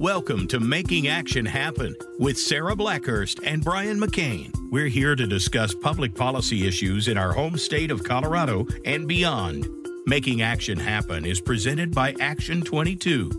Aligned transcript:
Welcome 0.00 0.48
to 0.48 0.58
Making 0.60 1.08
Action 1.08 1.44
Happen 1.44 1.94
with 2.18 2.38
Sarah 2.38 2.74
Blackhurst 2.74 3.38
and 3.44 3.62
Brian 3.62 4.00
McCain. 4.00 4.50
We're 4.70 4.88
here 4.88 5.14
to 5.14 5.26
discuss 5.26 5.74
public 5.74 6.14
policy 6.14 6.66
issues 6.66 7.06
in 7.06 7.18
our 7.18 7.34
home 7.34 7.58
state 7.58 7.90
of 7.90 8.02
Colorado 8.02 8.66
and 8.86 9.06
beyond. 9.06 9.68
Making 10.06 10.40
Action 10.40 10.78
Happen 10.78 11.26
is 11.26 11.38
presented 11.38 11.94
by 11.94 12.14
Action 12.18 12.62
22. 12.62 13.30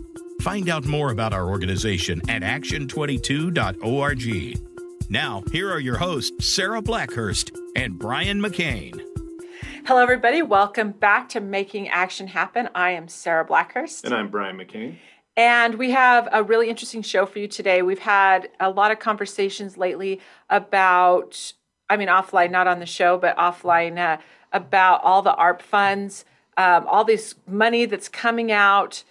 Find 0.42 0.68
out 0.68 0.84
more 0.84 1.10
about 1.10 1.32
our 1.32 1.48
organization 1.48 2.22
at 2.30 2.42
action22.org. 2.42 5.10
Now, 5.10 5.42
here 5.50 5.68
are 5.68 5.80
your 5.80 5.96
hosts, 5.96 6.46
Sarah 6.46 6.80
Blackhurst 6.80 7.50
and 7.74 7.98
Brian 7.98 8.40
McCain. 8.40 9.02
Hello, 9.84 10.00
everybody. 10.00 10.42
Welcome 10.42 10.92
back 10.92 11.28
to 11.30 11.40
Making 11.40 11.88
Action 11.88 12.28
Happen. 12.28 12.68
I 12.72 12.92
am 12.92 13.08
Sarah 13.08 13.44
Blackhurst. 13.44 14.04
And 14.04 14.14
I'm 14.14 14.28
Brian 14.28 14.56
McCain. 14.56 14.98
And 15.36 15.76
we 15.76 15.90
have 15.92 16.28
a 16.30 16.42
really 16.42 16.68
interesting 16.68 17.02
show 17.02 17.24
for 17.24 17.38
you 17.38 17.48
today. 17.48 17.82
We've 17.82 17.98
had 17.98 18.50
a 18.60 18.70
lot 18.70 18.90
of 18.90 18.98
conversations 18.98 19.78
lately 19.78 20.20
about, 20.50 21.52
I 21.88 21.96
mean, 21.96 22.08
offline, 22.08 22.50
not 22.50 22.66
on 22.66 22.80
the 22.80 22.86
show, 22.86 23.16
but 23.16 23.36
offline, 23.36 23.98
uh, 23.98 24.20
about 24.52 25.02
all 25.02 25.22
the 25.22 25.34
ARP 25.34 25.62
funds, 25.62 26.26
um, 26.58 26.86
all 26.86 27.04
this 27.04 27.34
money 27.46 27.86
that's 27.86 28.08
coming 28.08 28.52
out. 28.52 29.04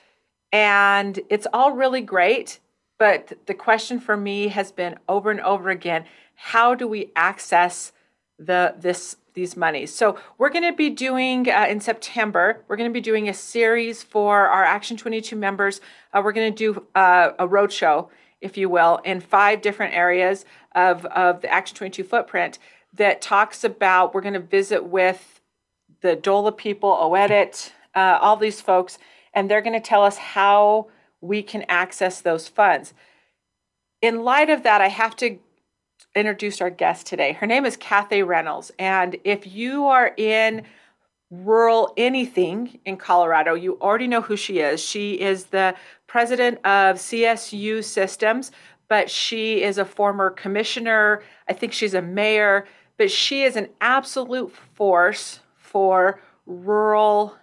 And 0.52 1.20
it's 1.30 1.48
all 1.52 1.72
really 1.72 2.02
great. 2.02 2.60
But 3.00 3.34
the 3.48 3.56
question 3.56 4.00
for 4.00 4.16
me 4.16 4.50
has 4.50 4.72
been 4.72 5.00
over 5.10 5.32
and 5.32 5.42
over 5.42 5.72
again 5.72 6.06
how 6.36 6.74
do 6.74 6.88
we 6.88 7.12
access 7.16 7.92
the 8.40 8.74
this 8.78 9.16
these 9.34 9.56
monies. 9.56 9.94
So 9.94 10.20
we're 10.38 10.50
going 10.50 10.70
to 10.70 10.76
be 10.76 10.90
doing 10.90 11.50
uh, 11.50 11.66
in 11.70 11.80
September. 11.80 12.64
We're 12.68 12.76
going 12.76 12.90
to 12.90 12.94
be 12.94 13.02
doing 13.02 13.30
a 13.30 13.34
series 13.34 14.04
for 14.04 14.48
our 14.48 14.64
Action 14.64 14.98
22 14.98 15.36
members. 15.36 15.82
Uh, 16.14 16.22
we're 16.24 16.32
going 16.32 16.54
to 16.54 16.74
do 16.74 16.86
uh, 16.96 17.32
a 17.40 17.48
roadshow, 17.48 18.10
if 18.42 18.58
you 18.58 18.70
will, 18.70 18.98
in 19.04 19.22
five 19.22 19.62
different 19.62 19.94
areas 19.94 20.46
of 20.74 21.06
of 21.06 21.42
the 21.42 21.52
Action 21.52 21.76
22 21.78 22.04
footprint 22.04 22.60
that 22.94 23.22
talks 23.22 23.64
about. 23.64 24.14
We're 24.14 24.22
going 24.22 24.34
to 24.34 24.40
visit 24.40 24.86
with 24.86 25.42
the 26.02 26.16
DOLA 26.16 26.52
people, 26.52 26.90
OEDIT, 26.90 27.72
uh, 27.96 28.18
all 28.22 28.38
these 28.38 28.62
folks, 28.62 28.98
and 29.34 29.50
they're 29.50 29.62
going 29.62 29.80
to 29.80 29.88
tell 29.88 30.04
us 30.04 30.18
how 30.18 30.88
we 31.22 31.44
can 31.44 31.64
access 31.70 32.22
those 32.22 32.48
funds. 32.48 32.94
In 34.02 34.24
light 34.24 34.50
of 34.50 34.64
that, 34.64 34.82
I 34.82 34.88
have 34.88 35.16
to 35.18 35.38
introduce 36.16 36.62
our 36.62 36.70
guest 36.70 37.08
today. 37.08 37.34
Her 37.34 37.48
name 37.48 37.66
is 37.66 37.78
Kathay 37.78 38.24
Rennels. 38.24 38.72
And 38.78 39.18
if 39.24 39.48
you 39.48 39.86
are 39.86 40.14
in 40.18 40.64
rural 41.30 41.94
anything 41.96 42.80
in 42.86 42.98
Colorado, 42.98 43.54
you 43.54 43.80
already 43.80 44.08
know 44.08 44.22
who 44.22 44.36
she 44.36 44.60
is. 44.60 44.82
She 44.82 45.14
is 45.14 45.46
the 45.46 45.76
president 46.08 46.58
of 46.66 46.98
CSU 46.98 47.84
Systems, 47.84 48.52
but 48.90 49.10
she 49.10 49.64
is 49.64 49.78
a 49.78 49.86
former 49.86 50.30
commissioner. 50.30 51.24
I 51.48 51.54
think 51.54 51.72
she's 51.72 51.94
a 51.94 52.02
mayor, 52.02 52.68
but 52.98 53.10
she 53.10 53.44
is 53.44 53.56
an 53.56 53.70
absolute 53.80 54.52
force 54.52 55.40
for 55.56 56.20
rural 56.46 57.38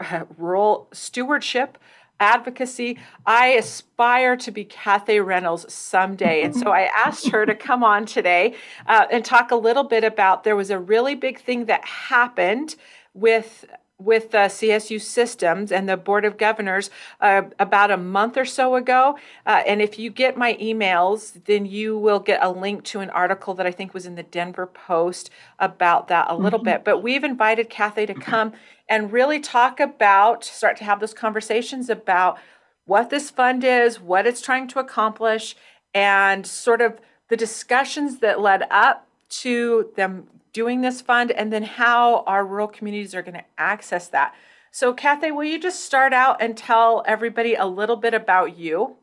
rural 0.38 0.88
stewardship 0.92 1.76
advocacy. 2.20 2.98
I 3.26 3.48
aspire 3.48 4.36
to 4.38 4.50
be 4.50 4.64
Kathay 4.64 5.20
Rennels 5.20 5.72
someday. 5.72 6.42
And 6.42 6.54
so 6.54 6.70
I 6.70 6.90
asked 6.94 7.28
her 7.28 7.46
to 7.46 7.54
come 7.54 7.84
on 7.84 8.06
today 8.06 8.54
uh, 8.86 9.06
and 9.10 9.24
talk 9.24 9.50
a 9.50 9.56
little 9.56 9.84
bit 9.84 10.04
about 10.04 10.44
there 10.44 10.56
was 10.56 10.70
a 10.70 10.78
really 10.78 11.14
big 11.14 11.40
thing 11.40 11.66
that 11.66 11.84
happened 11.84 12.76
with 13.14 13.64
with 13.98 14.30
the 14.30 14.38
CSU 14.38 15.00
systems 15.00 15.72
and 15.72 15.88
the 15.88 15.96
Board 15.96 16.24
of 16.24 16.38
Governors 16.38 16.88
uh, 17.20 17.42
about 17.58 17.90
a 17.90 17.96
month 17.96 18.36
or 18.36 18.44
so 18.44 18.76
ago. 18.76 19.18
Uh, 19.44 19.62
and 19.66 19.82
if 19.82 19.98
you 19.98 20.10
get 20.10 20.36
my 20.36 20.54
emails, 20.54 21.44
then 21.46 21.66
you 21.66 21.98
will 21.98 22.20
get 22.20 22.38
a 22.40 22.50
link 22.50 22.84
to 22.84 23.00
an 23.00 23.10
article 23.10 23.54
that 23.54 23.66
I 23.66 23.72
think 23.72 23.92
was 23.92 24.06
in 24.06 24.14
the 24.14 24.22
Denver 24.22 24.66
Post 24.66 25.30
about 25.58 26.06
that 26.08 26.30
a 26.30 26.36
little 26.36 26.60
mm-hmm. 26.60 26.66
bit. 26.66 26.84
But 26.84 27.02
we've 27.02 27.24
invited 27.24 27.70
Kathay 27.70 28.06
to 28.06 28.14
come 28.14 28.52
and 28.88 29.12
really 29.12 29.40
talk 29.40 29.80
about, 29.80 30.44
start 30.44 30.76
to 30.76 30.84
have 30.84 31.00
those 31.00 31.14
conversations 31.14 31.90
about 31.90 32.38
what 32.84 33.10
this 33.10 33.30
fund 33.30 33.64
is, 33.64 34.00
what 34.00 34.26
it's 34.26 34.40
trying 34.40 34.68
to 34.68 34.78
accomplish, 34.78 35.56
and 35.92 36.46
sort 36.46 36.80
of 36.80 36.98
the 37.28 37.36
discussions 37.36 38.20
that 38.20 38.40
led 38.40 38.62
up 38.70 39.06
to 39.28 39.90
them 39.96 40.28
doing 40.52 40.80
this 40.80 41.00
fund 41.00 41.30
and 41.30 41.52
then 41.52 41.62
how 41.62 42.22
our 42.26 42.44
rural 42.44 42.68
communities 42.68 43.14
are 43.14 43.22
going 43.22 43.34
to 43.34 43.44
access 43.56 44.08
that. 44.08 44.34
So, 44.70 44.92
Kathay, 44.92 45.30
will 45.30 45.44
you 45.44 45.58
just 45.58 45.84
start 45.84 46.12
out 46.12 46.40
and 46.40 46.56
tell 46.56 47.02
everybody 47.06 47.54
a 47.54 47.66
little 47.66 47.96
bit 47.96 48.14
about 48.14 48.58
you? 48.58 48.96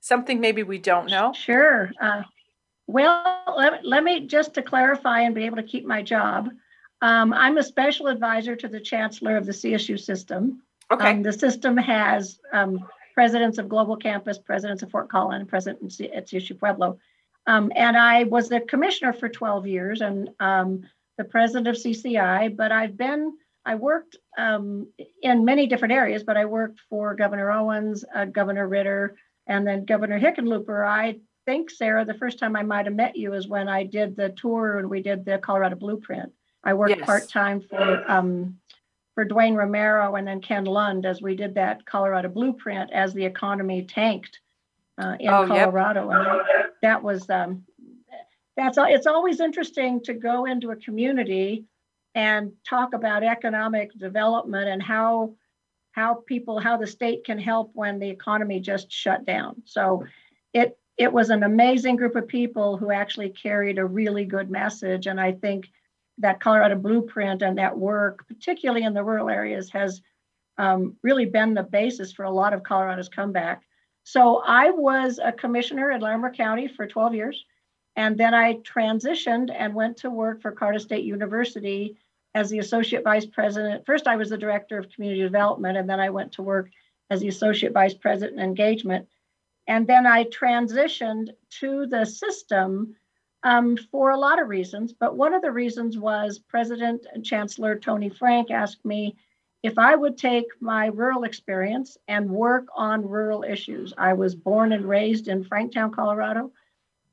Something 0.00 0.40
maybe 0.40 0.62
we 0.62 0.78
don't 0.78 1.10
know? 1.10 1.32
Sure. 1.32 1.90
Uh, 2.00 2.22
well, 2.86 3.42
let, 3.56 3.84
let 3.84 4.04
me 4.04 4.26
just 4.26 4.54
to 4.54 4.62
clarify 4.62 5.20
and 5.20 5.34
be 5.34 5.44
able 5.44 5.56
to 5.56 5.62
keep 5.62 5.84
my 5.84 6.02
job. 6.02 6.50
Um, 7.00 7.32
I'm 7.32 7.58
a 7.58 7.62
special 7.62 8.06
advisor 8.06 8.56
to 8.56 8.68
the 8.68 8.80
chancellor 8.80 9.36
of 9.36 9.46
the 9.46 9.52
CSU 9.52 9.98
system. 9.98 10.62
Okay. 10.90 11.10
Um, 11.10 11.22
the 11.22 11.32
system 11.32 11.76
has 11.76 12.38
um, 12.52 12.86
presidents 13.14 13.58
of 13.58 13.68
Global 13.68 13.96
Campus, 13.96 14.38
presidents 14.38 14.82
of 14.82 14.90
Fort 14.90 15.08
Collin, 15.08 15.46
president 15.46 16.00
at 16.14 16.28
CSU 16.28 16.58
Pueblo. 16.58 16.98
Um, 17.46 17.72
and 17.74 17.96
I 17.96 18.24
was 18.24 18.48
the 18.48 18.60
commissioner 18.60 19.12
for 19.12 19.28
12 19.28 19.66
years 19.66 20.00
and 20.00 20.30
um, 20.40 20.82
the 21.18 21.24
president 21.24 21.68
of 21.68 21.76
CCI, 21.76 22.56
but 22.56 22.72
I've 22.72 22.96
been, 22.96 23.36
I 23.66 23.74
worked 23.74 24.16
um, 24.38 24.88
in 25.22 25.44
many 25.44 25.66
different 25.66 25.92
areas, 25.92 26.22
but 26.22 26.36
I 26.36 26.46
worked 26.46 26.80
for 26.88 27.14
Governor 27.14 27.50
Owens, 27.50 28.04
uh, 28.14 28.24
Governor 28.26 28.66
Ritter, 28.66 29.16
and 29.46 29.66
then 29.66 29.84
Governor 29.84 30.18
Hickenlooper. 30.18 30.86
I 30.86 31.18
think, 31.44 31.70
Sarah, 31.70 32.04
the 32.04 32.14
first 32.14 32.38
time 32.38 32.56
I 32.56 32.62
might 32.62 32.86
have 32.86 32.94
met 32.94 33.16
you 33.16 33.34
is 33.34 33.46
when 33.46 33.68
I 33.68 33.84
did 33.84 34.16
the 34.16 34.30
tour 34.30 34.78
and 34.78 34.88
we 34.88 35.02
did 35.02 35.24
the 35.24 35.38
Colorado 35.38 35.76
Blueprint. 35.76 36.32
I 36.64 36.72
worked 36.72 36.96
yes. 36.96 37.04
part 37.04 37.28
time 37.28 37.60
for 37.60 38.10
um, 38.10 38.58
for 39.14 39.24
Dwayne 39.24 39.54
Romero 39.54 40.16
and 40.16 40.26
then 40.26 40.40
Ken 40.40 40.64
Lund 40.64 41.06
as 41.06 41.22
we 41.22 41.36
did 41.36 41.54
that 41.54 41.84
Colorado 41.86 42.28
Blueprint 42.28 42.90
as 42.92 43.12
the 43.12 43.24
economy 43.24 43.84
tanked 43.84 44.40
uh, 44.98 45.16
in 45.18 45.28
oh, 45.28 45.46
Colorado. 45.46 46.10
Yep. 46.10 46.20
And 46.20 46.40
that 46.82 47.02
was 47.02 47.28
um, 47.30 47.64
that's 48.56 48.78
it's 48.78 49.06
always 49.06 49.40
interesting 49.40 50.00
to 50.02 50.14
go 50.14 50.44
into 50.44 50.70
a 50.70 50.76
community 50.76 51.64
and 52.14 52.52
talk 52.68 52.94
about 52.94 53.24
economic 53.24 53.92
development 53.98 54.68
and 54.68 54.82
how 54.82 55.34
how 55.92 56.22
people 56.26 56.58
how 56.58 56.76
the 56.76 56.86
state 56.86 57.24
can 57.24 57.38
help 57.38 57.70
when 57.74 57.98
the 57.98 58.08
economy 58.08 58.60
just 58.60 58.90
shut 58.90 59.24
down. 59.24 59.62
So 59.64 60.04
it 60.52 60.78
it 60.96 61.12
was 61.12 61.30
an 61.30 61.42
amazing 61.42 61.96
group 61.96 62.14
of 62.14 62.28
people 62.28 62.76
who 62.76 62.92
actually 62.92 63.30
carried 63.30 63.78
a 63.78 63.84
really 63.84 64.24
good 64.24 64.50
message 64.50 65.06
and 65.06 65.20
I 65.20 65.32
think 65.32 65.68
that 66.18 66.40
Colorado 66.40 66.76
blueprint 66.76 67.42
and 67.42 67.58
that 67.58 67.76
work, 67.76 68.26
particularly 68.28 68.84
in 68.84 68.94
the 68.94 69.02
rural 69.02 69.28
areas, 69.28 69.70
has 69.70 70.00
um, 70.58 70.96
really 71.02 71.24
been 71.24 71.54
the 71.54 71.62
basis 71.62 72.12
for 72.12 72.24
a 72.24 72.30
lot 72.30 72.52
of 72.52 72.62
Colorado's 72.62 73.08
comeback. 73.08 73.62
So 74.04 74.42
I 74.44 74.70
was 74.70 75.18
a 75.22 75.32
commissioner 75.32 75.90
in 75.90 76.00
Larimer 76.00 76.32
County 76.32 76.68
for 76.68 76.86
12 76.86 77.14
years. 77.14 77.44
And 77.96 78.18
then 78.18 78.34
I 78.34 78.54
transitioned 78.56 79.54
and 79.56 79.74
went 79.74 79.96
to 79.98 80.10
work 80.10 80.42
for 80.42 80.52
Colorado 80.52 80.78
State 80.78 81.04
University 81.04 81.96
as 82.34 82.50
the 82.50 82.58
associate 82.58 83.04
vice 83.04 83.26
president. 83.26 83.86
First, 83.86 84.06
I 84.06 84.16
was 84.16 84.30
the 84.30 84.38
director 84.38 84.78
of 84.78 84.90
community 84.90 85.22
development, 85.22 85.78
and 85.78 85.88
then 85.88 86.00
I 86.00 86.10
went 86.10 86.32
to 86.32 86.42
work 86.42 86.70
as 87.10 87.20
the 87.20 87.28
associate 87.28 87.72
vice 87.72 87.94
president 87.94 88.40
engagement. 88.40 89.06
And 89.68 89.86
then 89.86 90.06
I 90.06 90.24
transitioned 90.24 91.30
to 91.60 91.86
the 91.86 92.04
system 92.04 92.96
um, 93.44 93.76
for 93.76 94.10
a 94.10 94.18
lot 94.18 94.42
of 94.42 94.48
reasons. 94.48 94.92
But 94.92 95.16
one 95.16 95.32
of 95.32 95.42
the 95.42 95.52
reasons 95.52 95.96
was 95.96 96.38
President 96.38 97.06
and 97.12 97.24
Chancellor 97.24 97.78
Tony 97.78 98.08
Frank 98.08 98.50
asked 98.50 98.84
me 98.84 99.16
if 99.64 99.78
I 99.78 99.96
would 99.96 100.18
take 100.18 100.44
my 100.60 100.88
rural 100.88 101.24
experience 101.24 101.96
and 102.06 102.28
work 102.28 102.66
on 102.76 103.08
rural 103.08 103.44
issues. 103.44 103.94
I 103.96 104.12
was 104.12 104.34
born 104.34 104.72
and 104.74 104.84
raised 104.84 105.26
in 105.26 105.42
Franktown, 105.42 105.90
Colorado, 105.90 106.52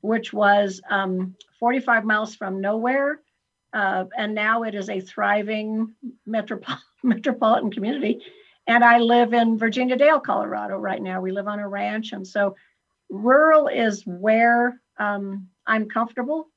which 0.02 0.34
was 0.34 0.82
um, 0.90 1.34
45 1.58 2.04
miles 2.04 2.36
from 2.36 2.60
nowhere. 2.60 3.20
Uh, 3.72 4.04
and 4.18 4.34
now 4.34 4.64
it 4.64 4.74
is 4.74 4.90
a 4.90 5.00
thriving 5.00 5.94
metropol- 6.28 6.78
metropolitan 7.02 7.70
community. 7.72 8.20
And 8.66 8.84
I 8.84 8.98
live 8.98 9.32
in 9.32 9.56
Virginia 9.56 9.96
Dale, 9.96 10.20
Colorado 10.20 10.76
right 10.76 11.00
now. 11.00 11.22
We 11.22 11.32
live 11.32 11.48
on 11.48 11.58
a 11.58 11.66
ranch. 11.66 12.12
And 12.12 12.28
so 12.28 12.54
rural 13.08 13.68
is 13.68 14.02
where 14.06 14.78
um, 14.98 15.48
I'm 15.66 15.88
comfortable. 15.88 16.48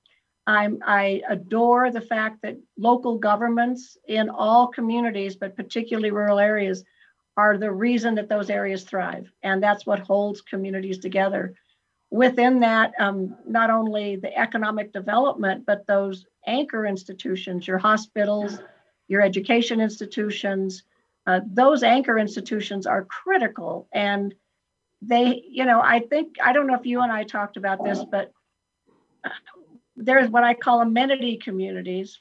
I'm, 0.47 0.79
I 0.85 1.21
adore 1.27 1.91
the 1.91 2.01
fact 2.01 2.41
that 2.43 2.57
local 2.77 3.17
governments 3.17 3.97
in 4.07 4.29
all 4.29 4.67
communities, 4.67 5.35
but 5.35 5.55
particularly 5.55 6.11
rural 6.11 6.39
areas, 6.39 6.83
are 7.37 7.57
the 7.57 7.71
reason 7.71 8.15
that 8.15 8.29
those 8.29 8.49
areas 8.49 8.83
thrive. 8.83 9.29
And 9.43 9.61
that's 9.61 9.85
what 9.85 9.99
holds 9.99 10.41
communities 10.41 10.99
together. 10.99 11.53
Within 12.11 12.61
that, 12.61 12.93
um, 12.99 13.35
not 13.45 13.69
only 13.69 14.15
the 14.15 14.37
economic 14.37 14.93
development, 14.93 15.65
but 15.65 15.85
those 15.87 16.25
anchor 16.47 16.85
institutions, 16.85 17.67
your 17.67 17.77
hospitals, 17.77 18.59
your 19.07 19.21
education 19.21 19.81
institutions, 19.81 20.83
uh, 21.27 21.41
those 21.45 21.83
anchor 21.83 22.17
institutions 22.17 22.85
are 22.85 23.03
critical. 23.03 23.87
And 23.91 24.33
they, 25.01 25.43
you 25.49 25.65
know, 25.65 25.81
I 25.81 25.99
think, 25.99 26.37
I 26.41 26.53
don't 26.53 26.67
know 26.67 26.75
if 26.75 26.85
you 26.85 27.01
and 27.01 27.11
I 27.11 27.23
talked 27.23 27.57
about 27.57 27.83
this, 27.83 28.01
but 28.09 28.31
there's 29.95 30.29
what 30.29 30.43
I 30.43 30.53
call 30.53 30.81
amenity 30.81 31.37
communities. 31.37 32.19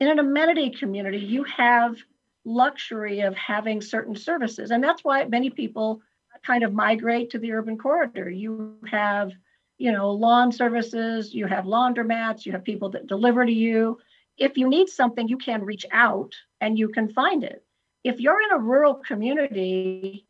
In 0.00 0.08
an 0.08 0.18
amenity 0.18 0.70
community, 0.70 1.18
you 1.18 1.44
have 1.44 1.96
luxury 2.44 3.20
of 3.20 3.34
having 3.36 3.80
certain 3.80 4.16
services. 4.16 4.70
And 4.70 4.82
that's 4.82 5.04
why 5.04 5.24
many 5.24 5.50
people 5.50 6.02
kind 6.44 6.62
of 6.62 6.74
migrate 6.74 7.30
to 7.30 7.38
the 7.38 7.52
urban 7.52 7.78
corridor. 7.78 8.28
You 8.28 8.76
have, 8.90 9.32
you 9.78 9.92
know, 9.92 10.10
lawn 10.10 10.52
services, 10.52 11.34
you 11.34 11.46
have 11.46 11.64
laundromats, 11.64 12.44
you 12.44 12.52
have 12.52 12.64
people 12.64 12.90
that 12.90 13.06
deliver 13.06 13.46
to 13.46 13.52
you. 13.52 13.98
If 14.36 14.58
you 14.58 14.68
need 14.68 14.88
something, 14.88 15.28
you 15.28 15.38
can 15.38 15.64
reach 15.64 15.86
out 15.92 16.34
and 16.60 16.78
you 16.78 16.88
can 16.88 17.08
find 17.08 17.44
it. 17.44 17.64
If 18.02 18.20
you're 18.20 18.42
in 18.42 18.52
a 18.52 18.58
rural 18.58 18.94
community, 18.94 20.26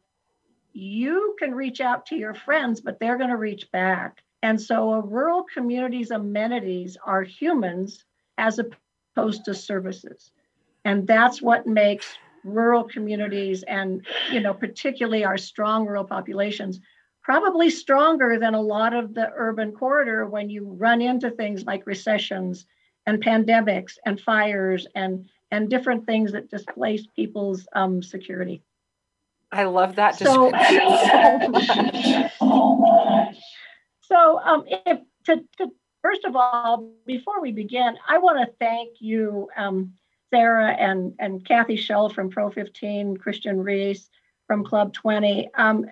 you 0.73 1.35
can 1.39 1.55
reach 1.55 1.81
out 1.81 2.07
to 2.07 2.17
your 2.17 2.35
friends, 2.35 2.81
but 2.81 3.01
they're 3.01 3.19
going 3.19 3.31
to 3.31 3.37
reach 3.37 3.71
back. 3.73 4.24
And 4.45 4.61
so 4.61 4.93
a 4.93 5.01
rural 5.01 5.43
community's 5.43 6.11
amenities 6.11 6.99
are 7.03 7.23
humans 7.23 8.05
as 8.37 8.61
opposed 8.61 9.47
to 9.47 9.55
services. 9.55 10.33
And 10.85 11.07
that's 11.07 11.41
what 11.41 11.67
makes 11.67 12.19
rural 12.45 12.85
communities 12.85 13.63
and, 13.63 14.07
you 14.31 14.41
know, 14.41 14.53
particularly 14.53 15.25
our 15.25 15.39
strong 15.39 15.87
rural 15.87 16.05
populations 16.05 16.79
probably 17.23 17.71
stronger 17.71 18.39
than 18.39 18.53
a 18.53 18.61
lot 18.61 18.93
of 18.93 19.15
the 19.15 19.33
urban 19.35 19.73
corridor 19.73 20.27
when 20.27 20.51
you 20.51 20.67
run 20.79 21.01
into 21.01 21.31
things 21.31 21.65
like 21.65 21.87
recessions 21.87 22.67
and 23.07 23.25
pandemics 23.25 23.97
and 24.05 24.21
fires 24.21 24.87
and 24.95 25.27
and 25.53 25.71
different 25.71 26.05
things 26.05 26.33
that 26.33 26.51
displace 26.51 27.07
people's 27.17 27.67
um, 27.75 28.03
security. 28.03 28.63
I 29.55 29.65
love 29.65 29.95
that. 29.97 30.17
So, 30.19 30.51
so 34.09 34.39
um, 34.41 34.65
if, 34.67 34.99
to, 35.25 35.45
to, 35.59 35.71
first 36.03 36.25
of 36.25 36.37
all, 36.37 36.93
before 37.07 37.41
we 37.41 37.53
begin, 37.53 37.97
I 38.09 38.19
want 38.19 38.39
to 38.39 38.55
thank 38.59 39.01
you, 39.01 39.49
um, 39.57 39.95
Sarah 40.31 40.73
and, 40.73 41.15
and 41.19 41.45
Kathy 41.45 41.77
Shell 41.77 42.11
from 42.11 42.31
Pro 42.31 42.51
15, 42.51 43.17
Christian 43.19 43.63
Reece 43.63 44.09
from 44.47 44.65
Club 44.65 44.93
20. 44.93 45.49
Um, 45.55 45.87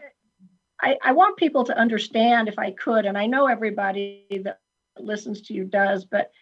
I, 0.81 0.97
I 1.03 1.12
want 1.12 1.37
people 1.37 1.64
to 1.64 1.79
understand, 1.79 2.49
if 2.49 2.59
I 2.59 2.73
could, 2.73 3.06
and 3.06 3.17
I 3.17 3.26
know 3.26 3.47
everybody 3.47 4.26
that 4.44 4.59
listens 4.99 5.43
to 5.43 5.55
you 5.55 5.64
does, 5.64 6.05
but 6.05 6.32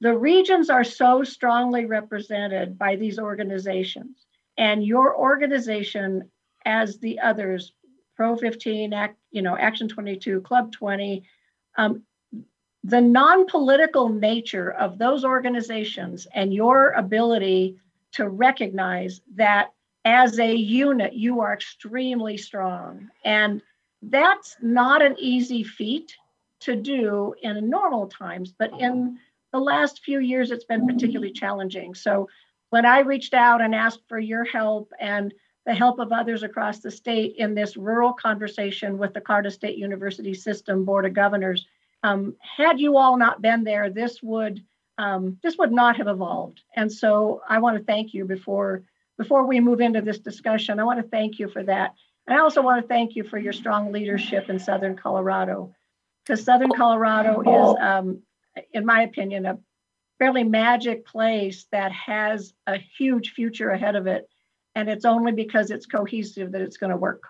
the 0.00 0.16
regions 0.16 0.70
are 0.70 0.84
so 0.84 1.22
strongly 1.22 1.84
represented 1.84 2.78
by 2.78 2.96
these 2.96 3.18
organizations. 3.18 4.26
And 4.56 4.84
your 4.84 5.16
organization, 5.16 6.30
as 6.64 6.98
the 6.98 7.20
others, 7.20 7.72
Pro 8.20 8.36
15, 8.36 8.92
Act, 8.92 9.16
you 9.30 9.40
know, 9.40 9.56
Action 9.56 9.88
22, 9.88 10.42
Club 10.42 10.72
20, 10.72 11.24
um, 11.78 12.02
the 12.84 13.00
non-political 13.00 14.10
nature 14.10 14.72
of 14.72 14.98
those 14.98 15.24
organizations 15.24 16.26
and 16.34 16.52
your 16.52 16.90
ability 16.90 17.78
to 18.12 18.28
recognize 18.28 19.22
that 19.36 19.72
as 20.04 20.38
a 20.38 20.54
unit 20.54 21.14
you 21.14 21.40
are 21.40 21.54
extremely 21.54 22.36
strong. 22.36 23.08
And 23.24 23.62
that's 24.02 24.54
not 24.60 25.00
an 25.00 25.16
easy 25.18 25.64
feat 25.64 26.14
to 26.60 26.76
do 26.76 27.34
in 27.40 27.70
normal 27.70 28.06
times 28.06 28.52
but 28.52 28.70
in 28.78 29.18
the 29.50 29.58
last 29.58 30.02
few 30.04 30.18
years 30.18 30.50
it's 30.50 30.64
been 30.64 30.86
particularly 30.86 31.32
challenging. 31.32 31.94
So 31.94 32.28
when 32.68 32.84
i 32.84 32.98
reached 32.98 33.32
out 33.32 33.62
and 33.62 33.74
asked 33.74 34.02
for 34.10 34.18
your 34.18 34.44
help 34.44 34.92
and 35.00 35.32
the 35.66 35.74
help 35.74 35.98
of 35.98 36.12
others 36.12 36.42
across 36.42 36.78
the 36.78 36.90
state 36.90 37.36
in 37.36 37.54
this 37.54 37.76
rural 37.76 38.12
conversation 38.12 38.98
with 38.98 39.12
the 39.12 39.20
Colorado 39.20 39.50
State 39.50 39.76
University 39.76 40.34
System 40.34 40.84
Board 40.84 41.04
of 41.04 41.12
Governors 41.12 41.66
um, 42.02 42.36
had 42.40 42.80
you 42.80 42.96
all 42.96 43.16
not 43.16 43.42
been 43.42 43.64
there, 43.64 43.90
this 43.90 44.22
would 44.22 44.64
um, 44.98 45.38
this 45.42 45.56
would 45.56 45.72
not 45.72 45.96
have 45.96 46.08
evolved. 46.08 46.62
And 46.76 46.92
so 46.92 47.40
I 47.48 47.58
want 47.58 47.78
to 47.78 47.84
thank 47.84 48.12
you 48.12 48.24
before 48.24 48.82
before 49.18 49.46
we 49.46 49.60
move 49.60 49.80
into 49.80 50.00
this 50.00 50.18
discussion. 50.18 50.80
I 50.80 50.84
want 50.84 51.00
to 51.00 51.08
thank 51.08 51.38
you 51.38 51.48
for 51.48 51.62
that. 51.64 51.94
And 52.26 52.38
I 52.38 52.42
also 52.42 52.62
want 52.62 52.82
to 52.82 52.88
thank 52.88 53.16
you 53.16 53.24
for 53.24 53.38
your 53.38 53.52
strong 53.52 53.92
leadership 53.92 54.48
in 54.48 54.58
Southern 54.58 54.96
Colorado, 54.96 55.74
because 56.24 56.44
Southern 56.44 56.70
Colorado 56.70 57.40
is, 57.40 57.76
um, 57.80 58.22
in 58.72 58.86
my 58.86 59.02
opinion, 59.02 59.46
a 59.46 59.58
fairly 60.18 60.44
magic 60.44 61.06
place 61.06 61.66
that 61.72 61.92
has 61.92 62.52
a 62.66 62.78
huge 62.78 63.32
future 63.32 63.70
ahead 63.70 63.96
of 63.96 64.06
it. 64.06 64.29
And 64.74 64.88
it's 64.88 65.04
only 65.04 65.32
because 65.32 65.70
it's 65.70 65.86
cohesive 65.86 66.52
that 66.52 66.60
it's 66.60 66.76
going 66.76 66.90
to 66.90 66.96
work. 66.96 67.22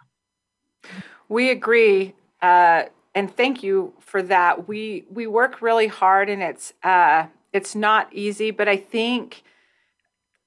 We 1.28 1.50
agree. 1.50 2.14
Uh, 2.42 2.84
and 3.14 3.34
thank 3.34 3.62
you 3.62 3.92
for 3.98 4.22
that. 4.22 4.69
We 4.69 5.04
we 5.10 5.26
work 5.26 5.62
really 5.62 5.88
hard, 5.88 6.28
and 6.28 6.42
it's 6.42 6.72
uh, 6.82 7.26
it's 7.52 7.75
not 7.75 8.12
easy. 8.12 8.50
But 8.50 8.69
I 8.69 8.76
think 8.76 9.42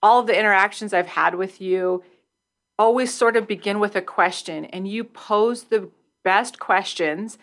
all 0.01 0.19
of 0.19 0.27
the 0.27 0.37
interactions 0.37 0.93
I've 0.93 1.07
had 1.07 1.35
with 1.35 1.59
you 1.59 2.03
always 2.79 3.13
sort 3.13 3.35
of 3.35 3.47
begin 3.47 3.79
with 3.79 3.95
a 3.95 4.01
question, 4.01 4.65
and 4.65 4.87
you 4.87 5.03
pose 5.03 5.63
the 5.65 5.89
best 6.23 6.59
questions. 6.59 7.37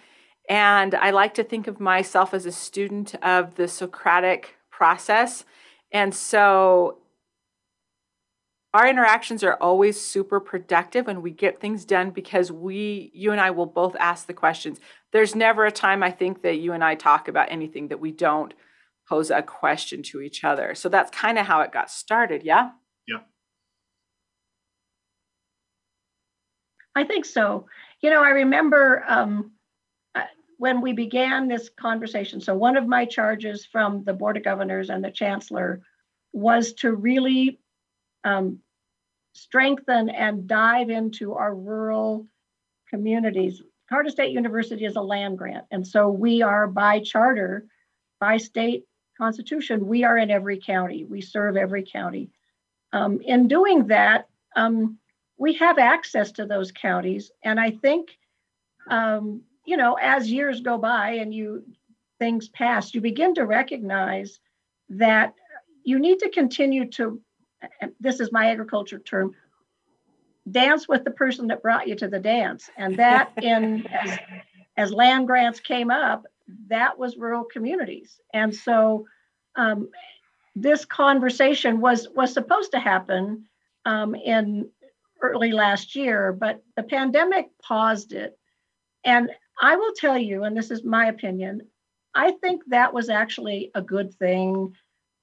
And 0.48 0.94
I 0.94 1.10
like 1.10 1.34
to 1.34 1.44
think 1.44 1.68
of 1.68 1.78
myself 1.78 2.34
as 2.34 2.44
a 2.44 2.52
student 2.52 3.14
of 3.22 3.54
the 3.54 3.68
Socratic 3.68 4.56
process. 4.70 5.44
And 5.92 6.14
so 6.14 6.98
our 8.72 8.88
interactions 8.88 9.42
are 9.42 9.56
always 9.60 10.00
super 10.00 10.38
productive 10.38 11.08
and 11.08 11.22
we 11.22 11.32
get 11.32 11.60
things 11.60 11.84
done 11.84 12.10
because 12.10 12.52
we 12.52 13.10
you 13.14 13.32
and 13.32 13.40
I 13.40 13.50
will 13.50 13.66
both 13.66 13.96
ask 13.98 14.26
the 14.26 14.34
questions. 14.34 14.78
There's 15.12 15.34
never 15.34 15.66
a 15.66 15.72
time 15.72 16.02
I 16.02 16.10
think 16.12 16.42
that 16.42 16.58
you 16.58 16.72
and 16.72 16.84
I 16.84 16.94
talk 16.94 17.26
about 17.26 17.50
anything 17.50 17.88
that 17.88 17.98
we 17.98 18.12
don't 18.12 18.54
pose 19.08 19.30
a 19.30 19.42
question 19.42 20.04
to 20.04 20.20
each 20.20 20.44
other. 20.44 20.74
So 20.76 20.88
that's 20.88 21.10
kind 21.10 21.36
of 21.36 21.46
how 21.46 21.62
it 21.62 21.72
got 21.72 21.90
started, 21.90 22.44
yeah? 22.44 22.70
Yeah. 23.08 23.18
I 26.94 27.02
think 27.04 27.24
so. 27.24 27.66
You 28.00 28.10
know, 28.10 28.22
I 28.22 28.30
remember 28.30 29.04
um, 29.08 29.50
uh, 30.14 30.22
when 30.58 30.80
we 30.80 30.92
began 30.92 31.48
this 31.48 31.68
conversation. 31.68 32.40
So, 32.40 32.54
one 32.54 32.76
of 32.76 32.86
my 32.86 33.04
charges 33.04 33.66
from 33.66 34.04
the 34.04 34.12
Board 34.12 34.36
of 34.36 34.44
Governors 34.44 34.90
and 34.90 35.04
the 35.04 35.10
Chancellor 35.10 35.82
was 36.32 36.72
to 36.74 36.94
really 36.94 37.58
um, 38.24 38.58
strengthen 39.32 40.08
and 40.10 40.46
dive 40.46 40.90
into 40.90 41.34
our 41.34 41.54
rural 41.54 42.26
communities. 42.88 43.62
Colorado 43.88 44.10
State 44.10 44.32
University 44.32 44.84
is 44.84 44.96
a 44.96 45.00
land 45.00 45.38
grant, 45.38 45.64
and 45.70 45.86
so 45.86 46.08
we 46.08 46.42
are 46.42 46.66
by 46.66 47.00
charter, 47.00 47.66
by 48.20 48.36
state 48.36 48.84
constitution, 49.18 49.86
we 49.86 50.04
are 50.04 50.16
in 50.16 50.30
every 50.30 50.58
county. 50.58 51.04
We 51.04 51.20
serve 51.20 51.56
every 51.56 51.82
county. 51.82 52.30
Um, 52.92 53.20
in 53.20 53.48
doing 53.48 53.86
that, 53.88 54.28
um, 54.56 54.98
we 55.36 55.54
have 55.54 55.78
access 55.78 56.32
to 56.32 56.46
those 56.46 56.72
counties, 56.72 57.30
and 57.44 57.60
I 57.60 57.70
think, 57.70 58.10
um, 58.90 59.42
you 59.64 59.76
know, 59.76 59.94
as 60.00 60.30
years 60.30 60.60
go 60.60 60.78
by 60.78 61.12
and 61.12 61.34
you 61.34 61.64
things 62.18 62.48
pass, 62.48 62.94
you 62.94 63.00
begin 63.00 63.34
to 63.34 63.46
recognize 63.46 64.40
that 64.90 65.34
you 65.84 65.98
need 65.98 66.18
to 66.20 66.28
continue 66.28 66.86
to 66.90 67.20
this 68.00 68.20
is 68.20 68.32
my 68.32 68.50
agriculture 68.50 68.98
term, 68.98 69.34
dance 70.50 70.88
with 70.88 71.04
the 71.04 71.10
person 71.10 71.48
that 71.48 71.62
brought 71.62 71.88
you 71.88 71.94
to 71.96 72.08
the 72.08 72.18
dance. 72.18 72.70
And 72.76 72.96
that 72.96 73.32
in 73.42 73.86
as, 73.86 74.18
as 74.76 74.92
land 74.92 75.26
grants 75.26 75.60
came 75.60 75.90
up, 75.90 76.26
that 76.68 76.98
was 76.98 77.16
rural 77.16 77.44
communities. 77.44 78.18
And 78.32 78.54
so 78.54 79.06
um, 79.56 79.88
this 80.56 80.84
conversation 80.84 81.80
was 81.80 82.08
was 82.14 82.32
supposed 82.32 82.72
to 82.72 82.80
happen 82.80 83.46
um, 83.84 84.14
in 84.14 84.70
early 85.22 85.52
last 85.52 85.94
year, 85.94 86.32
but 86.32 86.62
the 86.76 86.82
pandemic 86.82 87.50
paused 87.62 88.12
it. 88.12 88.38
And 89.04 89.30
I 89.60 89.76
will 89.76 89.92
tell 89.94 90.18
you, 90.18 90.44
and 90.44 90.56
this 90.56 90.70
is 90.70 90.84
my 90.84 91.06
opinion, 91.06 91.62
I 92.14 92.32
think 92.32 92.62
that 92.68 92.92
was 92.92 93.08
actually 93.08 93.70
a 93.74 93.82
good 93.82 94.14
thing 94.14 94.74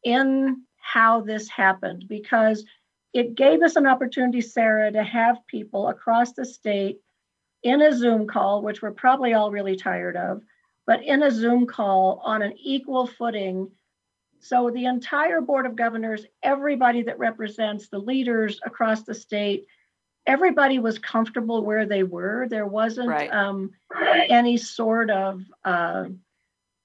in 0.04 0.64
how 0.88 1.20
this 1.20 1.50
happened 1.50 2.06
because 2.08 2.64
it 3.14 3.36
gave 3.36 3.62
us 3.62 3.76
an 3.76 3.86
opportunity, 3.86 4.40
Sarah, 4.40 4.90
to 4.90 5.04
have 5.04 5.46
people 5.48 5.90
across 5.90 6.32
the 6.32 6.46
state 6.46 7.00
in 7.62 7.82
a 7.82 7.94
Zoom 7.94 8.26
call, 8.26 8.62
which 8.62 8.82
we're 8.82 8.92
probably 8.92 9.34
all 9.34 9.52
really 9.52 9.76
tired 9.76 10.16
of, 10.16 10.42
but 10.86 11.04
in 11.04 11.24
a 11.24 11.32
Zoom 11.32 11.68
call 11.68 12.22
on 12.24 12.42
an 12.42 12.54
equal 12.58 13.06
footing. 13.06 13.70
So 14.40 14.70
the 14.70 14.86
entire 14.86 15.42
Board 15.42 15.66
of 15.66 15.76
Governors, 15.76 16.26
everybody 16.42 17.02
that 17.04 17.20
represents 17.20 17.90
the 17.90 18.00
leaders 18.00 18.62
across 18.64 19.04
the 19.04 19.14
state, 19.14 19.66
everybody 20.26 20.80
was 20.80 21.00
comfortable 21.00 21.66
where 21.66 21.86
they 21.86 22.04
were. 22.04 22.48
There 22.50 22.68
wasn't 22.68 23.10
right. 23.10 23.32
um, 23.32 23.72
any 24.30 24.56
sort 24.56 25.10
of 25.10 25.42
uh, 25.66 26.06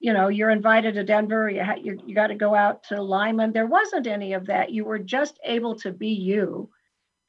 you 0.02 0.12
know, 0.12 0.26
you're 0.26 0.50
invited 0.50 0.94
to 0.94 1.04
Denver, 1.04 1.48
you, 1.48 1.62
ha- 1.62 1.76
you, 1.80 1.96
you 2.04 2.12
got 2.12 2.26
to 2.26 2.34
go 2.34 2.56
out 2.56 2.82
to 2.88 3.00
Limon 3.00 3.52
There 3.52 3.68
wasn't 3.68 4.08
any 4.08 4.32
of 4.32 4.46
that. 4.46 4.72
You 4.72 4.84
were 4.84 4.98
just 4.98 5.38
able 5.44 5.76
to 5.76 5.92
be 5.92 6.08
you. 6.08 6.68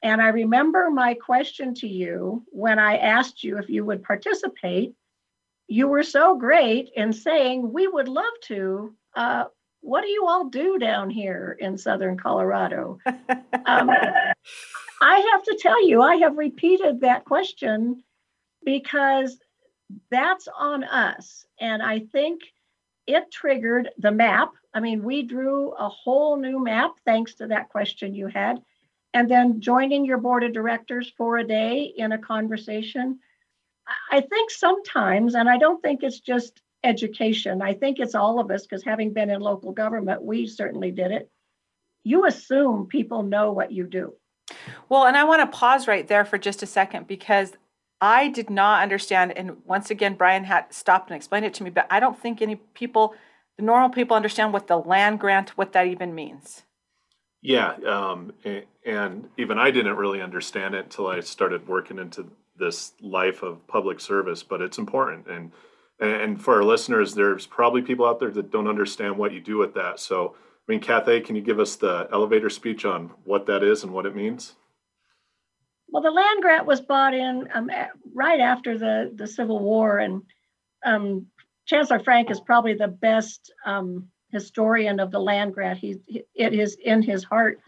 And 0.02 0.20
I 0.20 0.28
remember 0.28 0.90
my 0.90 1.14
question 1.14 1.72
to 1.76 1.86
you 1.86 2.42
when 2.48 2.80
I 2.80 2.96
asked 2.96 3.44
you 3.44 3.58
if 3.58 3.68
you 3.68 3.84
would 3.84 4.02
participate. 4.02 4.92
You 5.68 5.86
were 5.86 6.02
so 6.02 6.36
great 6.36 6.90
in 6.96 7.12
saying, 7.12 7.72
We 7.72 7.86
would 7.86 8.08
love 8.08 8.34
to. 8.46 8.92
Uh, 9.14 9.44
what 9.80 10.02
do 10.02 10.08
you 10.08 10.26
all 10.26 10.48
do 10.48 10.76
down 10.76 11.10
here 11.10 11.56
in 11.60 11.78
Southern 11.78 12.18
Colorado? 12.18 12.98
um, 13.06 13.90
I 15.00 15.30
have 15.32 15.44
to 15.44 15.58
tell 15.60 15.86
you, 15.86 16.02
I 16.02 16.16
have 16.16 16.36
repeated 16.36 17.02
that 17.02 17.24
question 17.24 18.02
because 18.64 19.38
that's 20.10 20.48
on 20.58 20.82
us. 20.82 21.46
And 21.60 21.80
I 21.80 22.00
think 22.00 22.40
it 23.06 23.30
triggered 23.30 23.90
the 23.98 24.10
map. 24.10 24.52
I 24.72 24.80
mean, 24.80 25.02
we 25.02 25.22
drew 25.22 25.72
a 25.72 25.88
whole 25.88 26.36
new 26.36 26.62
map 26.62 26.92
thanks 27.04 27.34
to 27.34 27.46
that 27.48 27.68
question 27.68 28.14
you 28.14 28.26
had. 28.26 28.60
And 29.12 29.30
then 29.30 29.60
joining 29.60 30.04
your 30.04 30.18
board 30.18 30.42
of 30.42 30.52
directors 30.52 31.12
for 31.16 31.38
a 31.38 31.46
day 31.46 31.92
in 31.96 32.12
a 32.12 32.18
conversation. 32.18 33.20
I 34.10 34.20
think 34.20 34.50
sometimes, 34.50 35.34
and 35.34 35.48
I 35.48 35.58
don't 35.58 35.80
think 35.82 36.02
it's 36.02 36.20
just 36.20 36.60
education, 36.82 37.62
I 37.62 37.74
think 37.74 38.00
it's 38.00 38.14
all 38.14 38.40
of 38.40 38.50
us, 38.50 38.62
because 38.62 38.82
having 38.82 39.12
been 39.12 39.30
in 39.30 39.40
local 39.40 39.72
government, 39.72 40.22
we 40.22 40.46
certainly 40.46 40.90
did 40.90 41.12
it. 41.12 41.30
You 42.02 42.26
assume 42.26 42.86
people 42.86 43.22
know 43.22 43.52
what 43.52 43.72
you 43.72 43.86
do. 43.86 44.14
Well, 44.88 45.06
and 45.06 45.16
I 45.16 45.24
want 45.24 45.40
to 45.40 45.58
pause 45.58 45.86
right 45.86 46.06
there 46.06 46.24
for 46.24 46.36
just 46.36 46.62
a 46.62 46.66
second 46.66 47.06
because 47.06 47.52
I 48.00 48.28
did 48.28 48.50
not 48.50 48.82
understand. 48.82 49.36
And 49.36 49.58
once 49.64 49.90
again, 49.90 50.14
Brian 50.14 50.44
had 50.44 50.72
stopped 50.72 51.10
and 51.10 51.16
explained 51.16 51.46
it 51.46 51.54
to 51.54 51.62
me, 51.62 51.70
but 51.70 51.86
I 51.90 52.00
don't 52.00 52.18
think 52.18 52.42
any 52.42 52.56
people, 52.56 53.14
the 53.56 53.64
normal 53.64 53.90
people, 53.90 54.16
understand 54.16 54.52
what 54.52 54.66
the 54.66 54.76
land 54.76 55.20
grant, 55.20 55.50
what 55.50 55.72
that 55.72 55.86
even 55.86 56.14
means. 56.14 56.62
Yeah, 57.44 57.74
um, 57.86 58.32
and, 58.86 59.28
even 59.36 59.58
I 59.58 59.70
didn't 59.70 59.96
really 59.96 60.22
understand 60.22 60.74
it 60.74 60.84
until 60.84 61.08
I 61.08 61.20
started 61.20 61.68
working 61.68 61.98
into 61.98 62.30
this 62.56 62.92
life 63.02 63.42
of 63.42 63.66
public 63.66 64.00
service. 64.00 64.42
But 64.42 64.62
it's 64.62 64.78
important, 64.78 65.26
and 65.26 65.52
and 66.00 66.42
for 66.42 66.54
our 66.54 66.64
listeners, 66.64 67.14
there's 67.14 67.46
probably 67.46 67.82
people 67.82 68.06
out 68.06 68.18
there 68.18 68.30
that 68.30 68.50
don't 68.50 68.66
understand 68.66 69.18
what 69.18 69.32
you 69.32 69.40
do 69.40 69.58
with 69.58 69.74
that. 69.74 70.00
So, 70.00 70.34
I 70.36 70.72
mean, 70.72 70.80
Kathay, 70.80 71.20
can 71.20 71.36
you 71.36 71.42
give 71.42 71.60
us 71.60 71.76
the 71.76 72.08
elevator 72.12 72.48
speech 72.48 72.84
on 72.86 73.10
what 73.24 73.46
that 73.46 73.62
is 73.62 73.84
and 73.84 73.92
what 73.92 74.06
it 74.06 74.16
means? 74.16 74.54
Well, 75.94 76.02
the 76.02 76.10
land 76.10 76.42
grant 76.42 76.66
was 76.66 76.80
bought 76.80 77.14
in 77.14 77.46
um, 77.54 77.70
right 78.12 78.40
after 78.40 78.76
the, 78.76 79.12
the 79.14 79.28
Civil 79.28 79.60
War, 79.60 79.98
and 79.98 80.22
um, 80.84 81.26
Chancellor 81.66 82.00
Frank 82.00 82.32
is 82.32 82.40
probably 82.40 82.74
the 82.74 82.88
best 82.88 83.52
um, 83.64 84.08
historian 84.32 84.98
of 84.98 85.12
the 85.12 85.20
land 85.20 85.54
grant. 85.54 85.78
He, 85.78 86.00
it 86.34 86.52
is 86.52 86.76
in 86.84 87.00
his 87.00 87.22
heart, 87.22 87.60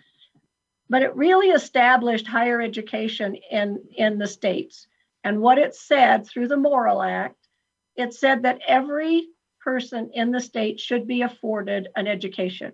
but 0.90 1.02
it 1.02 1.14
really 1.14 1.50
established 1.50 2.26
higher 2.26 2.61
education 2.61 3.37
in 3.49 3.85
in 3.97 4.18
the 4.18 4.26
states. 4.26 4.88
And 5.23 5.40
what 5.40 5.59
it 5.59 5.76
said 5.76 6.26
through 6.26 6.49
the 6.49 6.56
Morrill 6.56 7.02
Act, 7.02 7.47
it 7.95 8.12
said 8.12 8.42
that 8.42 8.59
every 8.66 9.28
person 9.61 10.11
in 10.14 10.33
the 10.33 10.40
state 10.40 10.80
should 10.80 11.06
be 11.06 11.23
afforded 11.23 11.87
an 11.95 12.09
education, 12.09 12.73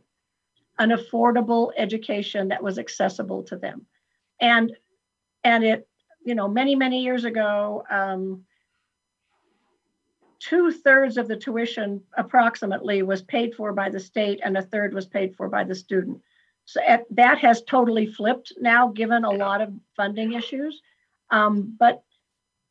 an 0.79 0.93
affordable 0.93 1.73
education 1.77 2.49
that 2.49 2.63
was 2.63 2.79
accessible 2.79 3.43
to 3.43 3.57
them. 3.59 3.85
And 4.41 4.73
and 5.45 5.65
it 5.65 5.89
you 6.25 6.35
know 6.35 6.49
many 6.49 6.75
many 6.75 7.03
years 7.03 7.25
ago 7.25 7.85
um, 7.91 8.45
two 10.43 10.73
thirds 10.73 11.17
of 11.17 11.29
the 11.29 11.37
tuition 11.37 12.03
approximately 12.17 13.03
was 13.03 13.23
paid 13.23 13.55
for 13.55 13.73
by 13.73 13.89
the 13.89 14.01
state 14.01 14.41
and 14.45 14.57
a 14.57 14.63
third 14.63 14.93
was 14.93 15.07
paid 15.07 15.37
for 15.37 15.49
by 15.49 15.63
the 15.63 15.75
student. 15.75 16.21
So 16.65 16.81
at, 16.87 17.05
that 17.11 17.39
has 17.39 17.63
totally 17.63 18.07
flipped 18.07 18.53
now 18.61 18.89
given 18.89 19.25
a 19.25 19.31
lot 19.31 19.61
of 19.61 19.73
funding 19.97 20.33
issues. 20.33 20.83
Um, 21.31 21.77
but 21.79 22.03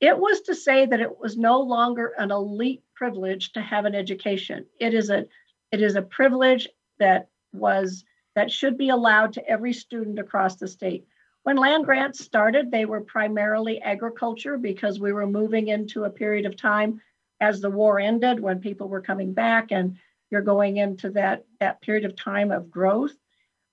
it 0.01 0.17
was 0.17 0.41
to 0.41 0.55
say 0.55 0.85
that 0.85 0.99
it 0.99 1.17
was 1.17 1.37
no 1.37 1.61
longer 1.61 2.13
an 2.17 2.31
elite 2.31 2.83
privilege 2.93 3.53
to 3.53 3.61
have 3.61 3.85
an 3.85 3.95
education. 3.95 4.65
It 4.79 4.93
is 4.93 5.09
a 5.09 5.27
it 5.71 5.81
is 5.81 5.95
a 5.95 6.01
privilege 6.01 6.67
that 6.99 7.29
was 7.53 8.03
that 8.35 8.51
should 8.51 8.77
be 8.77 8.89
allowed 8.89 9.33
to 9.33 9.47
every 9.47 9.73
student 9.73 10.19
across 10.19 10.57
the 10.57 10.67
state 10.67 11.05
when 11.43 11.57
land 11.57 11.85
grants 11.85 12.23
started, 12.23 12.69
they 12.69 12.85
were 12.85 13.01
primarily 13.01 13.81
agriculture 13.81 14.57
because 14.57 14.99
we 14.99 15.11
were 15.11 15.25
moving 15.25 15.69
into 15.69 16.03
a 16.03 16.09
period 16.09 16.45
of 16.45 16.55
time 16.55 17.01
as 17.39 17.59
the 17.59 17.69
war 17.69 17.99
ended 17.99 18.39
when 18.39 18.59
people 18.59 18.87
were 18.87 19.01
coming 19.01 19.33
back 19.33 19.71
and 19.71 19.97
you're 20.29 20.41
going 20.41 20.77
into 20.77 21.09
that, 21.11 21.45
that 21.59 21.81
period 21.81 22.05
of 22.05 22.15
time 22.15 22.51
of 22.51 22.69
growth. 22.69 23.13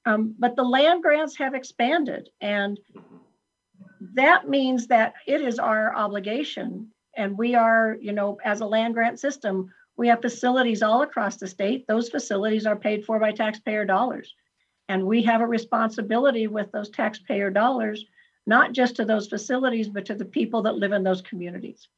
Um, 0.06 0.34
but 0.38 0.56
the 0.56 0.62
land 0.62 1.02
grants 1.02 1.36
have 1.36 1.54
expanded 1.54 2.30
and 2.40 2.80
that 4.14 4.48
means 4.48 4.86
that 4.86 5.14
it 5.26 5.42
is 5.42 5.58
our 5.58 5.94
obligation 5.94 6.90
and 7.16 7.36
we 7.36 7.54
are, 7.54 7.98
you 8.00 8.12
know, 8.12 8.38
as 8.44 8.60
a 8.60 8.66
land 8.66 8.94
grant 8.94 9.18
system, 9.18 9.72
we 9.96 10.08
have 10.08 10.22
facilities 10.22 10.82
all 10.82 11.02
across 11.02 11.36
the 11.36 11.48
state. 11.48 11.86
Those 11.88 12.08
facilities 12.08 12.64
are 12.64 12.76
paid 12.76 13.04
for 13.04 13.18
by 13.18 13.32
taxpayer 13.32 13.84
dollars. 13.84 14.32
And 14.88 15.04
we 15.04 15.22
have 15.22 15.40
a 15.40 15.46
responsibility 15.46 16.46
with 16.46 16.72
those 16.72 16.90
taxpayer 16.90 17.50
dollars, 17.50 18.04
not 18.46 18.72
just 18.72 18.96
to 18.96 19.04
those 19.04 19.28
facilities, 19.28 19.88
but 19.88 20.06
to 20.06 20.14
the 20.14 20.24
people 20.24 20.62
that 20.62 20.76
live 20.76 20.92
in 20.92 21.02
those 21.02 21.22
communities. 21.22 21.88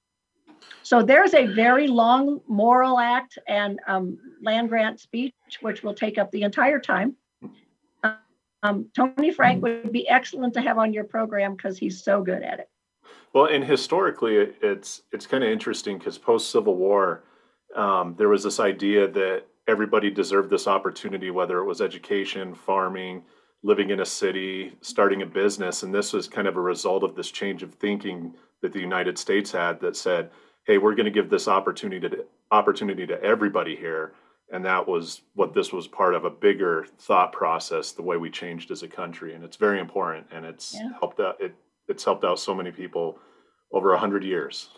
So 0.83 1.03
there's 1.03 1.35
a 1.35 1.47
very 1.47 1.87
long 1.87 2.41
Morrill 2.49 2.99
Act 2.99 3.39
and 3.47 3.81
um, 3.87 4.19
land 4.43 4.69
grant 4.69 5.01
speech, 5.01 5.35
which 5.61 5.83
will 5.83 5.95
take 5.95 6.19
up 6.19 6.31
the 6.31 6.43
entire 6.43 6.81
time. 6.81 7.17
Um, 8.63 8.91
Tony 8.95 9.31
Frank 9.33 9.63
would 9.63 9.93
be 9.93 10.07
excellent 10.07 10.53
to 10.55 10.61
have 10.61 10.77
on 10.77 10.93
your 10.93 11.05
program 11.05 11.55
because 11.55 11.79
he's 11.79 12.05
so 12.05 12.23
good 12.23 12.43
at 12.43 12.59
it. 12.59 12.69
Well, 13.33 13.47
and 13.47 13.65
historically, 13.65 14.37
it's 14.37 15.03
it's 15.13 15.27
kind 15.27 15.45
of 15.45 15.51
interesting 15.51 15.99
because 15.99 16.19
post 16.19 16.51
Civil 16.51 16.75
War, 16.75 17.23
um, 17.75 18.17
there 18.19 18.29
was 18.29 18.43
this 18.43 18.61
idea 18.61 19.09
that 19.09 19.45
everybody 19.71 20.11
deserved 20.11 20.51
this 20.51 20.67
opportunity, 20.67 21.31
whether 21.31 21.59
it 21.59 21.65
was 21.65 21.81
education, 21.81 22.55
farming, 22.55 23.23
living 23.63 23.91
in 23.91 24.01
a 24.01 24.07
city, 24.07 24.73
starting 24.81 25.23
a 25.23 25.27
business. 25.27 25.83
And 25.83 25.95
this 25.95 26.13
was 26.13 26.29
kind 26.29 26.49
of 26.49 26.57
a 26.57 26.61
result 26.61 27.05
of 27.05 27.15
this 27.15 27.31
change 27.31 27.63
of 27.63 27.75
thinking 27.75 28.35
that 28.63 28.73
the 28.73 28.81
United 28.81 29.17
States 29.17 29.53
had 29.53 29.81
that 29.81 29.97
said, 29.97 30.31
hey, 30.67 30.79
we're 30.79 30.95
going 30.95 31.05
to 31.05 31.11
give 31.11 31.31
this 31.31 31.49
opportunity 31.49 32.09
to 32.09 32.25
opportunity 32.51 33.07
to 33.07 33.23
everybody 33.23 33.77
here. 33.77 34.13
And 34.53 34.65
that 34.65 34.87
was 34.87 35.23
what 35.35 35.55
this 35.55 35.73
was 35.73 35.87
part 35.87 36.15
of 36.15 36.25
a 36.25 36.31
bigger 36.31 36.87
thought 36.99 37.33
process, 37.33 37.93
the 37.93 38.03
way 38.03 38.17
we 38.17 38.31
changed 38.31 38.73
as 38.73 38.83
a 38.83 38.89
country. 38.89 39.35
And 39.35 39.45
it's 39.45 39.57
very 39.57 39.79
important 39.79 40.27
and 40.33 40.45
it's 40.45 40.75
yeah. 40.75 40.91
helped 40.99 41.21
out 41.21 41.41
it 41.41 41.55
it's 41.87 42.05
helped 42.05 42.25
out 42.25 42.39
so 42.39 42.55
many 42.55 42.73
people 42.73 43.19
over 43.73 43.93
a 43.93 43.99
hundred 43.99 44.25
years. 44.25 44.71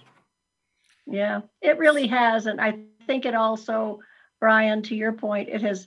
Yeah, 1.06 1.40
it 1.62 1.78
really 1.78 2.06
has. 2.08 2.46
And 2.46 2.60
I 2.60 2.78
think 3.06 3.24
it 3.24 3.34
also 3.34 4.00
Brian, 4.42 4.82
to 4.82 4.96
your 4.96 5.12
point, 5.12 5.48
it 5.48 5.62
has 5.62 5.86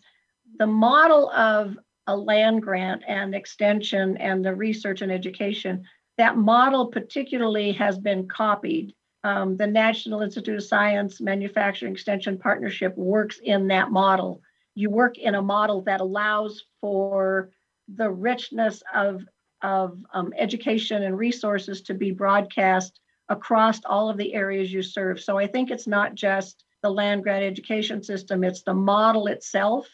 the 0.59 0.65
model 0.65 1.29
of 1.31 1.77
a 2.07 2.15
land 2.15 2.62
grant 2.62 3.03
and 3.05 3.35
extension 3.35 4.15
and 4.15 4.45
the 4.45 4.55
research 4.55 5.01
and 5.01 5.12
education, 5.12 5.83
that 6.17 6.38
model 6.38 6.88
particularly 6.88 7.74
has 7.74 8.00
been 8.00 8.29
copied. 8.29 8.95
Um, 9.25 9.57
the 9.57 9.67
National 9.67 10.21
Institute 10.21 10.55
of 10.55 10.63
Science 10.63 11.19
Manufacturing 11.19 11.91
Extension 11.91 12.38
Partnership 12.38 12.95
works 12.95 13.39
in 13.43 13.67
that 13.67 13.91
model. 13.91 14.41
You 14.74 14.89
work 14.89 15.17
in 15.17 15.35
a 15.35 15.41
model 15.41 15.81
that 15.81 16.00
allows 16.00 16.63
for 16.79 17.50
the 17.93 18.09
richness 18.09 18.81
of, 18.93 19.21
of 19.63 20.00
um, 20.13 20.31
education 20.38 21.03
and 21.03 21.17
resources 21.17 21.81
to 21.81 21.93
be 21.93 22.12
broadcast 22.12 23.01
across 23.27 23.81
all 23.83 24.09
of 24.09 24.15
the 24.15 24.33
areas 24.33 24.71
you 24.71 24.81
serve. 24.81 25.19
So 25.19 25.38
I 25.38 25.47
think 25.47 25.71
it's 25.71 25.88
not 25.88 26.15
just 26.15 26.64
the 26.86 26.92
land 26.92 27.24
grant 27.24 27.44
education 27.44 28.04
system. 28.04 28.44
It's 28.44 28.62
the 28.62 28.75
model 28.75 29.25
itself. 29.25 29.88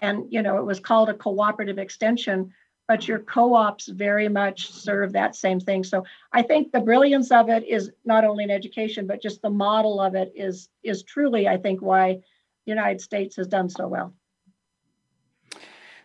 And, 0.00 0.24
you 0.30 0.40
know, 0.40 0.56
it 0.56 0.64
was 0.64 0.80
called 0.80 1.10
a 1.10 1.14
cooperative 1.14 1.78
extension, 1.78 2.54
but 2.88 3.06
your 3.06 3.18
co-ops 3.18 3.86
very 3.86 4.26
much 4.26 4.72
serve 4.72 5.12
that 5.12 5.36
same 5.36 5.60
thing. 5.60 5.84
So 5.84 6.04
I 6.32 6.40
think 6.40 6.72
the 6.72 6.80
brilliance 6.80 7.30
of 7.30 7.50
it 7.50 7.68
is 7.68 7.90
not 8.06 8.24
only 8.24 8.44
in 8.44 8.50
education, 8.50 9.06
but 9.06 9.20
just 9.20 9.42
the 9.42 9.50
model 9.50 10.00
of 10.00 10.14
it 10.14 10.32
is 10.34 10.70
is 10.82 11.02
truly, 11.02 11.46
I 11.46 11.58
think, 11.58 11.82
why 11.82 12.14
the 12.14 12.70
United 12.76 13.02
States 13.02 13.36
has 13.36 13.46
done 13.46 13.68
so 13.68 13.86
well. 13.86 14.14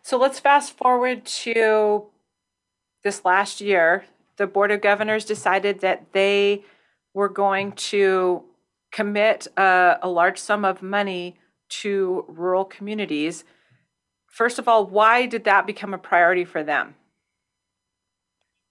So 0.01 0.17
let's 0.17 0.39
fast 0.39 0.75
forward 0.75 1.25
to 1.25 2.07
this 3.01 3.23
last 3.23 3.61
year. 3.61 4.03
The 4.35 4.45
Board 4.45 4.71
of 4.71 4.81
Governors 4.81 5.23
decided 5.23 5.79
that 5.79 6.11
they 6.11 6.65
were 7.13 7.29
going 7.29 7.71
to 7.93 8.43
commit 8.95 9.45
a, 9.57 9.99
a 10.01 10.09
large 10.09 10.37
sum 10.37 10.63
of 10.63 10.81
money 10.81 11.35
to 11.67 12.23
rural 12.29 12.63
communities. 12.63 13.43
First 14.27 14.57
of 14.57 14.69
all, 14.69 14.85
why 14.85 15.25
did 15.25 15.43
that 15.43 15.67
become 15.67 15.93
a 15.93 15.97
priority 15.97 16.45
for 16.45 16.63
them? 16.63 16.95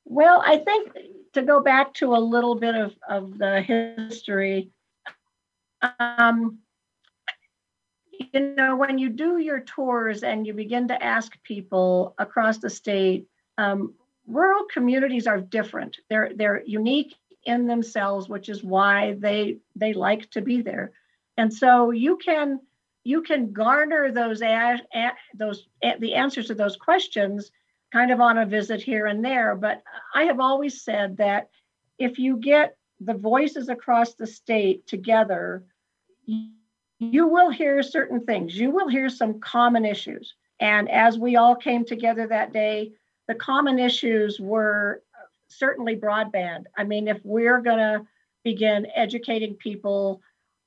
Well, 0.06 0.42
I 0.44 0.56
think 0.56 0.92
to 1.34 1.42
go 1.42 1.60
back 1.60 1.92
to 1.94 2.14
a 2.14 2.16
little 2.16 2.54
bit 2.54 2.74
of, 2.74 2.94
of 3.06 3.36
the 3.36 3.60
history, 3.60 4.70
um, 5.98 6.60
you 8.32 8.54
know, 8.54 8.76
when 8.76 8.96
you 8.96 9.10
do 9.10 9.36
your 9.36 9.60
tours 9.60 10.22
and 10.22 10.46
you 10.46 10.54
begin 10.54 10.88
to 10.88 11.04
ask 11.04 11.32
people 11.42 12.14
across 12.16 12.56
the 12.58 12.70
state, 12.70 13.26
um, 13.58 13.92
rural 14.26 14.64
communities 14.72 15.26
are 15.26 15.40
different. 15.40 15.98
They're 16.08 16.30
they're 16.34 16.62
unique 16.64 17.14
in 17.44 17.66
themselves, 17.66 18.28
which 18.28 18.48
is 18.48 18.62
why 18.62 19.16
they 19.18 19.58
they 19.76 19.92
like 19.92 20.30
to 20.30 20.40
be 20.40 20.62
there. 20.62 20.92
And 21.36 21.52
so 21.52 21.90
you 21.90 22.16
can 22.16 22.60
you 23.04 23.22
can 23.22 23.52
garner 23.52 24.10
those 24.10 24.40
a, 24.42 24.80
a, 24.94 25.12
those 25.34 25.68
a, 25.82 25.98
the 25.98 26.14
answers 26.14 26.46
to 26.46 26.54
those 26.54 26.76
questions 26.76 27.50
kind 27.92 28.10
of 28.10 28.20
on 28.20 28.38
a 28.38 28.46
visit 28.46 28.82
here 28.82 29.06
and 29.06 29.24
there. 29.24 29.54
But 29.54 29.82
I 30.14 30.24
have 30.24 30.40
always 30.40 30.82
said 30.82 31.18
that 31.18 31.50
if 31.98 32.18
you 32.18 32.38
get 32.38 32.76
the 33.00 33.14
voices 33.14 33.68
across 33.68 34.14
the 34.14 34.26
state 34.26 34.86
together, 34.86 35.64
you 36.98 37.26
will 37.28 37.50
hear 37.50 37.82
certain 37.82 38.24
things. 38.24 38.58
You 38.58 38.70
will 38.70 38.88
hear 38.88 39.08
some 39.08 39.40
common 39.40 39.84
issues. 39.84 40.34
And 40.60 40.90
as 40.90 41.18
we 41.18 41.36
all 41.36 41.54
came 41.54 41.84
together 41.84 42.26
that 42.26 42.52
day, 42.52 42.92
the 43.28 43.34
common 43.34 43.78
issues 43.78 44.40
were 44.40 45.02
certainly 45.48 45.96
broadband. 45.96 46.64
I 46.76 46.84
mean, 46.84 47.08
if 47.08 47.20
we're 47.24 47.60
going 47.60 47.78
to 47.78 48.06
begin 48.42 48.86
educating 48.94 49.54
people 49.54 50.20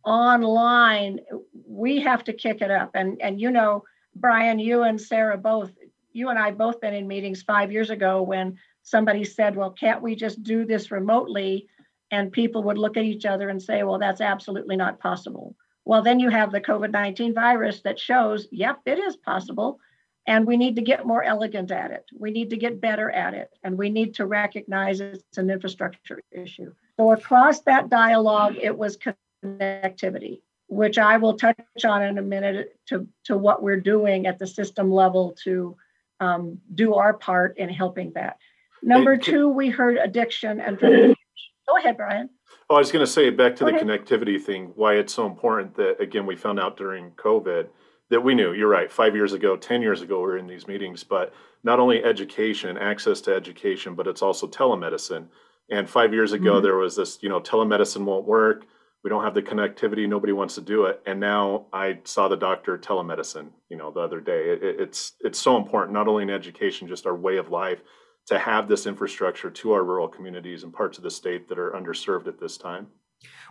online, 0.03 1.19
we 1.67 2.00
have 2.01 2.24
to 2.25 2.34
kick 2.34 2.62
it 2.62 2.72
up. 2.72 2.91
And 2.93 3.22
and 3.22 3.39
you 3.39 3.51
know, 3.51 3.84
Brian, 4.15 4.60
you 4.60 4.84
and 4.84 5.00
Sarah 5.00 5.38
both, 5.38 5.72
you 6.12 6.29
and 6.29 6.39
I 6.39 6.51
both 6.51 6.81
been 6.81 6.93
in 6.93 7.07
meetings 7.07 7.43
five 7.43 7.72
years 7.72 7.89
ago 7.89 8.22
when 8.22 8.57
somebody 8.84 9.24
said, 9.24 9.55
"Well, 9.55 9.72
can't 9.72 10.01
we 10.01 10.15
just 10.15 10.43
do 10.43 10.65
this 10.65 10.91
remotely?" 10.91 11.67
And 12.10 12.31
people 12.31 12.63
would 12.63 12.77
look 12.77 12.98
at 12.98 13.03
each 13.03 13.25
other 13.25 13.50
and 13.50 13.62
say, 13.62 13.84
"Well, 13.84 14.00
that's 14.00 14.22
absolutely 14.22 14.77
not 14.77 15.00
possible." 15.00 15.55
Well, 15.88 16.01
then 16.01 16.19
you 16.19 16.29
have 16.29 16.51
the 16.51 16.60
COVID 16.60 16.91
19 16.91 17.34
virus 17.34 17.81
that 17.84 17.98
shows, 17.98 18.46
yep, 18.51 18.79
it 18.86 19.00
is 19.00 19.15
possible. 19.15 19.79
And 20.27 20.46
we 20.46 20.57
need 20.57 20.75
to 20.75 20.81
get 20.81 21.07
more 21.07 21.24
elegant 21.24 21.72
at 21.72 21.91
it. 21.91 22.05
We 22.17 22.31
need 22.31 22.50
to 22.50 22.57
get 22.57 22.81
better 22.81 23.10
at 23.10 23.34
it. 23.34 23.50
And 23.63 23.77
we 23.77 23.89
need 23.89 24.15
to 24.15 24.25
recognize 24.25 25.00
it's 25.00 25.38
an 25.38 25.50
infrastructure 25.50 26.22
issue. 26.31 26.74
So, 26.98 27.12
across 27.12 27.62
that 27.62 27.89
dialogue, 27.89 28.57
it 28.62 28.77
was 28.77 28.98
connectivity, 29.43 30.41
which 30.67 30.98
I 30.98 31.17
will 31.17 31.38
touch 31.38 31.57
on 31.86 32.03
in 32.03 32.17
a 32.17 32.22
minute 32.22 32.77
to, 32.88 33.07
to 33.25 33.38
what 33.38 33.63
we're 33.63 33.79
doing 33.79 34.27
at 34.27 34.38
the 34.38 34.48
system 34.48 34.91
level 34.91 35.36
to 35.43 35.77
um, 36.19 36.60
do 36.75 36.96
our 36.96 37.13
part 37.13 37.57
in 37.57 37.69
helping 37.69 38.12
that. 38.13 38.38
Number 38.84 39.17
two, 39.17 39.48
we 39.50 39.69
heard 39.69 39.98
addiction 39.98 40.60
and 40.60 40.79
go 40.79 41.77
ahead, 41.77 41.98
Brian. 41.98 42.29
Oh, 42.69 42.75
I 42.75 42.79
was 42.79 42.91
going 42.91 43.05
to 43.05 43.12
say 43.12 43.29
back 43.29 43.55
to 43.57 43.65
the 43.65 43.72
connectivity 43.72 44.41
thing, 44.41 44.74
why 44.75 44.96
it's 44.96 45.13
so 45.13 45.25
important 45.25 45.75
that, 45.77 46.01
again, 46.01 46.25
we 46.25 46.36
found 46.36 46.60
out 46.60 46.75
during 46.75 47.12
COVID 47.12 47.67
that 48.10 48.22
we 48.22 48.36
knew, 48.36 48.54
you're 48.54 48.70
right, 48.70 48.92
five 48.92 49.16
years 49.16 49.34
ago, 49.34 49.58
10 49.58 49.82
years 49.82 50.02
ago, 50.02 50.22
we 50.22 50.28
are 50.28 50.38
in 50.38 50.48
these 50.48 50.68
meetings, 50.68 51.04
but 51.04 51.34
not 51.64 51.80
only 51.80 52.04
education, 52.04 52.78
access 52.78 53.20
to 53.22 53.36
education, 53.36 53.96
but 53.96 54.08
it's 54.08 54.22
also 54.22 54.48
telemedicine. 54.48 55.28
And 55.70 55.90
five 55.90 56.14
years 56.14 56.32
ago, 56.32 56.54
mm-hmm. 56.54 56.64
there 56.64 56.78
was 56.78 56.96
this, 56.96 57.20
you 57.22 57.30
know, 57.30 57.42
telemedicine 57.42 58.06
won't 58.06 58.26
work. 58.26 58.66
We 59.04 59.10
don't 59.10 59.24
have 59.24 59.34
the 59.34 59.42
connectivity. 59.42 60.08
Nobody 60.08 60.34
wants 60.34 60.56
to 60.56 60.62
do 60.62 60.86
it. 60.86 61.02
And 61.06 61.20
now 61.20 61.68
I 61.74 62.00
saw 62.04 62.28
the 62.28 62.38
doctor 62.38 62.78
telemedicine, 62.78 63.50
you 63.70 63.78
know, 63.78 63.92
the 63.92 64.00
other 64.00 64.22
day. 64.22 64.50
It, 64.50 64.64
it's 64.64 65.14
it's 65.22 65.40
so 65.40 65.58
important, 65.58 65.94
not 65.94 66.08
only 66.08 66.24
in 66.24 66.30
education, 66.30 66.88
just 66.88 67.06
our 67.06 67.16
way 67.16 67.38
of 67.38 67.50
life, 67.50 67.80
to 68.28 68.40
have 68.40 68.68
this 68.68 68.86
infrastructure 68.86 69.50
to 69.50 69.72
our 69.74 69.84
rural 69.84 70.08
communities 70.08 70.64
and 70.64 70.74
parts 70.74 70.98
of 70.98 71.04
the 71.04 71.12
state 71.12 71.48
that 71.50 71.60
are 71.60 71.72
underserved 71.72 72.28
at 72.28 72.40
this 72.40 72.58
time. 72.58 72.88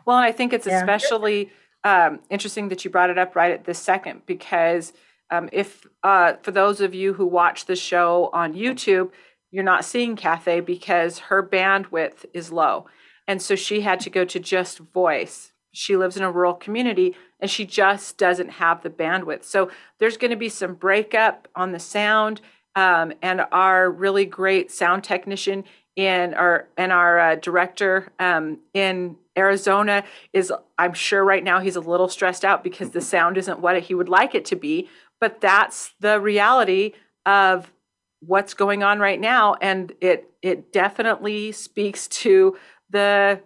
Well, 0.05 0.17
I 0.17 0.33
think 0.33 0.53
it's 0.53 0.67
yeah. 0.67 0.79
especially 0.79 1.51
um, 1.87 2.19
interesting 2.31 2.69
that 2.69 2.85
you 2.85 2.91
brought 2.91 3.11
it 3.11 3.17
up 3.19 3.37
right 3.37 3.53
at 3.53 3.65
this 3.65 3.79
second 3.79 4.23
because 4.27 4.93
um, 5.31 5.49
if 5.53 5.87
uh, 6.03 6.33
for 6.43 6.51
those 6.51 6.81
of 6.81 6.97
you 6.97 7.15
who 7.15 7.25
watch 7.25 7.67
the 7.67 7.77
show 7.77 8.29
on 8.33 8.55
YouTube, 8.55 9.13
you're 9.53 9.63
not 9.63 9.85
seeing 9.85 10.17
Kathay 10.17 10.59
because 10.61 11.21
her 11.21 11.47
bandwidth 11.47 12.25
is 12.35 12.51
low. 12.51 12.87
And 13.29 13.41
so 13.41 13.55
she 13.55 13.83
had 13.83 14.01
to 14.01 14.11
go 14.11 14.25
to 14.25 14.41
just 14.41 14.79
voice. 14.79 15.53
She 15.71 15.97
lives 15.97 16.17
in 16.17 16.25
a 16.25 16.31
rural 16.31 16.55
community 16.55 17.15
and 17.39 17.49
she 17.49 17.65
just 17.65 18.19
doesn't 18.19 18.51
have 18.51 18.83
the 18.83 18.91
bandwidth. 18.91 19.45
So 19.45 19.71
there's 20.01 20.17
going 20.17 20.33
to 20.33 20.37
be 20.37 20.49
some 20.49 20.75
breakup 20.75 21.47
on 21.55 21.71
the 21.71 21.79
sound 21.79 22.41
um, 22.75 23.13
and 23.23 23.43
our 23.53 23.89
really 23.89 24.25
great 24.25 24.73
sound 24.73 25.05
technician 25.05 25.63
in 25.97 26.35
our 26.35 26.69
and 26.77 26.93
our 26.93 27.19
uh, 27.19 27.35
director 27.37 28.13
um, 28.21 28.59
in 28.75 29.17
Arizona 29.37 30.05
is 30.33 30.53
I'm 30.79 30.93
sure 30.93 31.25
right 31.25 31.43
now 31.43 31.61
he's 31.61 31.77
a 31.77 31.81
little 31.81 32.09
stressed 32.09 32.45
out 32.45 32.63
because 32.63 32.91
the 32.91 33.01
sound 33.01 33.39
isn't 33.39 33.61
what 33.61 33.83
he 33.83 33.95
would 33.95 34.09
like 34.09 34.35
it 34.35 34.45
to 34.47 34.57
be 34.57 34.89
but 35.21 35.41
that's 35.41 35.95
the 36.01 36.21
reality 36.21 36.93
of 37.25 37.73
what's 38.21 38.55
going 38.55 38.83
on 38.83 38.99
right 38.99 39.21
now 39.21 39.55
and 39.55 39.93
it 40.01 40.31
it 40.43 40.73
definitely 40.73 41.51
speaks 41.53 42.07
to 42.09 42.57
the 42.91 43.41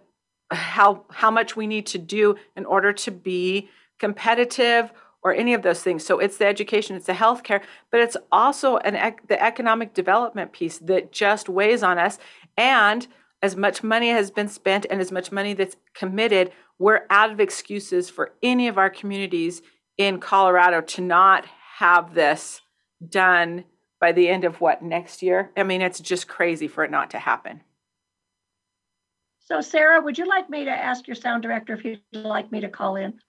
how 0.51 1.05
how 1.09 1.31
much 1.31 1.55
we 1.55 1.67
need 1.67 1.85
to 1.87 1.97
do 1.97 2.35
in 2.55 2.65
order 2.65 2.91
to 2.91 3.11
be 3.11 3.69
competitive 3.97 4.91
or 5.23 5.33
any 5.33 5.53
of 5.53 5.61
those 5.61 5.83
things. 5.83 6.05
So 6.05 6.19
it's 6.19 6.37
the 6.37 6.47
education, 6.47 6.95
it's 6.95 7.05
the 7.05 7.13
healthcare, 7.13 7.61
but 7.91 7.99
it's 7.99 8.17
also 8.31 8.77
an 8.77 9.15
the 9.27 9.41
economic 9.41 9.93
development 9.93 10.51
piece 10.51 10.79
that 10.79 11.11
just 11.11 11.47
weighs 11.47 11.83
on 11.83 11.97
us. 11.97 12.17
And 12.57 13.07
as 13.41 13.55
much 13.55 13.83
money 13.83 14.09
has 14.09 14.31
been 14.31 14.47
spent 14.47 14.85
and 14.89 15.01
as 15.01 15.11
much 15.11 15.31
money 15.31 15.53
that's 15.53 15.75
committed, 15.93 16.51
we're 16.77 17.05
out 17.09 17.31
of 17.31 17.39
excuses 17.39 18.09
for 18.09 18.33
any 18.43 18.67
of 18.67 18.77
our 18.77 18.89
communities 18.89 19.61
in 19.97 20.19
Colorado 20.19 20.81
to 20.81 21.01
not 21.01 21.45
have 21.77 22.13
this 22.13 22.61
done 23.09 23.65
by 23.99 24.11
the 24.11 24.29
end 24.29 24.43
of 24.43 24.61
what 24.61 24.81
next 24.81 25.21
year. 25.21 25.51
I 25.55 25.63
mean, 25.63 25.81
it's 25.81 25.99
just 25.99 26.27
crazy 26.27 26.67
for 26.67 26.83
it 26.83 26.91
not 26.91 27.11
to 27.11 27.19
happen. 27.19 27.61
So, 29.39 29.61
Sarah, 29.61 30.01
would 30.01 30.17
you 30.17 30.27
like 30.27 30.49
me 30.49 30.65
to 30.65 30.71
ask 30.71 31.07
your 31.07 31.15
sound 31.15 31.43
director 31.43 31.73
if 31.73 31.83
you'd 31.83 32.01
like 32.13 32.51
me 32.51 32.61
to 32.61 32.69
call 32.69 32.95
in? 32.95 33.19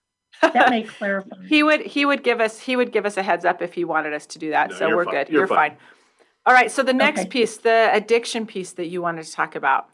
that 0.41 0.69
may 0.69 0.83
clarify. 0.97 1.35
he 1.47 1.61
would 1.61 1.81
he 1.81 2.05
would 2.05 2.23
give 2.23 2.39
us 2.39 2.59
he 2.59 2.75
would 2.75 2.91
give 2.91 3.05
us 3.05 3.17
a 3.17 3.23
heads 3.23 3.45
up 3.45 3.61
if 3.61 3.73
he 3.73 3.83
wanted 3.83 4.13
us 4.13 4.25
to 4.27 4.39
do 4.39 4.49
that. 4.49 4.71
No, 4.71 4.77
so 4.77 4.95
we're 4.95 5.05
fine. 5.05 5.13
good. 5.13 5.29
You're, 5.29 5.41
you're 5.41 5.47
fine. 5.47 5.71
fine. 5.71 5.79
All 6.45 6.53
right. 6.53 6.71
So 6.71 6.83
the 6.83 6.93
next 6.93 7.21
okay. 7.21 7.29
piece, 7.29 7.57
the 7.57 7.89
addiction 7.93 8.45
piece 8.45 8.73
that 8.73 8.87
you 8.87 9.01
wanted 9.01 9.25
to 9.25 9.31
talk 9.31 9.55
about. 9.55 9.89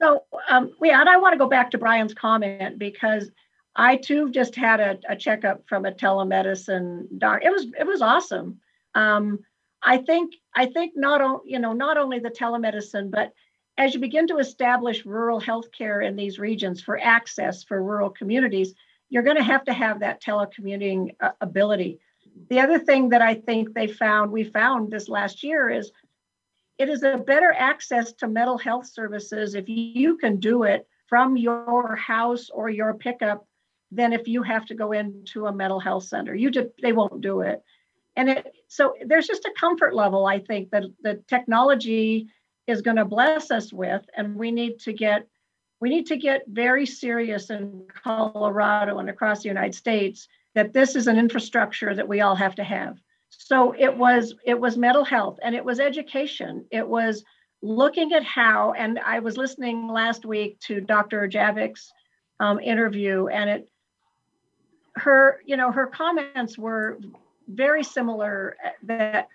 So 0.00 0.24
um, 0.48 0.72
yeah, 0.82 1.00
and 1.00 1.08
I 1.08 1.16
want 1.16 1.34
to 1.34 1.38
go 1.38 1.48
back 1.48 1.70
to 1.72 1.78
Brian's 1.78 2.14
comment 2.14 2.78
because 2.78 3.30
I 3.76 3.96
too 3.96 4.30
just 4.30 4.54
had 4.54 4.80
a, 4.80 4.98
a 5.08 5.16
checkup 5.16 5.64
from 5.68 5.84
a 5.84 5.92
telemedicine 5.92 7.06
doc. 7.18 7.40
It 7.44 7.50
was 7.50 7.66
it 7.78 7.86
was 7.86 8.00
awesome. 8.00 8.60
Um, 8.94 9.40
I 9.82 9.98
think 9.98 10.34
I 10.54 10.66
think 10.66 10.92
not 10.96 11.20
only 11.20 11.40
you 11.46 11.58
know 11.58 11.72
not 11.72 11.98
only 11.98 12.18
the 12.20 12.30
telemedicine, 12.30 13.10
but 13.10 13.32
as 13.76 13.94
you 13.94 14.00
begin 14.00 14.26
to 14.28 14.38
establish 14.38 15.06
rural 15.06 15.40
healthcare 15.40 16.04
in 16.04 16.16
these 16.16 16.38
regions 16.38 16.82
for 16.82 16.98
access 16.98 17.62
for 17.62 17.82
rural 17.82 18.10
communities, 18.10 18.74
you're 19.08 19.22
going 19.22 19.36
to 19.36 19.42
have 19.42 19.64
to 19.64 19.72
have 19.72 20.00
that 20.00 20.22
telecommuting 20.22 21.14
uh, 21.20 21.30
ability. 21.40 22.00
The 22.48 22.60
other 22.60 22.78
thing 22.78 23.10
that 23.10 23.22
I 23.22 23.34
think 23.34 23.74
they 23.74 23.86
found, 23.86 24.30
we 24.30 24.44
found 24.44 24.90
this 24.90 25.08
last 25.08 25.42
year, 25.42 25.70
is 25.70 25.92
it 26.78 26.88
is 26.88 27.02
a 27.02 27.18
better 27.18 27.52
access 27.52 28.12
to 28.14 28.28
mental 28.28 28.56
health 28.56 28.86
services 28.86 29.54
if 29.54 29.68
you 29.68 30.16
can 30.16 30.38
do 30.38 30.62
it 30.62 30.86
from 31.08 31.36
your 31.36 31.96
house 31.96 32.50
or 32.50 32.70
your 32.70 32.94
pickup 32.94 33.46
than 33.90 34.12
if 34.12 34.28
you 34.28 34.42
have 34.42 34.66
to 34.66 34.74
go 34.74 34.92
into 34.92 35.46
a 35.46 35.52
mental 35.52 35.80
health 35.80 36.04
center. 36.04 36.34
You 36.34 36.50
just 36.50 36.68
they 36.82 36.92
won't 36.92 37.20
do 37.20 37.40
it. 37.40 37.62
And 38.16 38.28
it 38.28 38.52
so 38.68 38.94
there's 39.04 39.26
just 39.26 39.44
a 39.44 39.54
comfort 39.58 39.94
level 39.94 40.26
I 40.26 40.38
think 40.40 40.70
that 40.70 40.84
the 41.02 41.22
technology 41.26 42.28
is 42.66 42.82
going 42.82 42.96
to 42.96 43.04
bless 43.04 43.50
us 43.50 43.72
with 43.72 44.04
and 44.16 44.36
we 44.36 44.50
need 44.52 44.78
to 44.80 44.92
get 44.92 45.26
we 45.80 45.88
need 45.88 46.06
to 46.06 46.16
get 46.16 46.42
very 46.48 46.86
serious 46.86 47.50
in 47.50 47.86
Colorado 48.02 48.98
and 48.98 49.08
across 49.08 49.42
the 49.42 49.48
United 49.48 49.74
States 49.74 50.28
that 50.58 50.72
this 50.72 50.96
is 50.96 51.06
an 51.06 51.16
infrastructure 51.16 51.94
that 51.94 52.08
we 52.08 52.20
all 52.20 52.34
have 52.34 52.56
to 52.56 52.64
have. 52.64 52.98
So 53.30 53.76
it 53.78 53.96
was 53.96 54.34
it 54.44 54.58
was 54.58 54.76
mental 54.76 55.04
health 55.04 55.38
and 55.40 55.54
it 55.54 55.64
was 55.64 55.78
education. 55.78 56.66
It 56.72 56.86
was 56.86 57.22
looking 57.62 58.12
at 58.12 58.24
how 58.24 58.72
and 58.72 58.98
I 58.98 59.20
was 59.20 59.36
listening 59.36 59.86
last 59.86 60.26
week 60.26 60.58
to 60.62 60.80
Dr. 60.80 61.20
Erjavec's 61.20 61.92
um, 62.40 62.58
interview 62.58 63.28
and 63.28 63.48
it 63.48 63.68
her 64.96 65.40
you 65.46 65.56
know 65.56 65.70
her 65.70 65.86
comments 65.86 66.58
were 66.58 66.98
very 67.46 67.84
similar 67.84 68.56
uh, 68.64 68.70
that 68.82 69.28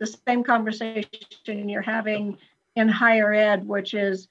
the 0.00 0.06
same 0.26 0.42
conversation 0.42 1.68
you're 1.68 1.80
having 1.80 2.38
in 2.74 2.88
higher 2.88 3.32
ed 3.32 3.64
which 3.64 3.94
is 3.94 4.26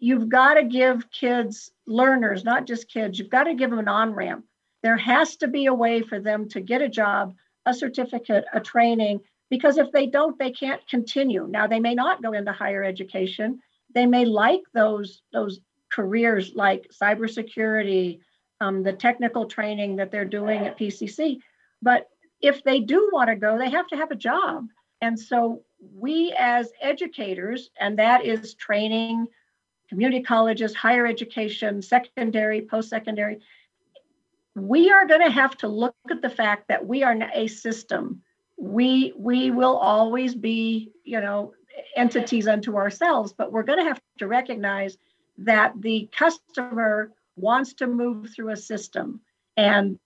you've 0.00 0.30
got 0.30 0.54
to 0.54 0.64
give 0.64 1.10
kids, 1.10 1.70
learners, 1.86 2.42
not 2.42 2.66
just 2.66 2.90
kids, 2.90 3.18
you've 3.18 3.30
got 3.30 3.44
to 3.44 3.54
give 3.54 3.70
them 3.70 3.78
an 3.78 3.88
on 3.88 4.14
ramp. 4.14 4.44
There 4.82 4.96
has 4.96 5.36
to 5.36 5.48
be 5.48 5.66
a 5.66 5.74
way 5.74 6.02
for 6.02 6.20
them 6.20 6.48
to 6.50 6.60
get 6.60 6.82
a 6.82 6.88
job, 6.88 7.34
a 7.66 7.74
certificate, 7.74 8.44
a 8.52 8.60
training, 8.60 9.20
because 9.50 9.76
if 9.76 9.90
they 9.92 10.06
don't, 10.06 10.38
they 10.38 10.50
can't 10.50 10.86
continue. 10.88 11.46
Now, 11.48 11.66
they 11.66 11.80
may 11.80 11.94
not 11.94 12.22
go 12.22 12.32
into 12.32 12.52
higher 12.52 12.84
education. 12.84 13.60
They 13.94 14.06
may 14.06 14.24
like 14.24 14.62
those, 14.72 15.22
those 15.32 15.60
careers 15.90 16.52
like 16.54 16.86
cybersecurity, 16.90 18.20
um, 18.60 18.82
the 18.82 18.92
technical 18.92 19.46
training 19.46 19.96
that 19.96 20.10
they're 20.10 20.24
doing 20.24 20.66
at 20.66 20.78
PCC. 20.78 21.40
But 21.82 22.08
if 22.40 22.62
they 22.62 22.80
do 22.80 23.10
want 23.12 23.28
to 23.28 23.36
go, 23.36 23.58
they 23.58 23.70
have 23.70 23.88
to 23.88 23.96
have 23.96 24.10
a 24.10 24.16
job. 24.16 24.68
And 25.00 25.18
so 25.18 25.62
we 25.94 26.34
as 26.38 26.72
educators, 26.80 27.70
and 27.78 27.98
that 27.98 28.24
is 28.24 28.54
training, 28.54 29.26
community 29.88 30.22
colleges, 30.22 30.74
higher 30.74 31.06
education, 31.06 31.82
secondary, 31.82 32.62
post 32.62 32.88
secondary, 32.90 33.40
we 34.54 34.90
are 34.90 35.06
going 35.06 35.24
to 35.24 35.30
have 35.30 35.56
to 35.58 35.68
look 35.68 35.94
at 36.10 36.22
the 36.22 36.30
fact 36.30 36.68
that 36.68 36.86
we 36.86 37.02
are 37.02 37.16
a 37.34 37.46
system. 37.46 38.22
We 38.58 39.12
we 39.16 39.50
will 39.50 39.76
always 39.76 40.34
be, 40.34 40.92
you 41.04 41.20
know, 41.20 41.54
entities 41.96 42.48
unto 42.48 42.76
ourselves, 42.76 43.32
but 43.32 43.52
we're 43.52 43.62
going 43.62 43.78
to 43.78 43.84
have 43.84 44.00
to 44.18 44.26
recognize 44.26 44.98
that 45.38 45.72
the 45.80 46.08
customer 46.12 47.12
wants 47.36 47.74
to 47.74 47.86
move 47.86 48.30
through 48.34 48.50
a 48.50 48.56
system, 48.56 49.20
and 49.56 49.98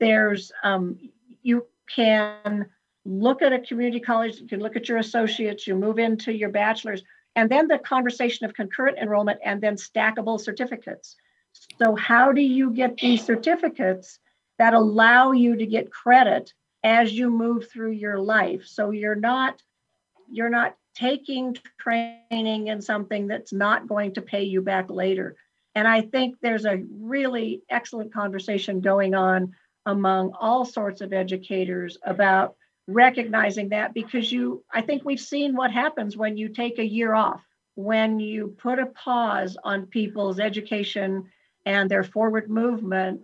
there's 0.00 0.50
um, 0.62 0.98
you 1.42 1.66
can 1.88 2.66
look 3.04 3.42
at 3.42 3.52
a 3.52 3.60
community 3.60 4.00
college, 4.00 4.40
you 4.40 4.48
can 4.48 4.60
look 4.60 4.76
at 4.76 4.88
your 4.88 4.98
associates, 4.98 5.66
you 5.66 5.74
move 5.74 5.98
into 5.98 6.32
your 6.32 6.50
bachelor's, 6.50 7.02
and 7.36 7.48
then 7.50 7.68
the 7.68 7.78
conversation 7.78 8.44
of 8.44 8.54
concurrent 8.54 8.98
enrollment 8.98 9.38
and 9.44 9.60
then 9.60 9.76
stackable 9.76 10.40
certificates. 10.40 11.16
So, 11.78 11.94
how 11.94 12.32
do 12.32 12.40
you 12.40 12.70
get 12.70 12.96
these 12.96 13.24
certificates 13.24 14.18
that 14.58 14.74
allow 14.74 15.32
you 15.32 15.56
to 15.56 15.66
get 15.66 15.92
credit 15.92 16.52
as 16.82 17.12
you 17.12 17.30
move 17.30 17.70
through 17.70 17.92
your 17.92 18.18
life? 18.18 18.64
So 18.66 18.90
you're 18.90 19.14
not 19.14 19.62
you're 20.30 20.50
not 20.50 20.76
taking 20.94 21.56
training 21.80 22.66
in 22.66 22.82
something 22.82 23.28
that's 23.28 23.52
not 23.52 23.86
going 23.86 24.14
to 24.14 24.22
pay 24.22 24.42
you 24.42 24.60
back 24.60 24.90
later. 24.90 25.36
And 25.74 25.86
I 25.86 26.02
think 26.02 26.36
there's 26.42 26.64
a 26.64 26.82
really 26.90 27.62
excellent 27.70 28.12
conversation 28.12 28.80
going 28.80 29.14
on 29.14 29.54
among 29.86 30.32
all 30.38 30.64
sorts 30.64 31.00
of 31.00 31.12
educators 31.12 31.96
about 32.04 32.56
recognizing 32.88 33.68
that 33.68 33.94
because 33.94 34.32
you 34.32 34.64
I 34.72 34.82
think 34.82 35.04
we've 35.04 35.20
seen 35.20 35.54
what 35.54 35.70
happens 35.70 36.16
when 36.16 36.36
you 36.36 36.48
take 36.48 36.78
a 36.78 36.84
year 36.84 37.14
off, 37.14 37.42
when 37.76 38.18
you 38.18 38.56
put 38.58 38.80
a 38.80 38.86
pause 38.86 39.56
on 39.62 39.86
people's 39.86 40.40
education 40.40 41.30
and 41.68 41.90
their 41.90 42.02
forward 42.02 42.48
movement, 42.48 43.20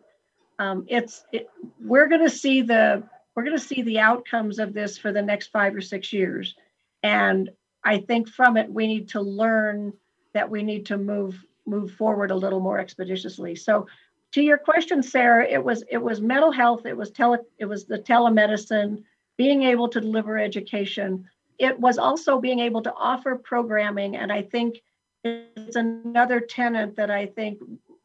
um, 0.59 0.85
it's 0.87 1.25
it, 1.33 1.49
we're 1.81 2.09
going 2.09 2.23
to 2.23 2.29
see 2.29 2.61
the 2.61 3.03
we're 3.35 3.43
going 3.43 3.57
to 3.57 3.65
see 3.65 3.81
the 3.81 3.99
outcomes 3.99 4.59
of 4.59 4.75
this 4.75 4.99
for 4.99 5.13
the 5.13 5.23
next 5.23 5.47
five 5.47 5.75
or 5.75 5.81
six 5.81 6.13
years, 6.13 6.55
and 7.03 7.49
I 7.83 7.99
think 7.99 8.29
from 8.29 8.59
it 8.59 8.71
we 8.71 8.87
need 8.87 9.09
to 9.09 9.23
learn 9.23 9.95
that 10.35 10.51
we 10.51 10.63
need 10.63 10.85
to 10.87 10.99
move 10.99 11.43
move 11.67 11.93
forward 11.93 12.31
a 12.31 12.37
little 12.37 12.61
more 12.61 12.79
expeditiously. 12.79 13.57
So, 13.57 13.87
to 14.33 14.43
your 14.43 14.59
question, 14.59 15.03
Sarah, 15.03 15.47
it 15.49 15.65
was 15.65 15.83
it 15.91 16.03
was 16.03 16.21
mental 16.21 16.53
health, 16.53 16.85
it 16.85 16.97
was 16.99 17.11
tele, 17.11 17.39
it 17.59 17.65
was 17.65 17.87
the 17.87 17.99
telemedicine, 17.99 19.05
being 19.39 19.63
able 19.63 19.89
to 19.89 20.03
deliver 20.03 20.39
education. 20.39 21.27
It 21.59 21.81
was 21.81 21.97
also 21.97 22.41
being 22.41 22.59
able 22.59 22.83
to 22.83 22.93
offer 22.93 23.37
programming, 23.37 24.17
and 24.17 24.31
I 24.31 24.43
think 24.43 24.83
it's 25.25 25.77
another 25.77 26.41
tenet 26.41 26.97
that 26.97 27.11
I 27.11 27.27
think 27.27 27.59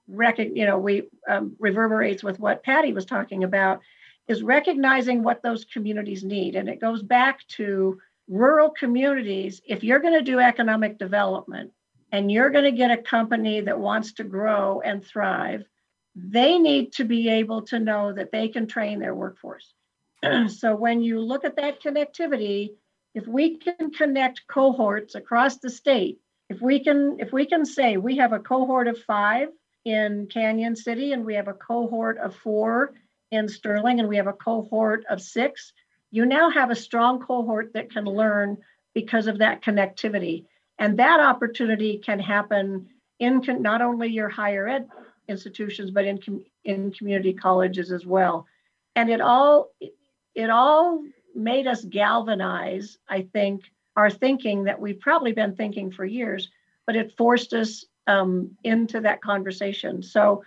you 0.10 0.66
know, 0.66 0.78
we 0.78 1.04
um, 1.28 1.56
reverberates 1.60 2.24
with 2.24 2.40
what 2.40 2.64
Patty 2.64 2.94
was 2.94 3.06
talking 3.06 3.44
about, 3.44 3.82
is 4.28 4.44
recognizing 4.44 5.24
what 5.24 5.42
those 5.42 5.66
communities 5.66 6.24
need. 6.24 6.56
And 6.56 6.70
it 6.70 6.82
goes 6.82 7.02
back 7.02 7.46
to 7.50 8.00
rural 8.28 8.70
communities. 8.70 9.62
If 9.66 9.84
you're 9.84 10.00
going 10.00 10.14
to 10.14 10.22
do 10.22 10.40
economic 10.40 10.98
development 10.98 11.72
and 12.12 12.32
you're 12.32 12.52
going 12.52 12.66
to 12.66 12.72
get 12.72 12.92
a 12.92 13.02
company 13.02 13.62
that 13.62 13.80
wants 13.80 14.14
to 14.14 14.24
grow 14.24 14.82
and 14.82 15.04
thrive, 15.04 15.64
they 16.16 16.58
need 16.58 16.94
to 16.94 17.06
be 17.06 17.30
able 17.30 17.64
to 17.64 17.80
know 17.80 18.14
that 18.14 18.32
they 18.32 18.48
can 18.48 18.68
train 18.68 19.00
their 19.00 19.16
workforce. 19.16 19.74
so 20.48 20.76
when 20.76 21.02
you 21.02 21.20
look 21.20 21.46
at 21.46 21.56
that 21.56 21.82
connectivity, 21.82 22.72
if 23.16 23.26
we 23.28 23.58
can 23.58 23.92
connect 23.92 24.48
cohorts 24.48 25.16
across 25.16 25.58
the 25.58 25.70
state, 25.70 26.20
if 26.50 26.62
we 26.62 26.84
can 26.84 27.18
if 27.20 27.32
we 27.32 27.46
can 27.46 27.66
say 27.66 27.98
we 27.98 28.18
have 28.18 28.34
a 28.34 28.40
cohort 28.40 28.88
of 28.88 28.98
5 28.98 29.50
in 29.86 30.28
Cañon 30.28 30.78
City, 30.78 31.14
and 31.14 31.26
we 31.26 31.36
have 31.36 31.48
a 31.48 31.54
cohort 31.54 32.18
of 32.18 32.36
four 32.36 32.94
in 33.32 33.48
Sterling, 33.48 34.00
and 34.00 34.10
we 34.10 34.18
have 34.18 34.28
a 34.28 34.34
cohort 34.34 35.06
of 35.10 35.22
six. 35.22 35.74
You 36.12 36.26
now 36.26 36.50
have 36.50 36.72
a 36.72 36.76
strong 36.76 37.20
cohort 37.20 37.74
that 37.74 37.92
can 37.92 38.06
learn 38.06 38.58
because 38.94 39.28
of 39.28 39.40
that 39.40 39.62
connectivity. 39.62 40.46
And 40.80 40.98
that 40.98 41.20
opportunity 41.20 41.98
can 41.98 42.20
happen 42.20 42.88
in 43.20 43.42
not 43.60 43.82
only 43.82 44.08
your 44.08 44.30
higher 44.30 44.68
ed 44.68 44.88
institutions, 45.28 45.92
but 45.92 46.06
in, 46.06 46.20
in 46.64 46.92
community 46.92 47.34
colleges 47.34 47.92
as 47.92 48.06
well. 48.06 48.48
And 48.96 49.10
it 49.10 49.22
all, 49.22 49.70
it 50.34 50.50
all 50.50 51.04
made 51.36 51.68
us 51.68 51.84
galvanize, 51.84 52.98
I 53.08 53.28
think, 53.34 53.64
our 53.96 54.10
thinking 54.10 54.64
that 54.64 54.80
we've 54.80 55.00
probably 55.00 55.34
been 55.34 55.56
thinking 55.56 55.92
for 55.92 56.06
years, 56.06 56.50
but 56.86 56.96
it 56.96 57.16
forced 57.18 57.54
us 57.54 57.86
um, 58.10 58.58
into 58.64 59.00
that 59.02 59.22
conversation. 59.22 60.02
So 60.02 60.44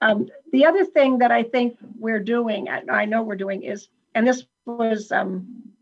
um, 0.00 0.28
the 0.52 0.66
other 0.66 0.84
thing 0.84 1.18
that 1.18 1.30
I 1.30 1.44
think 1.44 1.78
we're 1.98 2.24
doing, 2.36 2.68
I 2.68 3.04
know 3.04 3.22
we're 3.22 3.44
doing 3.46 3.62
is, 3.62 3.88
and 4.14 4.26
this 4.26 4.44
was, 4.66 5.12
um, 5.12 5.72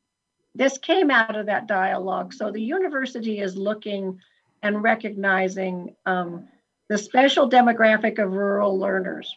this 0.54 0.76
came 0.76 1.10
out 1.10 1.34
of 1.34 1.46
that 1.46 1.66
dialogue. 1.66 2.34
So 2.34 2.52
the 2.52 2.60
university 2.60 3.40
is 3.40 3.56
looking 3.56 4.20
and 4.62 4.82
recognizing 4.82 5.96
um, 6.04 6.48
the 6.90 6.98
special 6.98 7.48
demographic 7.48 8.22
of 8.22 8.32
rural 8.32 8.78
learners. 8.78 9.34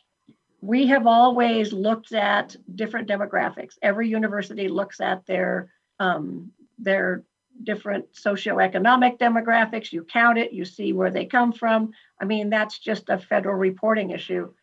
We 0.61 0.87
have 0.87 1.07
always 1.07 1.71
looked 1.71 2.11
at 2.11 2.57
different 2.75 3.07
demographics. 3.07 3.75
Every 3.81 4.09
university 4.09 4.67
looks 4.67 4.99
at 4.99 5.25
their 5.25 5.71
um, 5.99 6.51
their 6.77 7.23
different 7.63 8.13
socioeconomic 8.13 9.17
demographics. 9.17 9.91
You 9.91 10.03
count 10.03 10.37
it, 10.37 10.53
you 10.53 10.65
see 10.65 10.93
where 10.93 11.11
they 11.11 11.25
come 11.25 11.51
from. 11.51 11.91
I 12.19 12.25
mean, 12.25 12.49
that's 12.49 12.79
just 12.79 13.09
a 13.09 13.17
federal 13.17 13.55
reporting 13.55 14.11
issue. 14.11 14.53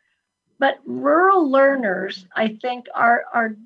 But 0.59 0.79
rural 0.85 1.51
learners, 1.51 2.27
I 2.37 2.59
think, 2.61 2.87
are, 2.95 3.25
are 3.33 3.57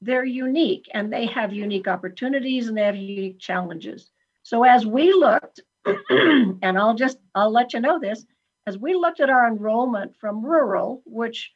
they're 0.00 0.24
unique 0.24 0.88
and 0.94 1.12
they 1.12 1.26
have 1.26 1.52
unique 1.52 1.88
opportunities 1.88 2.68
and 2.68 2.76
they 2.76 2.84
have 2.84 2.96
unique 2.96 3.38
challenges. 3.38 4.10
So 4.42 4.62
as 4.64 4.86
we 4.86 5.12
looked, 5.12 5.60
and 6.10 6.78
I'll 6.78 6.94
just 6.94 7.18
I'll 7.34 7.50
let 7.50 7.72
you 7.72 7.80
know 7.80 7.98
this, 7.98 8.24
as 8.66 8.78
we 8.78 8.94
looked 8.94 9.20
at 9.20 9.30
our 9.30 9.46
enrollment 9.46 10.16
from 10.16 10.44
rural, 10.44 11.02
which 11.04 11.52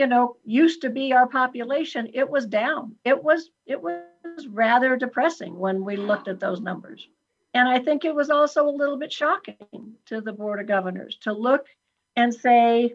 you 0.00 0.06
know 0.06 0.36
used 0.46 0.80
to 0.80 0.88
be 0.88 1.12
our 1.12 1.26
population 1.26 2.08
it 2.14 2.28
was 2.28 2.46
down. 2.46 2.96
It 3.04 3.22
was 3.22 3.50
it 3.66 3.80
was 3.82 4.48
rather 4.48 4.96
depressing 4.96 5.58
when 5.58 5.84
we 5.84 5.96
looked 5.96 6.26
at 6.26 6.40
those 6.40 6.62
numbers. 6.62 7.06
And 7.52 7.68
i 7.68 7.78
think 7.78 8.04
it 8.04 8.14
was 8.14 8.30
also 8.30 8.66
a 8.66 8.78
little 8.80 8.96
bit 8.96 9.12
shocking 9.12 9.94
to 10.06 10.22
the 10.22 10.32
board 10.32 10.58
of 10.58 10.66
governors 10.66 11.18
to 11.24 11.32
look 11.34 11.66
and 12.16 12.32
say 12.32 12.94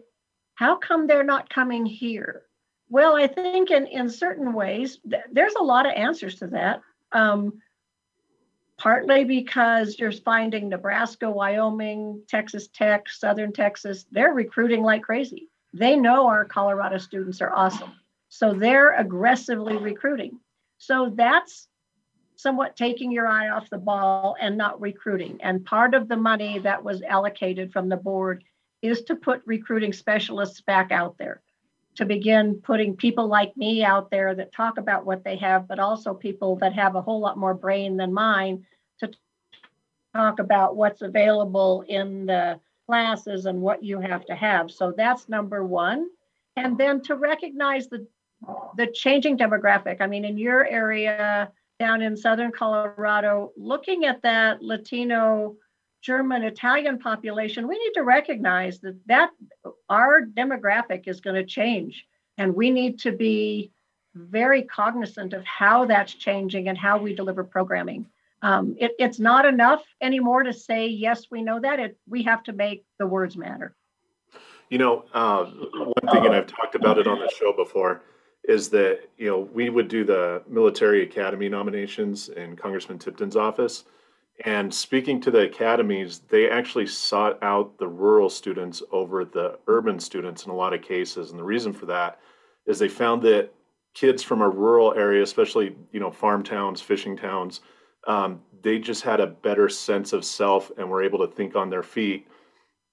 how 0.56 0.74
come 0.76 1.06
they're 1.06 1.32
not 1.34 1.48
coming 1.48 1.86
here? 1.86 2.42
Well 2.88 3.14
i 3.14 3.28
think 3.28 3.70
in 3.70 3.86
in 3.86 4.08
certain 4.08 4.52
ways 4.52 4.98
th- 5.08 5.30
there's 5.30 5.54
a 5.54 5.68
lot 5.72 5.86
of 5.86 5.92
answers 5.92 6.34
to 6.40 6.48
that. 6.48 6.82
Um, 7.12 7.62
partly 8.78 9.24
because 9.24 9.98
you're 9.98 10.12
finding 10.32 10.68
nebraska 10.68 11.30
wyoming 11.30 12.20
texas 12.28 12.68
tech 12.68 13.08
southern 13.08 13.52
texas 13.52 14.06
they're 14.10 14.34
recruiting 14.34 14.82
like 14.82 15.02
crazy 15.02 15.48
they 15.78 15.96
know 15.96 16.26
our 16.26 16.44
Colorado 16.44 16.98
students 16.98 17.40
are 17.40 17.54
awesome. 17.54 17.92
So 18.28 18.52
they're 18.52 18.92
aggressively 18.98 19.76
recruiting. 19.76 20.38
So 20.78 21.12
that's 21.14 21.68
somewhat 22.36 22.76
taking 22.76 23.10
your 23.10 23.26
eye 23.26 23.50
off 23.50 23.70
the 23.70 23.78
ball 23.78 24.36
and 24.40 24.56
not 24.56 24.80
recruiting. 24.80 25.38
And 25.42 25.64
part 25.64 25.94
of 25.94 26.08
the 26.08 26.16
money 26.16 26.58
that 26.58 26.84
was 26.84 27.02
allocated 27.02 27.72
from 27.72 27.88
the 27.88 27.96
board 27.96 28.44
is 28.82 29.02
to 29.02 29.16
put 29.16 29.42
recruiting 29.46 29.92
specialists 29.92 30.60
back 30.60 30.92
out 30.92 31.16
there, 31.18 31.40
to 31.96 32.04
begin 32.04 32.56
putting 32.56 32.94
people 32.94 33.26
like 33.26 33.56
me 33.56 33.82
out 33.84 34.10
there 34.10 34.34
that 34.34 34.52
talk 34.52 34.78
about 34.78 35.06
what 35.06 35.24
they 35.24 35.36
have, 35.36 35.66
but 35.66 35.78
also 35.78 36.12
people 36.12 36.56
that 36.56 36.74
have 36.74 36.94
a 36.94 37.02
whole 37.02 37.20
lot 37.20 37.38
more 37.38 37.54
brain 37.54 37.96
than 37.96 38.12
mine 38.12 38.66
to 39.00 39.10
talk 40.14 40.38
about 40.38 40.76
what's 40.76 41.02
available 41.02 41.84
in 41.88 42.26
the 42.26 42.60
classes 42.86 43.46
and 43.46 43.60
what 43.60 43.82
you 43.82 44.00
have 44.00 44.24
to 44.26 44.34
have. 44.34 44.70
So 44.70 44.92
that's 44.96 45.28
number 45.28 45.64
one. 45.64 46.08
And 46.56 46.78
then 46.78 47.02
to 47.02 47.16
recognize 47.16 47.88
the 47.88 48.06
the 48.76 48.86
changing 48.86 49.38
demographic. 49.38 50.00
I 50.00 50.06
mean, 50.06 50.24
in 50.24 50.38
your 50.38 50.66
area 50.66 51.50
down 51.78 52.02
in 52.02 52.16
southern 52.16 52.52
Colorado, 52.52 53.52
looking 53.56 54.04
at 54.04 54.22
that 54.22 54.62
Latino, 54.62 55.56
German, 56.02 56.42
Italian 56.42 56.98
population, 56.98 57.66
we 57.66 57.78
need 57.78 57.92
to 57.94 58.02
recognize 58.02 58.78
that 58.80 58.98
that 59.06 59.30
our 59.88 60.22
demographic 60.22 61.08
is 61.08 61.20
going 61.20 61.36
to 61.36 61.44
change, 61.44 62.06
and 62.38 62.54
we 62.54 62.70
need 62.70 62.98
to 63.00 63.12
be 63.12 63.72
very 64.14 64.62
cognizant 64.62 65.34
of 65.34 65.44
how 65.44 65.84
that's 65.84 66.14
changing 66.14 66.68
and 66.68 66.78
how 66.78 66.98
we 66.98 67.14
deliver 67.14 67.44
programming 67.44 68.06
um, 68.42 68.76
it, 68.78 68.92
it's 68.98 69.18
not 69.18 69.46
enough 69.46 69.82
anymore 70.00 70.42
to 70.42 70.52
say 70.52 70.88
yes 70.88 71.26
we 71.30 71.42
know 71.42 71.60
that 71.60 71.80
it, 71.80 71.98
we 72.08 72.22
have 72.22 72.42
to 72.44 72.52
make 72.52 72.84
the 72.98 73.06
words 73.06 73.36
matter. 73.36 73.74
You 74.70 74.78
know 74.78 75.04
uh, 75.14 75.44
one 75.44 76.12
thing 76.12 76.26
and 76.26 76.34
i've 76.34 76.46
talked 76.46 76.74
about 76.74 76.98
it 76.98 77.06
on 77.06 77.18
the 77.18 77.30
show 77.38 77.52
before 77.52 78.02
is 78.46 78.68
that 78.70 79.00
you 79.18 79.28
know 79.28 79.48
we 79.52 79.68
would 79.70 79.88
do 79.88 80.04
the 80.04 80.42
military 80.48 81.02
academy 81.02 81.48
nominations 81.48 82.28
in 82.30 82.56
Congressman 82.56 82.98
Tipton's 82.98 83.36
office, 83.36 83.84
and 84.44 84.72
speaking 84.72 85.20
to 85.22 85.30
the 85.30 85.40
academies, 85.40 86.20
they 86.28 86.48
actually 86.48 86.86
sought 86.86 87.42
out 87.42 87.76
the 87.78 87.88
rural 87.88 88.30
students 88.30 88.82
over 88.92 89.24
the 89.24 89.58
urban 89.66 89.98
students 89.98 90.44
in 90.44 90.50
a 90.50 90.54
lot 90.54 90.74
of 90.74 90.82
cases, 90.82 91.30
and 91.30 91.38
the 91.38 91.44
reason 91.44 91.72
for 91.72 91.86
that 91.86 92.20
is 92.66 92.78
they 92.78 92.88
found 92.88 93.22
that 93.22 93.52
kids 93.94 94.22
from 94.22 94.42
a 94.42 94.48
rural 94.48 94.94
area, 94.94 95.22
especially 95.22 95.74
you 95.92 96.00
know 96.00 96.10
farm 96.10 96.42
towns, 96.42 96.80
fishing 96.80 97.16
towns, 97.16 97.60
um, 98.06 98.40
they 98.62 98.78
just 98.78 99.02
had 99.02 99.20
a 99.20 99.26
better 99.26 99.68
sense 99.68 100.12
of 100.12 100.24
self 100.24 100.70
and 100.78 100.88
were 100.88 101.02
able 101.02 101.18
to 101.18 101.32
think 101.32 101.56
on 101.56 101.70
their 101.70 101.82
feet 101.82 102.26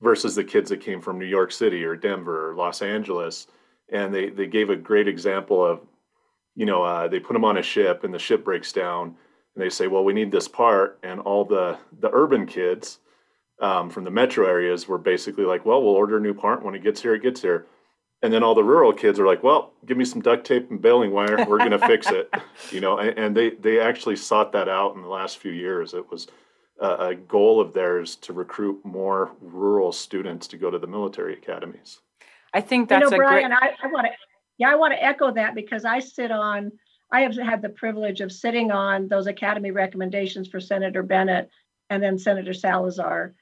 versus 0.01 0.35
the 0.35 0.43
kids 0.43 0.69
that 0.69 0.81
came 0.81 1.01
from 1.01 1.17
New 1.17 1.25
York 1.25 1.51
City 1.51 1.83
or 1.83 1.95
Denver 1.95 2.51
or 2.51 2.55
Los 2.55 2.81
Angeles. 2.81 3.47
And 3.91 4.13
they 4.13 4.29
they 4.29 4.47
gave 4.47 4.69
a 4.69 4.75
great 4.75 5.07
example 5.07 5.65
of, 5.65 5.81
you 6.55 6.65
know, 6.65 6.83
uh, 6.83 7.07
they 7.07 7.19
put 7.19 7.33
them 7.33 7.45
on 7.45 7.57
a 7.57 7.63
ship 7.63 8.03
and 8.03 8.13
the 8.13 8.19
ship 8.19 8.43
breaks 8.43 8.71
down 8.71 9.15
and 9.55 9.63
they 9.63 9.69
say, 9.69 9.87
well, 9.87 10.03
we 10.03 10.13
need 10.13 10.31
this 10.31 10.47
part, 10.47 10.99
and 11.03 11.19
all 11.19 11.45
the 11.45 11.77
the 11.99 12.09
urban 12.11 12.45
kids 12.45 12.99
um, 13.61 13.89
from 13.89 14.03
the 14.03 14.11
metro 14.11 14.47
areas 14.47 14.87
were 14.87 14.97
basically 14.97 15.45
like, 15.45 15.65
well, 15.65 15.81
we'll 15.81 15.93
order 15.93 16.17
a 16.17 16.21
new 16.21 16.33
part. 16.33 16.63
When 16.63 16.75
it 16.75 16.83
gets 16.83 17.01
here, 17.01 17.15
it 17.15 17.21
gets 17.21 17.41
here 17.41 17.67
and 18.23 18.31
then 18.31 18.41
all 18.41 18.55
the 18.55 18.63
rural 18.63 18.93
kids 18.93 19.19
are 19.19 19.27
like, 19.27 19.43
"Well, 19.43 19.73
give 19.85 19.97
me 19.97 20.05
some 20.05 20.21
duct 20.21 20.47
tape 20.47 20.71
and 20.71 20.81
baling 20.81 21.11
wire. 21.11 21.45
We're 21.45 21.59
going 21.59 21.71
to 21.71 21.79
fix 21.79 22.07
it." 22.09 22.33
You 22.71 22.79
know, 22.79 22.97
and, 22.97 23.17
and, 23.19 23.37
they 23.37 23.51
they 23.51 23.79
actually 23.79 24.15
sought 24.15 24.53
that 24.53 24.69
out 24.69 24.95
in 24.95 25.01
the 25.01 25.09
last 25.09 25.37
few 25.37 25.51
years. 25.51 25.93
It 25.93 26.09
was 26.09 26.27
a, 26.79 26.87
a 26.87 27.15
goal 27.15 27.59
of 27.59 27.73
theirs 27.73 28.15
to 28.17 28.33
recruit 28.33 28.83
more 28.83 29.31
rural 29.41 29.91
students 29.91 30.47
to 30.47 30.57
go 30.57 30.71
to 30.71 30.79
the 30.79 30.87
military 30.87 31.33
academies. 31.33 31.99
I 32.53 32.61
think 32.61 32.89
that's 32.89 33.03
you 33.03 33.11
know, 33.11 33.17
Brian, 33.17 33.51
great. 33.51 33.61
I, 33.61 33.87
I 33.87 33.87
want 33.87 34.07
to 34.07 34.13
yeah, 34.57 34.71
I 34.71 34.75
want 34.75 34.93
to 34.93 35.03
echo 35.03 35.31
that 35.33 35.53
because 35.53 35.85
I 35.85 35.99
sit 35.99 36.31
on. 36.31 36.71
I 37.11 37.21
have 37.21 37.35
had 37.35 37.61
the 37.61 37.69
privilege 37.69 38.21
of 38.21 38.31
sitting 38.31 38.71
on 38.71 39.07
those 39.07 39.27
academy 39.27 39.69
recommendations 39.69 40.47
for 40.47 40.59
Senator 40.59 41.03
Bennet 41.03 41.49
and 41.91 42.01
then 42.01 42.17
Senator 42.17 42.53
Salazar. 42.53 43.35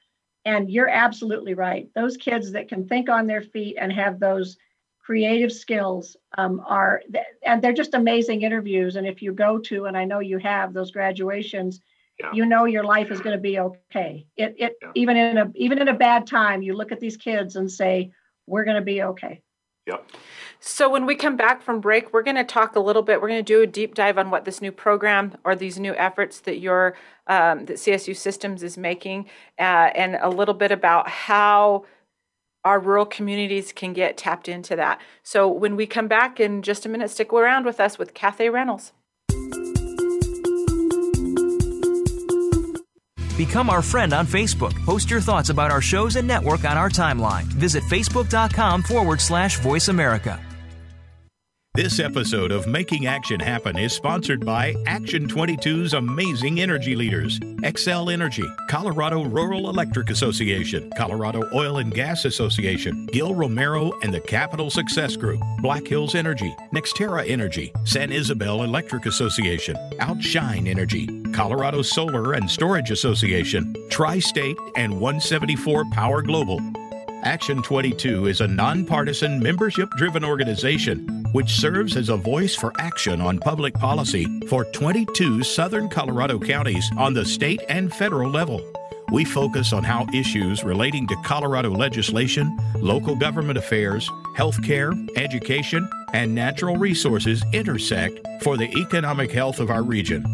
And 0.44 0.70
you're 0.70 0.88
absolutely 0.88 1.54
right. 1.54 1.88
Those 1.94 2.16
kids 2.18 2.52
that 2.52 2.68
can 2.68 2.86
think 2.86 3.08
on 3.08 3.26
their 3.26 3.40
feet 3.40 3.76
and 3.80 3.90
have 3.92 4.20
those 4.20 4.58
creative 5.02 5.52
skills 5.52 6.16
um, 6.38 6.62
are 6.66 7.02
and 7.44 7.60
they're 7.60 7.72
just 7.72 7.94
amazing 7.94 8.42
interviews 8.42 8.96
and 8.96 9.06
if 9.06 9.20
you 9.20 9.32
go 9.32 9.58
to 9.58 9.86
and 9.86 9.96
i 9.96 10.04
know 10.04 10.20
you 10.20 10.38
have 10.38 10.72
those 10.72 10.90
graduations 10.90 11.80
yeah. 12.20 12.30
you 12.32 12.46
know 12.46 12.64
your 12.64 12.84
life 12.84 13.10
is 13.10 13.20
going 13.20 13.36
to 13.36 13.40
be 13.40 13.58
okay 13.58 14.26
it, 14.36 14.54
it 14.58 14.76
yeah. 14.80 14.90
even 14.94 15.16
in 15.16 15.38
a 15.38 15.50
even 15.54 15.78
in 15.80 15.88
a 15.88 15.94
bad 15.94 16.26
time 16.26 16.62
you 16.62 16.74
look 16.74 16.92
at 16.92 17.00
these 17.00 17.16
kids 17.16 17.56
and 17.56 17.70
say 17.70 18.12
we're 18.46 18.64
going 18.64 18.76
to 18.76 18.82
be 18.82 19.02
okay 19.02 19.42
yep 19.86 20.08
so 20.60 20.88
when 20.88 21.04
we 21.04 21.16
come 21.16 21.36
back 21.36 21.62
from 21.62 21.80
break 21.80 22.12
we're 22.12 22.22
going 22.22 22.36
to 22.36 22.44
talk 22.44 22.76
a 22.76 22.80
little 22.80 23.02
bit 23.02 23.20
we're 23.20 23.28
going 23.28 23.44
to 23.44 23.52
do 23.52 23.62
a 23.62 23.66
deep 23.66 23.94
dive 23.94 24.18
on 24.18 24.30
what 24.30 24.44
this 24.44 24.60
new 24.60 24.70
program 24.70 25.36
or 25.44 25.56
these 25.56 25.80
new 25.80 25.94
efforts 25.96 26.40
that 26.40 26.60
your 26.60 26.94
um, 27.26 27.64
that 27.66 27.76
csu 27.76 28.16
systems 28.16 28.62
is 28.62 28.78
making 28.78 29.26
uh, 29.58 29.90
and 29.94 30.16
a 30.20 30.28
little 30.28 30.54
bit 30.54 30.70
about 30.70 31.08
how 31.08 31.84
our 32.64 32.78
rural 32.78 33.06
communities 33.06 33.72
can 33.72 33.92
get 33.92 34.16
tapped 34.16 34.48
into 34.48 34.76
that. 34.76 35.00
So 35.22 35.48
when 35.48 35.76
we 35.76 35.86
come 35.86 36.08
back 36.08 36.40
in 36.40 36.62
just 36.62 36.86
a 36.86 36.88
minute, 36.88 37.10
stick 37.10 37.32
around 37.32 37.64
with 37.64 37.80
us 37.80 37.98
with 37.98 38.14
Kathay 38.14 38.48
Rennels. 38.48 38.92
Become 43.36 43.70
our 43.70 43.82
friend 43.82 44.12
on 44.12 44.26
Facebook. 44.26 44.72
Post 44.84 45.10
your 45.10 45.20
thoughts 45.20 45.48
about 45.48 45.70
our 45.70 45.80
shows 45.80 46.16
and 46.16 46.28
network 46.28 46.64
on 46.64 46.76
our 46.76 46.88
timeline. 46.88 47.44
Visit 47.44 47.82
facebook.com 47.84 48.82
forward 48.82 49.20
slash 49.20 49.58
voice 49.58 49.88
America. 49.88 50.40
This 51.74 52.00
episode 52.00 52.52
of 52.52 52.66
Making 52.66 53.06
Action 53.06 53.40
Happen 53.40 53.78
is 53.78 53.94
sponsored 53.94 54.44
by 54.44 54.74
Action 54.84 55.26
22's 55.26 55.94
amazing 55.94 56.60
energy 56.60 56.94
leaders 56.94 57.40
Xcel 57.40 58.12
Energy, 58.12 58.44
Colorado 58.68 59.24
Rural 59.24 59.70
Electric 59.70 60.10
Association, 60.10 60.92
Colorado 60.98 61.48
Oil 61.54 61.78
and 61.78 61.90
Gas 61.90 62.26
Association, 62.26 63.06
Gil 63.06 63.34
Romero 63.34 63.90
and 64.02 64.12
the 64.12 64.20
Capital 64.20 64.68
Success 64.68 65.16
Group, 65.16 65.40
Black 65.62 65.86
Hills 65.86 66.14
Energy, 66.14 66.54
NextEra 66.74 67.26
Energy, 67.26 67.72
San 67.86 68.12
Isabel 68.12 68.64
Electric 68.64 69.06
Association, 69.06 69.74
Outshine 69.98 70.66
Energy, 70.66 71.08
Colorado 71.32 71.80
Solar 71.80 72.34
and 72.34 72.50
Storage 72.50 72.90
Association, 72.90 73.74
Tri 73.88 74.18
State, 74.18 74.58
and 74.76 74.92
174 74.92 75.86
Power 75.86 76.20
Global. 76.20 76.60
Action 77.24 77.62
22 77.62 78.26
is 78.26 78.40
a 78.40 78.48
nonpartisan, 78.48 79.40
membership 79.40 79.88
driven 79.96 80.24
organization 80.24 81.22
which 81.32 81.50
serves 81.50 81.96
as 81.96 82.10
a 82.10 82.16
voice 82.16 82.54
for 82.54 82.72
action 82.78 83.20
on 83.20 83.38
public 83.38 83.74
policy 83.74 84.26
for 84.48 84.64
22 84.66 85.42
southern 85.42 85.88
Colorado 85.88 86.38
counties 86.38 86.88
on 86.98 87.14
the 87.14 87.24
state 87.24 87.62
and 87.68 87.92
federal 87.92 88.30
level. 88.30 88.60
We 89.10 89.24
focus 89.24 89.72
on 89.72 89.82
how 89.82 90.06
issues 90.14 90.64
relating 90.64 91.06
to 91.08 91.16
Colorado 91.24 91.70
legislation, 91.70 92.56
local 92.76 93.14
government 93.14 93.58
affairs, 93.58 94.08
healthcare, 94.36 94.92
education, 95.16 95.88
and 96.12 96.34
natural 96.34 96.76
resources 96.76 97.42
intersect 97.52 98.18
for 98.42 98.56
the 98.56 98.70
economic 98.78 99.30
health 99.30 99.60
of 99.60 99.70
our 99.70 99.82
region. 99.82 100.24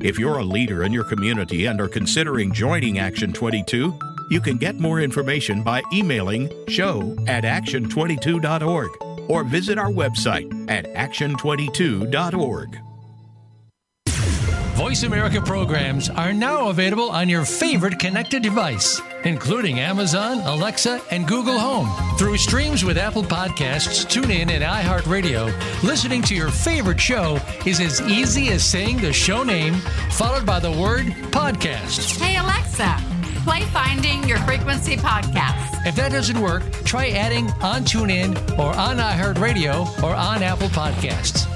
If 0.00 0.18
you're 0.18 0.38
a 0.38 0.44
leader 0.44 0.84
in 0.84 0.92
your 0.92 1.04
community 1.04 1.66
and 1.66 1.80
are 1.80 1.88
considering 1.88 2.52
joining 2.52 2.98
Action 2.98 3.32
22, 3.32 3.98
you 4.30 4.40
can 4.40 4.56
get 4.56 4.78
more 4.78 5.00
information 5.00 5.62
by 5.62 5.82
emailing 5.92 6.50
show 6.68 7.16
at 7.26 7.44
action22.org 7.44 8.90
or 9.30 9.44
visit 9.44 9.78
our 9.78 9.90
website 9.90 10.70
at 10.70 10.86
action22.org. 10.94 12.78
Voice 14.78 15.02
America 15.02 15.40
programs 15.40 16.08
are 16.08 16.32
now 16.32 16.68
available 16.68 17.10
on 17.10 17.28
your 17.28 17.44
favorite 17.44 17.98
connected 17.98 18.44
device, 18.44 19.02
including 19.24 19.80
Amazon, 19.80 20.38
Alexa, 20.38 21.02
and 21.10 21.26
Google 21.26 21.58
Home. 21.58 21.88
Through 22.16 22.36
streams 22.36 22.84
with 22.84 22.96
Apple 22.96 23.24
Podcasts, 23.24 24.06
TuneIn, 24.06 24.50
and 24.50 24.62
iHeartRadio, 24.62 25.52
listening 25.82 26.22
to 26.22 26.34
your 26.36 26.50
favorite 26.50 27.00
show 27.00 27.40
is 27.66 27.80
as 27.80 28.00
easy 28.02 28.50
as 28.50 28.64
saying 28.64 28.98
the 28.98 29.12
show 29.12 29.42
name 29.42 29.74
followed 30.12 30.46
by 30.46 30.60
the 30.60 30.70
word 30.70 31.06
podcast. 31.32 32.20
Hey, 32.20 32.36
Alexa 32.36 33.17
play 33.48 33.62
Finding 33.72 34.28
Your 34.28 34.36
Frequency 34.40 34.96
podcast. 34.96 35.86
If 35.86 35.96
that 35.96 36.12
doesn't 36.12 36.38
work, 36.38 36.62
try 36.84 37.08
adding 37.08 37.46
on 37.62 37.82
TuneIn 37.82 38.36
or 38.58 38.74
on 38.76 38.98
iHeartRadio 38.98 40.02
or 40.02 40.14
on 40.14 40.42
Apple 40.42 40.68
Podcasts. 40.68 41.46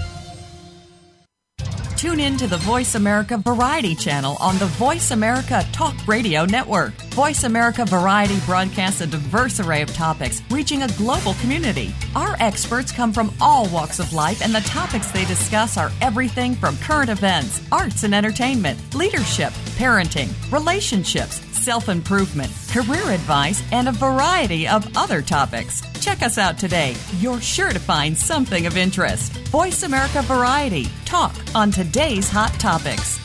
Tune 2.03 2.19
in 2.19 2.37
to 2.39 2.49
the 2.49 2.57
Voice 2.57 2.95
America 2.95 3.37
Variety 3.37 3.95
channel 3.95 4.37
on 4.41 4.57
the 4.59 4.67
Voice 4.67 5.11
America 5.13 5.65
Talk 5.71 5.95
Radio 6.09 6.45
Network. 6.47 6.95
Voice 7.13 7.45
America 7.45 7.85
Variety 7.85 8.39
broadcasts 8.47 9.03
a 9.03 9.07
diverse 9.07 9.61
array 9.61 9.83
of 9.83 9.95
topics, 9.95 10.43
reaching 10.51 10.83
a 10.83 10.89
global 10.97 11.35
community. 11.35 11.95
Our 12.17 12.37
experts 12.41 12.91
come 12.91 13.13
from 13.13 13.33
all 13.41 13.69
walks 13.69 14.01
of 14.01 14.13
life, 14.15 14.43
and 14.43 14.53
the 14.53 14.63
topics 14.63 15.13
they 15.13 15.27
discuss 15.27 15.77
are 15.77 15.93
everything 16.01 16.55
from 16.55 16.77
current 16.79 17.11
events, 17.11 17.63
arts 17.71 18.03
and 18.03 18.15
entertainment, 18.15 18.81
leadership, 18.97 19.53
parenting, 19.77 20.33
relationships, 20.51 21.41
self 21.63 21.89
improvement, 21.89 22.51
career 22.71 23.11
advice, 23.11 23.63
and 23.73 23.89
a 23.89 23.93
variety 23.93 24.67
of 24.67 24.85
other 24.97 25.23
topics. 25.23 25.81
Check 26.01 26.23
us 26.23 26.37
out 26.37 26.59
today. 26.59 26.97
You're 27.19 27.41
sure 27.41 27.71
to 27.71 27.79
find 27.79 28.19
something 28.19 28.67
of 28.67 28.77
interest. 28.77 29.33
Voice 29.49 29.85
America 29.85 30.23
Variety. 30.23 30.87
Talk 31.05 31.37
on 31.55 31.71
today's 31.71 32.29
hot 32.29 32.53
topics. 32.59 33.21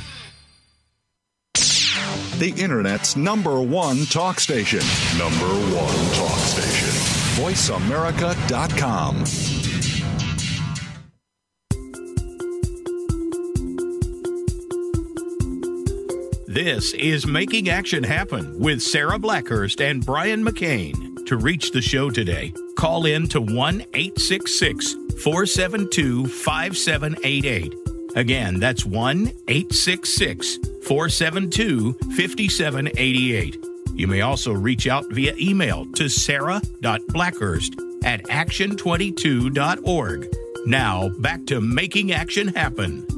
The 2.37 2.53
Internet's 2.55 3.15
number 3.15 3.59
one 3.61 4.05
talk 4.05 4.39
station. 4.39 4.81
Number 5.17 5.47
one 5.75 6.13
talk 6.13 6.37
station. 6.37 6.89
VoiceAmerica.com. 7.41 9.66
This 16.57 16.95
is 16.95 17.27
Making 17.27 17.69
Action 17.69 18.03
Happen 18.03 18.57
with 18.57 18.81
Sarah 18.81 19.19
Blackhurst 19.19 19.79
and 19.79 20.03
Brian 20.03 20.43
McCain. 20.43 21.23
To 21.27 21.37
reach 21.37 21.69
the 21.69 21.83
show 21.83 22.09
today, 22.09 22.51
call 22.75 23.05
in 23.05 23.27
to 23.27 23.39
1 23.39 23.81
866 23.93 24.93
472 25.21 26.25
5788. 26.25 27.75
Again, 28.15 28.59
that's 28.59 28.87
1 28.87 29.27
866 29.47 30.57
472 30.87 31.93
5788. 31.93 33.57
You 33.93 34.07
may 34.07 34.21
also 34.21 34.51
reach 34.51 34.87
out 34.87 35.05
via 35.11 35.35
email 35.39 35.85
to 35.93 36.09
sarah.blackhurst 36.09 38.03
at 38.03 38.23
action22.org. 38.23 40.35
Now, 40.65 41.09
back 41.19 41.45
to 41.45 41.61
Making 41.61 42.13
Action 42.13 42.47
Happen. 42.47 43.16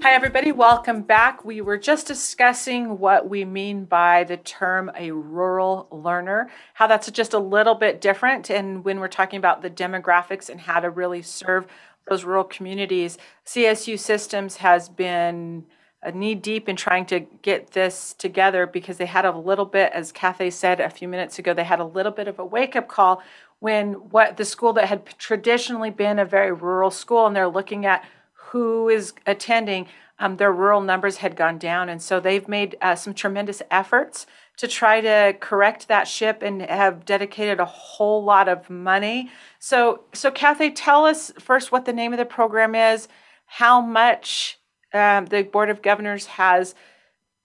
Hi, 0.00 0.14
everybody. 0.14 0.52
Welcome 0.52 1.02
back. 1.02 1.44
We 1.44 1.60
were 1.60 1.76
just 1.76 2.06
discussing 2.06 3.00
what 3.00 3.28
we 3.28 3.44
mean 3.44 3.84
by 3.84 4.22
the 4.22 4.36
term 4.36 4.92
a 4.96 5.10
rural 5.10 5.88
learner, 5.90 6.50
how 6.74 6.86
that's 6.86 7.10
just 7.10 7.34
a 7.34 7.38
little 7.40 7.74
bit 7.74 8.00
different. 8.00 8.48
And 8.48 8.84
when 8.84 9.00
we're 9.00 9.08
talking 9.08 9.38
about 9.38 9.60
the 9.60 9.70
demographics 9.70 10.48
and 10.48 10.60
how 10.60 10.78
to 10.78 10.88
really 10.88 11.20
serve 11.22 11.66
those 12.08 12.22
rural 12.22 12.44
communities, 12.44 13.18
CSU 13.44 13.98
Systems 13.98 14.58
has 14.58 14.88
been 14.88 15.66
knee 16.14 16.36
deep 16.36 16.68
in 16.68 16.76
trying 16.76 17.04
to 17.06 17.18
get 17.42 17.72
this 17.72 18.14
together 18.14 18.68
because 18.68 18.98
they 18.98 19.06
had 19.06 19.24
a 19.24 19.36
little 19.36 19.64
bit, 19.64 19.90
as 19.92 20.12
Kathay 20.12 20.50
said 20.50 20.78
a 20.78 20.90
few 20.90 21.08
minutes 21.08 21.40
ago, 21.40 21.52
they 21.52 21.64
had 21.64 21.80
a 21.80 21.84
little 21.84 22.12
bit 22.12 22.28
of 22.28 22.38
a 22.38 22.44
wake 22.44 22.76
up 22.76 22.86
call 22.86 23.20
when 23.58 23.94
what 23.94 24.36
the 24.36 24.44
school 24.44 24.72
that 24.74 24.84
had 24.84 25.04
traditionally 25.18 25.90
been 25.90 26.20
a 26.20 26.24
very 26.24 26.52
rural 26.52 26.92
school 26.92 27.26
and 27.26 27.34
they're 27.34 27.48
looking 27.48 27.84
at 27.84 28.04
who 28.50 28.88
is 28.88 29.12
attending, 29.26 29.86
um, 30.18 30.36
their 30.36 30.52
rural 30.52 30.80
numbers 30.80 31.18
had 31.18 31.36
gone 31.36 31.58
down. 31.58 31.88
And 31.88 32.02
so 32.02 32.18
they've 32.18 32.48
made 32.48 32.76
uh, 32.80 32.94
some 32.94 33.14
tremendous 33.14 33.62
efforts 33.70 34.26
to 34.56 34.66
try 34.66 35.00
to 35.00 35.36
correct 35.38 35.88
that 35.88 36.08
ship 36.08 36.42
and 36.42 36.62
have 36.62 37.04
dedicated 37.04 37.60
a 37.60 37.64
whole 37.64 38.24
lot 38.24 38.48
of 38.48 38.68
money. 38.68 39.30
So, 39.58 40.02
so 40.12 40.30
Kathay, 40.30 40.70
tell 40.70 41.06
us 41.06 41.32
first 41.38 41.70
what 41.70 41.84
the 41.84 41.92
name 41.92 42.12
of 42.12 42.18
the 42.18 42.24
program 42.24 42.74
is, 42.74 43.08
how 43.46 43.80
much 43.80 44.58
um, 44.92 45.26
the 45.26 45.42
Board 45.42 45.70
of 45.70 45.82
Governors 45.82 46.26
has 46.26 46.74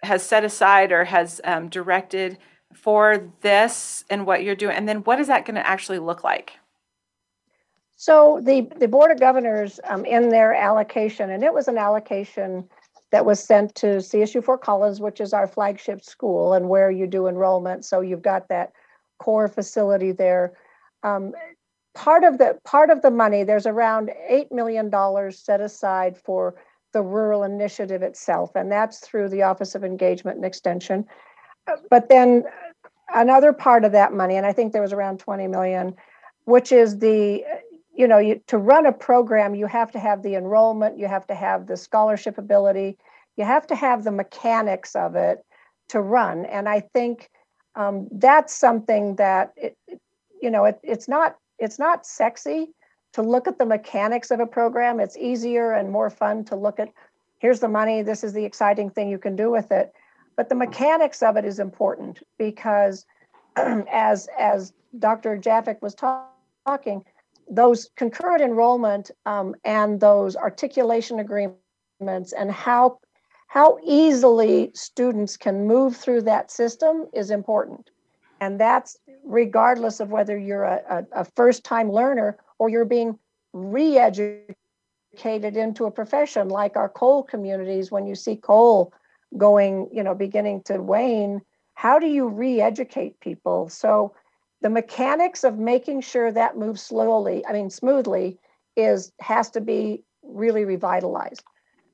has 0.02 0.22
set 0.22 0.44
aside 0.44 0.92
or 0.92 1.06
has 1.06 1.39
um, 1.46 1.70
directed 1.70 2.38
for 2.74 3.30
this 3.39 4.04
and 4.10 4.26
what 4.26 4.44
you're 4.44 4.56
doing, 4.56 4.76
and 4.76 4.88
then 4.88 4.98
what 5.04 5.20
is 5.20 5.28
that 5.28 5.46
going 5.46 5.56
to 5.56 5.66
actually 5.66 6.00
look 6.00 6.24
like? 6.26 6.54
So 8.04 8.42
the, 8.44 8.68
the 8.80 8.89
Board 8.89 9.12
of 9.12 9.20
Governors 9.22 9.80
um, 9.86 10.04
in 10.04 10.28
their 10.28 10.54
allocation, 10.54 11.30
and 11.30 11.42
it 11.42 11.54
was 11.54 11.70
an 11.70 11.78
allocation 11.78 12.68
that 13.12 13.26
was 13.26 13.42
sent 13.42 13.76
to 13.76 13.86
CSU 14.02 14.44
Fort 14.44 14.60
Collins, 14.60 15.00
which 15.00 15.22
is 15.22 15.32
our 15.32 15.48
flagship 15.48 16.04
school 16.04 16.52
and 16.52 16.68
where 16.68 16.92
you 16.92 17.08
do 17.08 17.28
enrollment. 17.28 17.86
So 17.86 18.02
you've 18.02 18.22
got 18.22 18.50
that 18.50 18.74
core 19.20 19.48
facility 19.48 20.12
there. 20.12 20.52
Um, 21.04 21.32
part 21.96 22.26
of 22.26 22.39
the 22.39 22.60
part 22.66 22.89
of 22.89 23.04
the 23.04 23.10
money, 23.10 23.46
there's 23.46 23.66
around 23.66 24.12
eight 24.28 24.52
million 24.52 24.89
dollars 24.89 25.39
set 25.39 25.62
aside 25.62 26.18
for 26.18 26.56
the 26.92 27.02
rural 27.02 27.46
initiative 27.46 28.02
itself, 28.02 28.54
and 28.54 28.70
that's 28.70 29.00
through 29.00 29.30
the 29.30 29.44
Office 29.44 29.76
of 29.76 29.86
Engagement 29.86 30.36
and 30.36 30.46
Extension. 30.46 31.06
But 31.89 32.10
then 32.10 32.44
another 33.16 33.54
part 33.54 33.86
of 33.86 33.94
that 33.94 34.12
money, 34.12 34.36
and 34.36 34.46
I 34.46 34.52
think 34.52 34.74
there 34.74 34.82
was 34.82 34.92
around 34.92 35.22
20 35.22 35.48
million, 35.48 35.96
which 36.44 36.74
is 36.74 37.00
the 37.00 37.46
you 37.96 38.08
know, 38.08 38.18
you, 38.18 38.42
to 38.48 38.58
run 38.58 38.86
a 38.86 38.92
program, 38.92 39.56
you 39.56 39.68
have 39.68 39.92
to 39.92 40.00
have 40.00 40.24
the 40.24 40.36
enrollment, 40.36 40.98
you 40.98 41.08
have 41.08 41.28
to 41.28 41.36
have 41.36 41.68
the 41.68 41.78
scholarship 41.78 42.38
ability, 42.38 42.98
you 43.38 43.46
have 43.46 43.68
to 43.68 43.76
have 43.76 44.04
the 44.04 44.12
mechanics 44.12 44.96
of 44.96 45.16
it 45.16 45.46
to 45.90 46.02
run. 46.02 46.46
And 46.46 46.68
I 46.68 46.80
think 46.80 47.30
um, 47.76 48.08
that's 48.12 48.54
something 48.54 49.16
that 49.18 49.54
it, 49.56 49.78
you 50.42 50.50
know, 50.50 50.66
it, 50.66 50.80
it's 50.84 51.08
not 51.08 51.38
it's 51.60 51.80
not 51.80 52.06
sexy 52.06 52.70
to 53.14 53.22
look 53.22 53.48
at 53.48 53.60
the 53.60 53.66
mechanics 53.66 54.32
of 54.32 54.40
a 54.40 54.46
program. 54.46 55.00
It's 55.00 55.18
easier 55.18 55.72
and 55.72 55.92
more 55.92 56.10
fun 56.10 56.44
to 56.46 56.56
look 56.56 56.80
at. 56.80 56.90
Here's 57.40 57.60
the 57.60 57.68
money. 57.68 58.02
This 58.02 58.24
is 58.24 58.34
the 58.34 58.46
exciting 58.46 58.90
thing 58.90 59.10
you 59.10 59.20
can 59.20 59.36
do 59.36 59.52
with 59.52 59.72
it. 59.72 59.94
But 60.36 60.50
the 60.50 60.56
mechanics 60.56 61.22
of 61.22 61.38
it 61.38 61.46
is 61.46 61.60
important 61.60 62.22
because, 62.38 63.06
as 63.56 64.28
as 64.38 64.74
Dr. 64.98 65.38
Erjavec 65.38 65.82
was 65.82 65.94
talk, 65.94 66.32
talking, 66.66 67.04
those 67.50 67.90
concurrent 67.96 68.42
enrollment 68.42 69.12
um, 69.26 69.56
and 69.64 70.00
those 70.00 70.36
articulation 70.36 71.20
agreements 71.20 72.34
and 72.34 72.52
how 72.52 73.00
how 73.48 73.78
easily 73.86 74.72
students 74.74 75.38
can 75.38 75.68
move 75.68 75.96
through 75.96 76.24
that 76.24 76.50
system 76.50 77.06
is 77.14 77.30
important. 77.30 77.92
And 78.42 78.60
that's 78.60 78.98
regardless 79.24 80.00
of 80.00 80.10
whether 80.10 80.36
you're 80.36 80.64
a, 80.64 80.82
a, 80.90 81.22
a 81.22 81.26
first-time 81.36 81.92
learner 81.92 82.38
or 82.58 82.70
you're 82.70 82.84
being 82.84 83.20
re-educated 83.54 84.56
into 85.56 85.86
a 85.86 85.92
profession 85.92 86.50
like 86.50 86.76
our 86.76 86.90
coal 86.90 87.22
communities 87.22 87.92
when 87.92 88.08
you 88.08 88.16
see 88.16 88.36
coal 88.36 88.92
going 89.38 89.88
you 89.92 90.04
know 90.04 90.16
beginning 90.16 90.64
to 90.64 90.82
wane 90.82 91.42
how 91.76 92.00
do 92.00 92.08
you 92.08 92.28
re-educate 92.28 93.20
people? 93.20 93.70
So 93.70 94.14
the 94.63 94.69
mechanics 94.69 95.43
of 95.43 95.60
making 95.60 95.99
sure 96.02 96.32
that 96.32 96.58
moves 96.58 96.82
slowly, 96.82 97.45
I 97.45 97.52
mean 97.52 97.69
smoothly, 97.69 98.39
is 98.78 99.12
has 99.19 99.49
to 99.52 99.62
be 99.62 100.04
really 100.23 100.63
revitalized. 100.63 101.43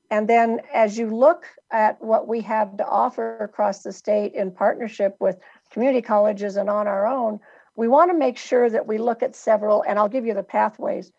And 0.08 0.28
then 0.28 0.60
as 0.72 0.96
you 0.96 1.08
look 1.08 1.46
at 1.72 2.00
what 2.00 2.28
we 2.28 2.40
have 2.42 2.76
to 2.76 2.86
offer 2.86 3.38
across 3.38 3.82
the 3.82 3.92
state 3.92 4.34
in 4.34 4.52
partnership 4.52 5.16
with 5.18 5.36
community 5.70 6.00
colleges 6.00 6.56
and 6.56 6.70
on 6.70 6.86
our 6.86 7.08
own, 7.08 7.40
we 7.74 7.88
want 7.88 8.12
to 8.12 8.16
make 8.16 8.38
sure 8.38 8.70
that 8.70 8.86
we 8.86 8.98
look 8.98 9.22
at 9.22 9.34
several, 9.34 9.82
and 9.86 9.98
I'll 9.98 10.08
give 10.08 10.24
you 10.24 10.34
the 10.34 10.42
pathways. 10.44 11.12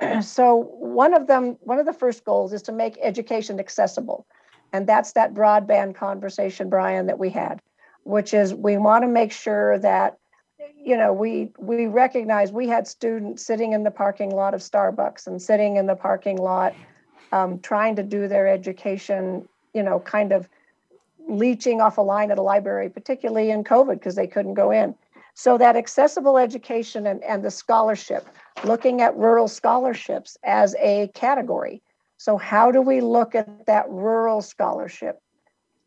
so 0.20 0.56
one 0.56 1.14
of 1.14 1.28
them, 1.28 1.56
one 1.60 1.78
of 1.78 1.86
the 1.86 1.92
first 1.92 2.24
goals 2.24 2.52
is 2.52 2.62
to 2.62 2.72
make 2.72 2.98
education 3.00 3.60
accessible. 3.60 4.26
And 4.72 4.88
that's 4.88 5.12
that 5.12 5.34
broadband 5.34 5.94
conversation, 5.94 6.68
Brian, 6.68 7.06
that 7.06 7.18
we 7.20 7.30
had, 7.30 7.62
which 8.02 8.34
is 8.34 8.52
we 8.52 8.76
want 8.76 9.04
to 9.04 9.08
make 9.08 9.30
sure 9.30 9.78
that 9.78 10.18
you 10.84 10.96
know, 10.96 11.12
we 11.12 11.50
we 11.58 11.86
recognize 11.86 12.52
we 12.52 12.68
had 12.68 12.86
students 12.86 13.44
sitting 13.44 13.72
in 13.72 13.82
the 13.82 13.90
parking 13.90 14.30
lot 14.30 14.54
of 14.54 14.60
Starbucks 14.60 15.26
and 15.26 15.40
sitting 15.40 15.76
in 15.76 15.86
the 15.86 15.96
parking 15.96 16.36
lot 16.36 16.74
um, 17.32 17.58
trying 17.60 17.96
to 17.96 18.02
do 18.02 18.28
their 18.28 18.46
education, 18.46 19.48
you 19.74 19.82
know, 19.82 20.00
kind 20.00 20.32
of 20.32 20.48
leeching 21.28 21.80
off 21.80 21.98
a 21.98 22.02
line 22.02 22.30
at 22.30 22.38
a 22.38 22.42
library, 22.42 22.88
particularly 22.88 23.50
in 23.50 23.64
COVID 23.64 23.94
because 23.94 24.14
they 24.14 24.26
couldn't 24.26 24.54
go 24.54 24.70
in. 24.70 24.94
So 25.34 25.58
that 25.58 25.76
accessible 25.76 26.38
education 26.38 27.06
and, 27.06 27.22
and 27.22 27.44
the 27.44 27.50
scholarship, 27.50 28.26
looking 28.64 29.02
at 29.02 29.14
rural 29.16 29.48
scholarships 29.48 30.38
as 30.44 30.74
a 30.80 31.08
category. 31.14 31.82
So 32.16 32.38
how 32.38 32.70
do 32.70 32.80
we 32.80 33.00
look 33.00 33.34
at 33.34 33.66
that 33.66 33.88
rural 33.90 34.40
scholarship? 34.40 35.20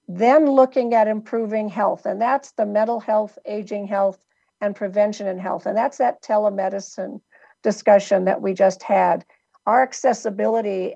Then 0.08 0.52
looking 0.52 0.94
at 0.94 1.08
improving 1.08 1.70
health, 1.70 2.06
and 2.06 2.22
that's 2.22 2.52
the 2.52 2.66
mental 2.66 3.00
health, 3.00 3.40
aging 3.46 3.88
health, 3.88 4.24
and 4.62 4.76
prevention 4.76 5.28
and 5.28 5.40
health. 5.40 5.66
And 5.66 5.78
that's 5.78 5.98
that 5.98 6.22
telemedicine 6.22 7.22
discussion 7.64 8.26
that 8.26 8.42
we 8.42 8.54
just 8.54 8.84
had. 8.84 9.26
Our 9.66 9.84
accessibility 9.84 10.96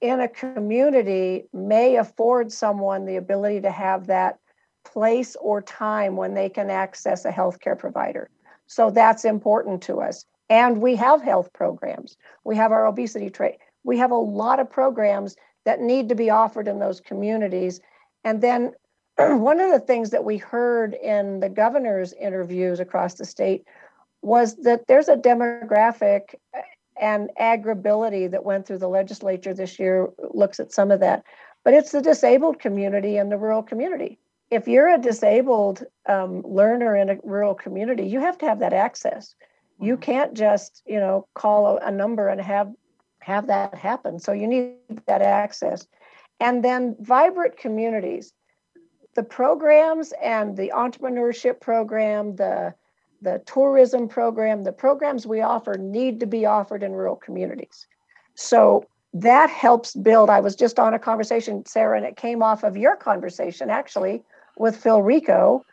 in 0.00 0.20
a 0.20 0.28
community 0.28 1.44
may 1.52 1.96
afford 1.96 2.52
someone 2.52 3.06
the 3.06 3.16
ability 3.16 3.62
to 3.62 3.70
have 3.70 4.06
that 4.06 4.38
place 4.84 5.36
or 5.40 5.62
time 5.62 6.16
when 6.16 6.34
they 6.34 6.48
can 6.48 6.70
access 6.70 7.24
a 7.24 7.30
healthcare 7.30 7.78
provider. 7.78 8.28
So 8.66 8.90
that's 8.90 9.24
important 9.24 9.82
to 9.84 10.00
us. 10.00 10.24
And 10.50 10.82
we 10.82 10.94
have 10.96 11.22
health 11.22 11.52
programs. 11.52 12.16
We 12.44 12.56
have 12.56 12.70
our 12.70 12.86
obesity 12.86 13.30
trait. 13.30 13.56
We 13.82 13.98
have 13.98 14.10
a 14.10 14.16
lot 14.16 14.60
of 14.60 14.70
programs 14.70 15.36
that 15.64 15.80
need 15.80 16.08
to 16.10 16.14
be 16.14 16.30
offered 16.30 16.68
in 16.68 16.78
those 16.78 17.00
communities. 17.00 17.80
And 18.24 18.42
then 18.42 18.72
one 19.18 19.60
of 19.60 19.70
the 19.70 19.80
things 19.80 20.10
that 20.10 20.24
we 20.24 20.36
heard 20.36 20.94
in 20.94 21.40
the 21.40 21.48
governor's 21.48 22.12
interviews 22.14 22.80
across 22.80 23.14
the 23.14 23.24
state 23.24 23.64
was 24.22 24.56
that 24.56 24.86
there's 24.88 25.08
a 25.08 25.16
demographic 25.16 26.34
and 27.00 27.30
AgrAbility 27.40 28.30
that 28.30 28.44
went 28.44 28.66
through 28.66 28.78
the 28.78 28.88
legislature 28.88 29.52
this 29.52 29.78
year 29.78 30.08
looks 30.32 30.58
at 30.58 30.72
some 30.72 30.90
of 30.90 31.00
that. 31.00 31.24
But 31.64 31.74
it's 31.74 31.92
the 31.92 32.02
disabled 32.02 32.58
community 32.58 33.16
and 33.16 33.30
the 33.30 33.38
rural 33.38 33.62
community. 33.62 34.18
If 34.50 34.68
you're 34.68 34.88
a 34.88 34.98
disabled 34.98 35.84
um, 36.08 36.42
learner 36.42 36.96
in 36.96 37.10
a 37.10 37.18
rural 37.24 37.54
community 37.54 38.04
you 38.06 38.20
have 38.20 38.38
to 38.38 38.46
have 38.46 38.60
that 38.60 38.72
access. 38.72 39.34
You 39.80 39.94
mm-hmm. 39.94 40.02
can't 40.02 40.34
just 40.34 40.82
you 40.86 41.00
know 41.00 41.26
call 41.34 41.78
a, 41.78 41.86
a 41.86 41.90
number 41.90 42.28
and 42.28 42.40
have 42.40 42.72
have 43.20 43.46
that 43.46 43.74
happen. 43.74 44.18
So 44.18 44.32
you 44.32 44.46
need 44.46 44.76
that 45.06 45.22
access. 45.22 45.86
And 46.40 46.64
then 46.64 46.96
vibrant 47.00 47.56
communities 47.56 48.32
the 49.14 49.22
programs 49.22 50.12
and 50.22 50.56
the 50.56 50.72
entrepreneurship 50.74 51.60
program, 51.60 52.36
the 52.36 52.74
the 53.22 53.42
tourism 53.46 54.06
program, 54.06 54.64
the 54.64 54.72
programs 54.72 55.26
we 55.26 55.40
offer 55.40 55.78
need 55.78 56.20
to 56.20 56.26
be 56.26 56.44
offered 56.44 56.82
in 56.82 56.92
rural 56.92 57.16
communities. 57.16 57.86
So 58.34 58.86
that 59.14 59.48
helps 59.48 59.94
build. 59.94 60.28
I 60.28 60.40
was 60.40 60.54
just 60.54 60.78
on 60.78 60.92
a 60.92 60.98
conversation, 60.98 61.64
Sarah, 61.64 61.96
and 61.96 62.06
it 62.06 62.16
came 62.16 62.42
off 62.42 62.64
of 62.64 62.76
your 62.76 62.96
conversation 62.96 63.70
actually 63.70 64.22
with 64.58 64.76
Phil 64.76 65.02
Rico. 65.02 65.64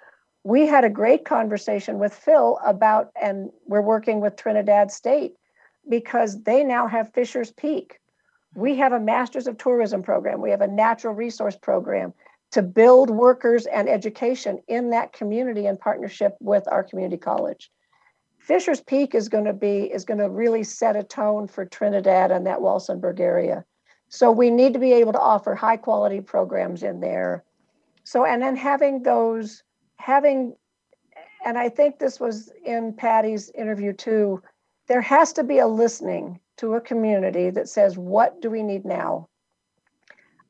We 0.44 0.66
had 0.66 0.86
a 0.86 0.90
great 0.90 1.26
conversation 1.26 2.00
with 2.00 2.14
Phil 2.14 2.60
about, 2.66 3.12
and 3.22 3.52
we're 3.68 3.82
working 3.82 4.22
with 4.22 4.38
Trinidad 4.38 4.92
State 4.92 5.34
because 5.90 6.44
they 6.44 6.64
now 6.64 6.88
have 6.88 7.14
Fisher's 7.14 7.52
Peak. 7.52 8.00
We 8.56 8.76
have 8.78 8.94
a 8.94 9.00
Masters 9.00 9.48
of 9.48 9.58
Tourism 9.58 10.04
program, 10.04 10.42
we 10.42 10.52
have 10.52 10.62
a 10.62 10.68
natural 10.68 11.14
resource 11.14 11.58
program 11.58 12.14
to 12.52 12.62
build 12.62 13.10
workers 13.10 13.66
and 13.66 13.88
education 13.88 14.62
in 14.68 14.90
that 14.90 15.14
community 15.14 15.66
in 15.66 15.78
partnership 15.78 16.36
with 16.40 16.68
our 16.68 16.84
community 16.84 17.18
college. 17.18 17.72
Fisher's 18.40 18.82
Peak 18.82 19.16
is 19.16 19.30
going 19.30 19.46
to 19.46 19.54
be 19.54 19.92
is 19.92 20.04
going 20.04 20.20
to 20.20 20.30
really 20.30 20.64
set 20.64 20.96
a 20.96 21.04
tone 21.04 21.48
for 21.48 21.66
Trinidad 21.66 22.32
and 22.32 22.46
that 22.48 22.60
Walsenburg 22.60 23.20
area. 23.20 23.64
So 24.10 24.30
we 24.30 24.50
need 24.50 24.74
to 24.74 24.80
be 24.80 24.92
able 24.94 25.14
to 25.14 25.20
offer 25.20 25.56
high 25.56 25.78
quality 25.78 26.20
programs 26.20 26.84
in 26.84 27.00
there. 27.00 27.46
So, 28.04 28.26
and 28.26 28.42
then 28.42 28.58
having 28.58 29.04
those, 29.04 29.64
having, 29.96 30.54
and 31.46 31.58
I 31.58 31.70
think 31.70 32.00
this 32.00 32.20
was 32.20 32.52
in 32.66 32.94
Patty's 32.94 33.52
interview 33.52 33.94
too, 33.94 34.42
there 34.88 35.02
has 35.02 35.32
to 35.34 35.44
be 35.44 35.60
a 35.60 35.68
listening 35.68 36.42
to 36.58 36.74
a 36.74 36.82
community 36.82 37.52
that 37.52 37.70
says, 37.70 37.98
what 37.98 38.42
do 38.42 38.50
we 38.50 38.64
need 38.64 38.84
now? 38.84 39.30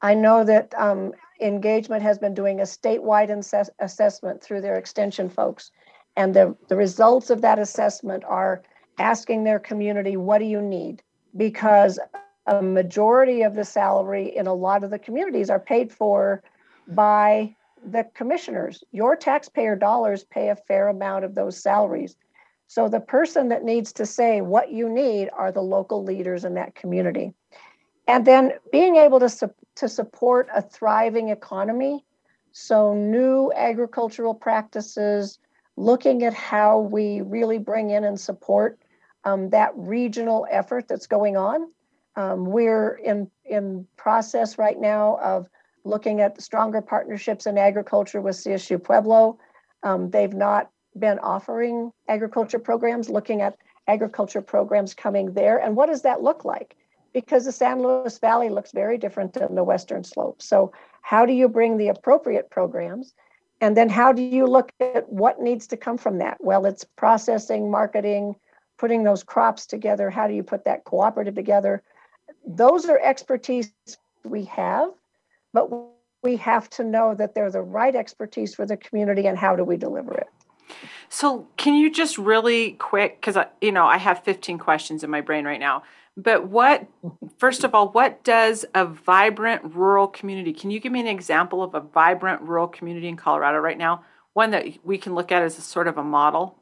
I 0.02 0.16
know 0.16 0.44
that 0.44 0.74
um, 0.76 1.14
engagement 1.42 2.04
has 2.04 2.18
been 2.18 2.34
doing 2.34 2.60
a 2.60 2.64
statewide 2.64 3.30
assess- 3.36 3.70
assessment 3.80 4.42
through 4.42 4.62
their 4.62 4.76
extension 4.76 5.30
folks. 5.30 5.72
And 6.16 6.34
the, 6.34 6.56
the 6.68 6.76
results 6.76 7.30
of 7.30 7.42
that 7.42 7.60
assessment 7.60 8.24
are 8.26 8.62
asking 8.98 9.44
their 9.44 9.60
community, 9.60 10.18
what 10.18 10.40
do 10.40 10.46
you 10.46 10.62
need? 10.62 11.02
Because 11.36 12.00
a 12.48 12.62
majority 12.62 13.44
of 13.44 13.56
the 13.56 13.64
salary 13.64 14.36
in 14.36 14.48
a 14.48 14.54
lot 14.54 14.84
of 14.84 14.90
the 14.90 15.00
communities 15.00 15.50
are 15.50 15.60
paid 15.60 15.92
for 15.92 16.44
by 16.88 17.56
the 17.86 18.06
commissioners. 18.14 18.84
Your 18.92 19.16
taxpayer 19.16 19.76
dollars 19.76 20.24
pay 20.24 20.50
a 20.50 20.56
fair 20.56 20.88
amount 20.88 21.26
of 21.26 21.36
those 21.36 21.58
salaries. 21.58 22.16
So 22.68 22.88
the 22.88 23.00
person 23.00 23.50
that 23.50 23.64
needs 23.64 23.92
to 23.94 24.06
say 24.06 24.42
what 24.42 24.72
you 24.72 24.88
need 24.88 25.30
are 25.34 25.52
the 25.52 25.62
local 25.62 26.04
leaders 26.04 26.46
in 26.46 26.54
that 26.56 26.76
community. 26.76 27.34
And 28.12 28.26
then 28.26 28.52
being 28.74 28.98
able 28.98 29.22
to, 29.22 29.30
su- 29.30 29.56
to 29.76 29.88
support 29.88 30.50
a 30.54 30.62
thriving 30.62 31.30
economy. 31.30 32.04
So 32.52 32.94
new 32.94 33.54
agricultural 33.56 34.34
practices, 34.34 35.40
looking 35.78 36.24
at 36.24 36.34
how 36.34 36.80
we 36.80 37.22
really 37.22 37.58
bring 37.58 37.92
in 37.92 38.04
and 38.04 38.20
support 38.20 38.78
um, 39.24 39.50
that 39.52 39.72
regional 39.76 40.46
effort 40.52 40.90
that's 40.90 41.08
going 41.08 41.38
on. 41.38 41.72
Um, 42.18 42.44
we're 42.46 42.96
in 42.96 43.32
in 43.46 43.88
process 43.96 44.58
right 44.58 44.78
now 44.78 45.18
of 45.24 45.48
looking 45.86 46.20
at 46.20 46.42
stronger 46.42 46.82
partnerships 46.82 47.46
in 47.46 47.58
agriculture 47.58 48.20
with 48.20 48.36
CSU 48.36 48.84
Pueblo. 48.84 49.40
Um, 49.84 50.10
they've 50.10 50.34
not 50.34 50.70
been 51.00 51.20
offering 51.20 51.92
agriculture 52.10 52.60
programs, 52.60 53.10
looking 53.10 53.42
at 53.42 53.56
agriculture 53.88 54.42
programs 54.42 54.94
coming 54.94 55.32
there, 55.32 55.58
and 55.58 55.78
what 55.78 55.88
does 55.88 56.02
that 56.02 56.22
look 56.22 56.44
like? 56.44 56.76
Because 57.14 57.46
the 57.46 57.52
San 57.52 57.82
Luis 57.82 58.20
Valley 58.20 58.50
looks 58.50 58.72
very 58.72 58.98
different 58.98 59.34
than 59.34 59.56
the 59.56 59.64
Western 59.64 60.04
Slope. 60.04 60.42
So, 60.42 60.72
how 61.02 61.26
do 61.26 61.34
you 61.34 61.50
bring 61.50 61.78
the 61.78 61.90
appropriate 61.90 62.50
programs? 62.50 63.14
And 63.60 63.76
then, 63.76 63.90
how 63.90 64.14
do 64.14 64.22
you 64.22 64.48
look 64.48 64.72
at 64.80 65.12
what 65.12 65.42
needs 65.42 65.68
to 65.68 65.78
come 65.78 65.98
from 65.98 66.20
that? 66.20 66.38
Well, 66.40 66.66
it's 66.66 66.84
processing, 66.84 67.70
marketing, 67.70 68.36
putting 68.78 69.04
those 69.04 69.24
crops 69.24 69.66
together. 69.66 70.10
How 70.10 70.28
do 70.28 70.34
you 70.34 70.44
put 70.44 70.66
that 70.66 70.84
cooperative 70.84 71.36
together? 71.36 71.84
those 72.46 72.86
are 72.86 73.00
expertise 73.00 73.72
we 74.24 74.46
have, 74.46 74.90
but 75.54 75.70
we 76.24 76.38
have 76.38 76.70
to 76.72 76.84
know 76.84 77.16
that 77.16 77.34
they're 77.34 77.52
the 77.52 77.62
right 77.62 77.96
expertise 77.96 78.54
for 78.54 78.66
the 78.66 78.78
community 78.78 79.28
and 79.28 79.38
how 79.38 79.56
do 79.56 79.64
we 79.64 79.78
deliver 79.78 80.14
it. 80.14 80.28
So, 81.14 81.48
can 81.58 81.76
you 81.76 81.92
just 81.92 82.18
really 82.18 82.72
quick, 82.72 83.20
because 83.20 83.38
you 83.60 83.72
know 83.72 83.86
I 83.86 83.98
have 83.98 84.24
15 84.24 84.58
questions 84.58 85.04
in 85.04 85.10
my 85.10 85.22
brain 85.22 85.46
right 85.46 85.60
now. 85.60 85.84
But 86.18 86.48
what, 86.48 86.88
first 87.38 87.64
of 87.64 87.76
all, 87.76 87.90
what 87.90 88.24
does 88.24 88.66
a 88.74 88.86
vibrant 88.86 89.76
rural 89.76 90.08
community? 90.08 90.54
Can 90.54 90.72
you 90.72 90.80
give 90.80 90.92
me 90.92 91.00
an 91.00 91.08
example 91.08 91.64
of 91.64 91.76
a 91.76 91.80
vibrant 91.80 92.42
rural 92.42 92.68
community 92.68 93.08
in 93.08 93.18
Colorado 93.18 93.60
right 93.60 93.78
now? 93.78 94.04
One 94.34 94.52
that 94.52 94.66
we 94.86 94.98
can 94.98 95.14
look 95.14 95.32
at 95.32 95.44
as 95.44 95.58
a 95.58 95.62
sort 95.62 95.88
of 95.88 95.98
a 95.98 96.04
model. 96.04 96.58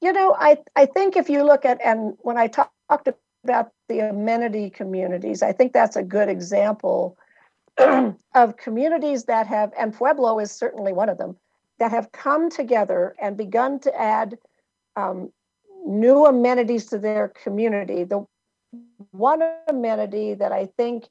You 0.00 0.12
know, 0.12 0.36
I 0.38 0.58
I 0.76 0.86
think 0.86 1.16
if 1.16 1.30
you 1.30 1.44
look 1.44 1.64
at 1.64 1.80
and 1.82 2.14
when 2.20 2.36
I 2.36 2.48
talked 2.48 3.08
about 3.46 3.72
the 3.88 4.00
amenity 4.00 4.70
communities. 4.70 5.42
I 5.42 5.52
think 5.52 5.72
that's 5.72 5.96
a 5.96 6.02
good 6.02 6.28
example 6.28 7.16
of 7.78 8.56
communities 8.56 9.24
that 9.24 9.46
have, 9.46 9.72
and 9.78 9.94
Pueblo 9.94 10.38
is 10.40 10.50
certainly 10.50 10.92
one 10.92 11.08
of 11.08 11.18
them, 11.18 11.36
that 11.78 11.90
have 11.90 12.12
come 12.12 12.50
together 12.50 13.14
and 13.20 13.36
begun 13.36 13.78
to 13.80 14.00
add 14.00 14.38
um, 14.96 15.30
new 15.86 16.26
amenities 16.26 16.86
to 16.86 16.98
their 16.98 17.28
community. 17.28 18.04
The 18.04 18.24
one 19.10 19.42
amenity 19.68 20.34
that 20.34 20.52
I 20.52 20.66
think 20.66 21.08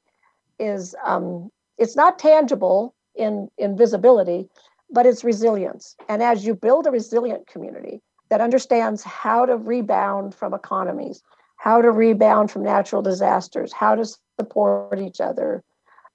is 0.58 0.94
um, 1.04 1.50
it's 1.78 1.96
not 1.96 2.18
tangible 2.18 2.94
in 3.14 3.48
in 3.58 3.76
visibility, 3.76 4.48
but 4.90 5.06
it's 5.06 5.24
resilience. 5.24 5.96
And 6.08 6.22
as 6.22 6.44
you 6.44 6.54
build 6.54 6.86
a 6.86 6.90
resilient 6.90 7.46
community 7.46 8.00
that 8.28 8.40
understands 8.40 9.02
how 9.02 9.46
to 9.46 9.56
rebound 9.56 10.34
from 10.34 10.52
economies, 10.52 11.22
how 11.56 11.80
to 11.80 11.90
rebound 11.90 12.50
from 12.50 12.64
natural 12.64 13.02
disasters, 13.02 13.72
how 13.72 13.94
to 13.94 14.04
support 14.38 14.98
each 14.98 15.20
other, 15.20 15.62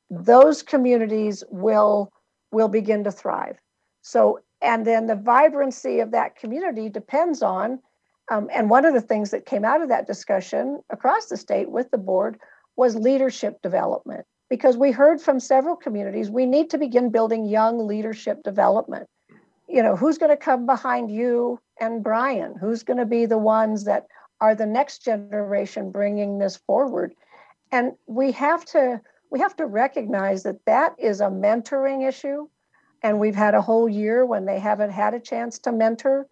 those 0.10 0.62
communities 0.62 1.44
will 1.50 2.12
will 2.52 2.68
begin 2.68 3.04
to 3.06 3.12
thrive. 3.12 3.58
So, 4.02 4.40
and 4.62 4.86
then 4.86 5.08
the 5.08 5.16
vibrancy 5.16 6.00
of 6.00 6.12
that 6.12 6.36
community 6.36 6.90
depends 6.90 7.42
on, 7.42 7.80
um, 8.30 8.50
and 8.54 8.70
one 8.70 8.86
of 8.86 8.94
the 8.94 9.02
things 9.02 9.32
that 9.32 9.46
came 9.46 9.66
out 9.66 9.82
of 9.82 9.90
that 9.90 10.08
discussion 10.08 10.82
across 10.90 11.28
the 11.28 11.38
state 11.38 11.70
with 11.70 11.92
the 11.92 11.98
board 11.98 12.40
was 12.76 12.96
leadership 12.96 13.62
development. 13.62 14.26
Because 14.50 14.76
we 14.78 14.92
heard 14.92 15.22
from 15.22 15.40
several 15.40 15.76
communities, 15.76 16.30
we 16.30 16.46
need 16.46 16.70
to 16.72 16.78
begin 16.78 17.10
building 17.10 17.46
young 17.46 17.88
leadership 17.88 18.44
development. 18.44 19.08
You 19.70 19.82
know, 19.82 19.96
who's 19.96 20.18
going 20.18 20.32
to 20.32 20.38
come 20.38 20.66
behind 20.66 21.10
you 21.10 21.60
and 21.80 22.04
Brian? 22.04 22.56
Who's 22.60 22.84
going 22.84 22.98
to 22.98 23.06
be 23.06 23.26
the 23.26 23.38
ones 23.38 23.86
that 23.86 24.08
are 24.42 24.56
the 24.56 24.66
next 24.66 25.06
generation 25.06 25.92
bringing 25.92 26.40
this 26.40 26.58
forward 26.58 27.14
and 27.72 27.94
we 28.06 28.32
have 28.34 28.66
to 28.66 29.02
we 29.30 29.40
have 29.40 29.56
to 29.56 29.66
recognize 29.66 30.44
that 30.44 30.66
that 30.66 30.94
is 31.00 31.22
a 31.22 31.28
mentoring 31.28 32.08
issue 32.08 32.48
and 33.04 33.20
we've 33.20 33.36
had 33.36 33.56
a 33.56 33.62
whole 33.62 33.90
year 33.90 34.26
when 34.26 34.46
they 34.46 34.60
haven't 34.60 34.92
had 34.92 35.14
a 35.14 35.20
chance 35.20 35.60
to 35.60 35.72
mentor 35.72 36.28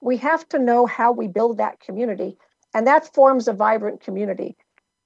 we 0.00 0.16
have 0.16 0.48
to 0.48 0.58
know 0.58 0.86
how 0.86 1.12
we 1.12 1.28
build 1.28 1.58
that 1.58 1.80
community 1.80 2.36
and 2.74 2.86
that 2.86 3.12
forms 3.14 3.48
a 3.48 3.52
vibrant 3.52 4.00
community 4.00 4.56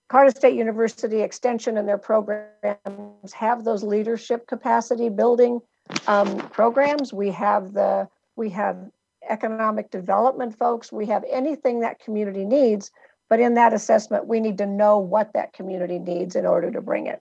Colorado 0.09 0.39
State 0.39 0.57
University 0.57 1.21
Extension 1.21 1.77
and 1.77 1.87
their 1.87 1.99
programs 1.99 3.33
have 3.35 3.65
those 3.65 3.83
leadership 3.83 4.47
capacity 4.47 5.11
building 5.11 5.61
um, 6.07 6.39
programs. 6.49 7.13
We 7.13 7.31
have 7.33 7.75
the 7.75 8.09
we 8.37 8.51
have 8.51 8.91
economic 9.29 9.91
development 9.91 10.57
folks, 10.57 10.91
we 10.91 11.07
have 11.07 11.25
anything 11.31 11.81
that 11.81 12.01
community 12.01 12.45
needs. 12.45 12.91
But 13.29 13.41
in 13.41 13.55
that 13.55 13.75
assessment, 13.75 14.27
we 14.27 14.41
need 14.41 14.57
to 14.57 14.67
know 14.67 14.99
what 14.99 15.35
that 15.35 15.53
community 15.53 15.99
needs 15.99 16.35
in 16.35 16.47
order 16.47 16.71
to 16.71 16.81
bring 16.81 17.07
it. 17.07 17.21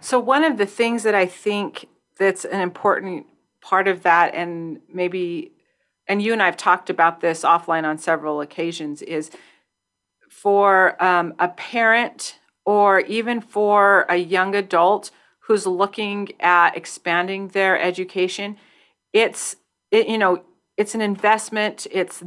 So, 0.00 0.20
one 0.20 0.44
of 0.44 0.58
the 0.58 0.66
things 0.66 1.02
that 1.04 1.14
I 1.14 1.24
think 1.24 1.86
that's 2.22 2.44
an 2.44 2.60
important 2.60 3.26
part 3.60 3.88
of 3.88 4.02
that, 4.02 4.34
and 4.34 4.80
maybe, 4.92 5.52
and 6.08 6.22
you 6.22 6.32
and 6.32 6.42
I 6.42 6.46
have 6.46 6.56
talked 6.56 6.90
about 6.90 7.20
this 7.20 7.42
offline 7.42 7.84
on 7.84 7.98
several 7.98 8.40
occasions, 8.40 9.02
is 9.02 9.30
for 10.28 11.02
um, 11.02 11.34
a 11.38 11.48
parent 11.48 12.38
or 12.64 13.00
even 13.00 13.40
for 13.40 14.06
a 14.08 14.16
young 14.16 14.54
adult 14.54 15.10
who's 15.40 15.66
looking 15.66 16.28
at 16.40 16.76
expanding 16.76 17.48
their 17.48 17.80
education, 17.80 18.56
it's, 19.12 19.56
it, 19.90 20.08
you 20.08 20.16
know, 20.16 20.42
it's 20.76 20.94
an 20.94 21.00
investment, 21.00 21.86
it's 21.90 22.22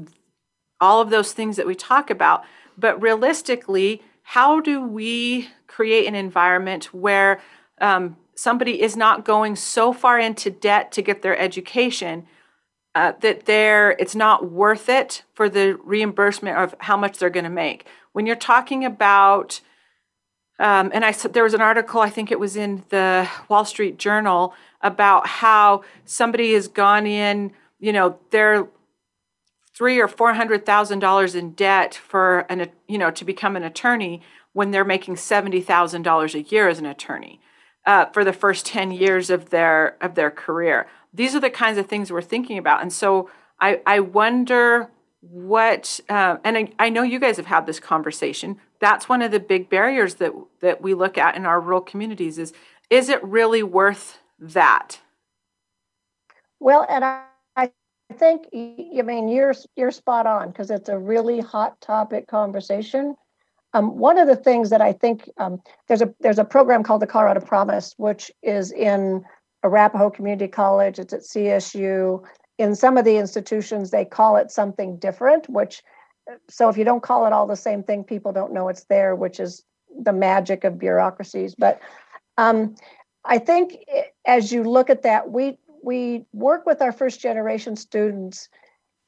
all 0.79 1.01
of 1.01 1.09
those 1.09 1.31
things 1.31 1.55
that 1.55 1.65
we 1.65 1.75
talk 1.75 2.09
about. 2.09 2.43
But 2.77 3.01
realistically, 3.01 4.03
how 4.23 4.59
do 4.59 4.85
we 4.85 5.49
create 5.67 6.07
an 6.07 6.15
environment 6.15 6.93
where 6.93 7.41
um, 7.79 8.17
somebody 8.35 8.81
is 8.81 8.95
not 8.95 9.25
going 9.25 9.55
so 9.55 9.93
far 9.93 10.19
into 10.19 10.49
debt 10.49 10.91
to 10.91 11.01
get 11.01 11.21
their 11.21 11.37
education 11.37 12.27
uh, 12.93 13.11
that 13.21 13.45
they're 13.45 13.91
it's 13.91 14.15
not 14.15 14.49
worth 14.49 14.87
it 14.87 15.23
for 15.33 15.49
the 15.49 15.77
reimbursement 15.83 16.57
of 16.57 16.75
how 16.79 16.95
much 16.95 17.17
they're 17.17 17.29
going 17.29 17.43
to 17.43 17.49
make? 17.49 17.85
When 18.13 18.25
you're 18.25 18.35
talking 18.35 18.85
about 18.85 19.61
um, 20.57 20.91
and 20.93 21.03
I 21.03 21.11
there 21.11 21.43
was 21.43 21.53
an 21.53 21.61
article, 21.61 21.99
I 21.99 22.09
think 22.09 22.31
it 22.31 22.39
was 22.39 22.55
in 22.55 22.85
the 22.89 23.29
Wall 23.49 23.65
Street 23.65 23.97
Journal, 23.97 24.53
about 24.79 25.27
how 25.27 25.83
somebody 26.05 26.53
has 26.53 26.67
gone 26.67 27.05
in 27.05 27.51
you 27.79 27.91
know 27.91 28.17
they're 28.31 28.67
three 29.75 29.99
or 29.99 30.07
four 30.07 30.33
hundred 30.33 30.65
thousand 30.65 30.99
dollars 30.99 31.35
in 31.35 31.51
debt 31.51 31.93
for 31.93 32.45
an 32.49 32.69
you 32.87 32.97
know 32.97 33.11
to 33.11 33.25
become 33.25 33.57
an 33.57 33.63
attorney 33.63 34.21
when 34.53 34.71
they're 34.71 34.85
making 34.85 35.17
seventy 35.17 35.59
thousand 35.59 36.03
dollars 36.03 36.33
a 36.33 36.43
year 36.43 36.69
as 36.69 36.79
an 36.79 36.85
attorney 36.85 37.41
uh, 37.85 38.05
for 38.07 38.23
the 38.23 38.33
first 38.33 38.65
ten 38.65 38.91
years 38.91 39.29
of 39.29 39.49
their 39.49 39.97
of 40.01 40.15
their 40.15 40.31
career. 40.31 40.87
These 41.13 41.35
are 41.35 41.39
the 41.39 41.49
kinds 41.49 41.77
of 41.77 41.87
things 41.87 42.11
we're 42.11 42.21
thinking 42.21 42.57
about, 42.57 42.81
and 42.81 42.91
so 42.91 43.29
I 43.59 43.81
I 43.85 43.99
wonder 43.99 44.89
what 45.21 45.99
uh, 46.09 46.37
and 46.43 46.57
I, 46.57 46.71
I 46.77 46.89
know 46.89 47.03
you 47.03 47.19
guys 47.19 47.37
have 47.37 47.45
had 47.47 47.65
this 47.65 47.79
conversation. 47.79 48.59
That's 48.79 49.09
one 49.09 49.21
of 49.21 49.31
the 49.31 49.39
big 49.39 49.69
barriers 49.69 50.15
that 50.15 50.33
that 50.59 50.81
we 50.81 50.93
look 50.93 51.17
at 51.17 51.35
in 51.35 51.45
our 51.45 51.59
rural 51.59 51.81
communities 51.81 52.37
is 52.37 52.53
is 52.89 53.09
it 53.09 53.23
really 53.23 53.63
worth 53.63 54.19
that? 54.39 54.99
Well, 56.59 56.85
and 56.89 57.03
I 57.03 57.23
I 57.55 57.71
think 58.13 58.47
I 58.53 59.01
mean 59.01 59.27
you're 59.27 59.55
you're 59.75 59.91
spot 59.91 60.27
on 60.27 60.49
because 60.49 60.69
it's 60.69 60.89
a 60.89 60.97
really 60.97 61.39
hot 61.39 61.79
topic 61.81 62.27
conversation. 62.27 63.15
Um, 63.75 63.97
one 63.97 64.17
of 64.17 64.29
the 64.29 64.37
things 64.37 64.69
that 64.69 64.79
I 64.79 64.93
think 64.93 65.29
um, 65.37 65.61
there's 65.87 66.01
a 66.01 66.13
there's 66.21 66.39
a 66.39 66.45
program 66.45 66.81
called 66.81 67.01
the 67.01 67.07
Colorado 67.07 67.41
Promise, 67.41 67.93
which 67.97 68.31
is 68.41 68.71
in 68.71 69.25
Arapahoe 69.63 70.09
Community 70.09 70.47
College. 70.47 70.97
It's 70.97 71.13
at 71.13 71.21
CSU. 71.21 72.23
In 72.57 72.73
some 72.73 72.97
of 72.97 73.03
the 73.03 73.17
institutions, 73.17 73.91
they 73.91 74.05
call 74.05 74.37
it 74.37 74.49
something 74.49 74.97
different. 74.97 75.49
Which, 75.49 75.83
so 76.49 76.69
if 76.69 76.77
you 76.77 76.85
don't 76.85 77.03
call 77.03 77.27
it 77.27 77.33
all 77.33 77.47
the 77.47 77.57
same 77.57 77.83
thing, 77.83 78.05
people 78.05 78.31
don't 78.31 78.53
know 78.53 78.69
it's 78.69 78.85
there, 78.85 79.13
which 79.13 79.41
is 79.41 79.61
the 79.93 80.13
magic 80.13 80.63
of 80.63 80.79
bureaucracies. 80.79 81.53
But 81.53 81.81
um, 82.37 82.75
I 83.25 83.39
think 83.39 83.75
as 84.25 84.53
you 84.53 84.63
look 84.63 84.89
at 84.89 85.01
that, 85.01 85.31
we 85.31 85.59
we 85.83 86.23
work 86.31 86.65
with 86.65 86.81
our 86.81 86.93
first 86.93 87.19
generation 87.19 87.75
students 87.75 88.47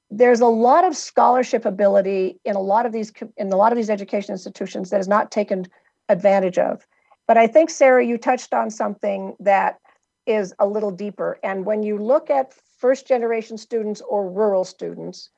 there's 0.09 0.39
a 0.39 0.47
lot 0.47 0.85
of 0.85 0.95
scholarship 0.95 1.65
ability 1.65 2.39
in 2.45 2.55
a 2.55 2.61
lot 2.61 2.85
of 2.85 2.93
these 2.93 3.11
in 3.35 3.51
a 3.51 3.57
lot 3.57 3.71
of 3.71 3.75
these 3.75 3.89
education 3.89 4.31
institutions 4.31 4.89
that 4.89 4.99
is 4.99 5.07
not 5.07 5.31
taken 5.31 5.65
advantage 6.09 6.57
of. 6.57 6.87
But 7.27 7.37
i 7.37 7.47
think 7.47 7.69
sarah 7.69 8.05
you 8.05 8.17
touched 8.17 8.53
on 8.53 8.69
something 8.69 9.35
that 9.39 9.79
is 10.25 10.53
a 10.59 10.67
little 10.67 10.91
deeper. 10.91 11.39
And 11.43 11.65
when 11.65 11.83
you 11.83 11.97
look 11.97 12.29
at 12.29 12.53
first 12.77 13.07
generation 13.07 13.57
students 13.57 14.01
or 14.01 14.29
rural 14.29 14.63
students 14.63 15.29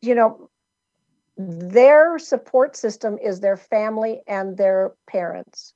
you 0.00 0.14
know 0.14 0.50
their 1.36 2.18
support 2.18 2.76
system 2.76 3.18
is 3.22 3.40
their 3.40 3.56
family 3.56 4.20
and 4.28 4.56
their 4.56 4.92
parents 5.08 5.72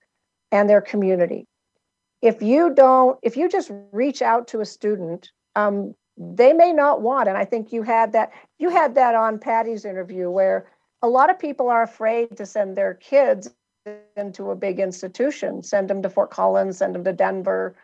and 0.53 0.71
their 0.71 0.81
community. 0.81 1.47
If 2.23 2.43
you 2.43 2.73
don't 2.75 3.19
if 3.23 3.37
you 3.37 3.49
just 3.49 3.71
reach 3.93 4.23
out 4.23 4.49
to 4.49 4.61
a 4.61 4.67
student 4.67 5.31
um, 5.57 5.95
they 6.19 6.53
may 6.53 6.73
not 6.73 7.01
want 7.01 7.29
and 7.29 7.39
i 7.39 7.45
think 7.45 7.73
you 7.73 7.83
had 7.83 8.13
that 8.13 8.33
you 8.59 8.69
had 8.71 8.95
that 8.95 9.15
on 9.15 9.39
patty's 9.39 9.85
interview 9.85 10.29
where 10.29 10.67
a 11.03 11.09
lot 11.09 11.31
of 11.31 11.39
people 11.39 11.69
are 11.69 11.83
afraid 11.83 12.37
to 12.37 12.45
send 12.45 12.77
their 12.77 12.95
kids 12.95 13.49
into 14.17 14.51
a 14.51 14.57
big 14.57 14.81
institution 14.81 15.63
send 15.63 15.89
them 15.89 16.03
to 16.03 16.11
fort 16.11 16.31
collins 16.31 16.79
send 16.79 16.95
them 16.95 17.05
to 17.05 17.13
denver. 17.13 17.75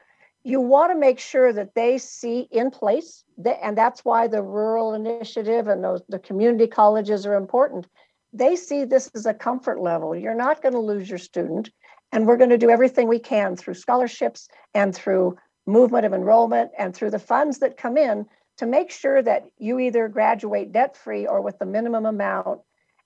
You 0.47 0.61
want 0.61 0.93
to 0.93 0.99
make 0.99 1.19
sure 1.19 1.55
that 1.55 1.75
they 1.75 1.97
see 1.97 2.49
in 2.51 2.71
place 2.71 3.25
and 3.63 3.79
that's 3.79 4.05
why 4.05 4.29
the 4.29 4.43
rural 4.43 4.93
initiative 4.93 5.69
and 5.69 5.83
those 5.83 6.03
the 6.09 6.19
community 6.19 6.67
colleges 6.67 7.25
are 7.25 7.35
important. 7.35 7.87
They 8.33 8.55
see 8.57 8.85
this 8.85 9.11
as 9.15 9.25
a 9.25 9.33
comfort 9.33 9.81
level. 9.81 10.15
You're 10.15 10.35
not 10.35 10.61
going 10.61 10.75
to 10.75 10.81
lose 10.81 11.09
your 11.09 11.19
student 11.19 11.71
and 12.13 12.27
we're 12.27 12.37
going 12.37 12.51
to 12.51 12.59
do 12.59 12.69
everything 12.69 13.09
we 13.09 13.19
can 13.19 13.57
through 13.57 13.75
scholarships 13.75 14.49
and 14.75 14.95
through 14.95 15.37
movement 15.67 16.07
of 16.07 16.13
enrollment 16.13 16.71
and 16.79 16.95
through 16.95 17.11
the 17.11 17.19
funds 17.19 17.59
that 17.59 17.77
come 17.77 17.97
in 17.97 18.27
to 18.57 18.67
make 18.67 18.91
sure 18.91 19.23
that 19.23 19.45
you 19.59 19.79
either 19.79 20.09
graduate 20.09 20.73
debt 20.73 20.97
free 20.97 21.27
or 21.27 21.41
with 21.41 21.59
the 21.59 21.67
minimum 21.67 22.07
amount 22.07 22.61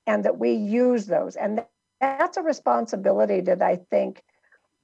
and 0.06 0.24
that 0.24 0.38
we 0.38 0.52
use 0.52 1.06
those. 1.06 1.36
And 1.36 1.64
that's 2.00 2.36
a 2.36 2.42
responsibility 2.42 3.40
that 3.42 3.62
I 3.62 3.76
think 3.76 4.22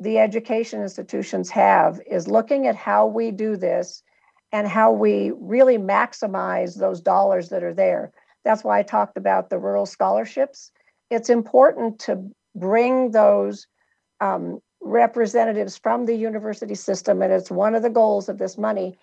the 0.01 0.19
education 0.19 0.83
institutions 0.83 1.51
have 1.51 2.01
is 2.11 2.29
looking 2.29 2.67
at 2.67 2.77
how 2.77 3.07
we 3.07 3.31
do 3.31 3.57
this 3.57 4.03
and 4.53 4.67
how 4.67 4.93
we 4.93 5.33
really 5.35 5.79
maximize 5.79 6.79
those 6.79 7.01
dollars 7.01 7.49
that 7.49 7.63
are 7.63 7.75
there. 7.75 8.13
That's 8.45 8.65
why 8.65 8.79
I 8.79 8.83
talked 8.83 9.17
about 9.17 9.51
the 9.51 9.59
rural 9.59 9.87
scholarships. 9.87 10.71
It's 11.11 11.31
important 11.31 11.99
to 12.01 12.31
bring 12.55 13.11
those 13.11 13.67
um, 14.21 14.61
representatives 14.85 15.77
from 15.77 16.07
the 16.07 16.15
university 16.15 16.75
system, 16.75 17.23
and 17.23 17.33
it's 17.33 17.51
one 17.51 17.75
of 17.75 17.83
the 17.83 17.91
goals 17.91 18.29
of 18.29 18.39
this 18.39 18.59
money, 18.59 18.97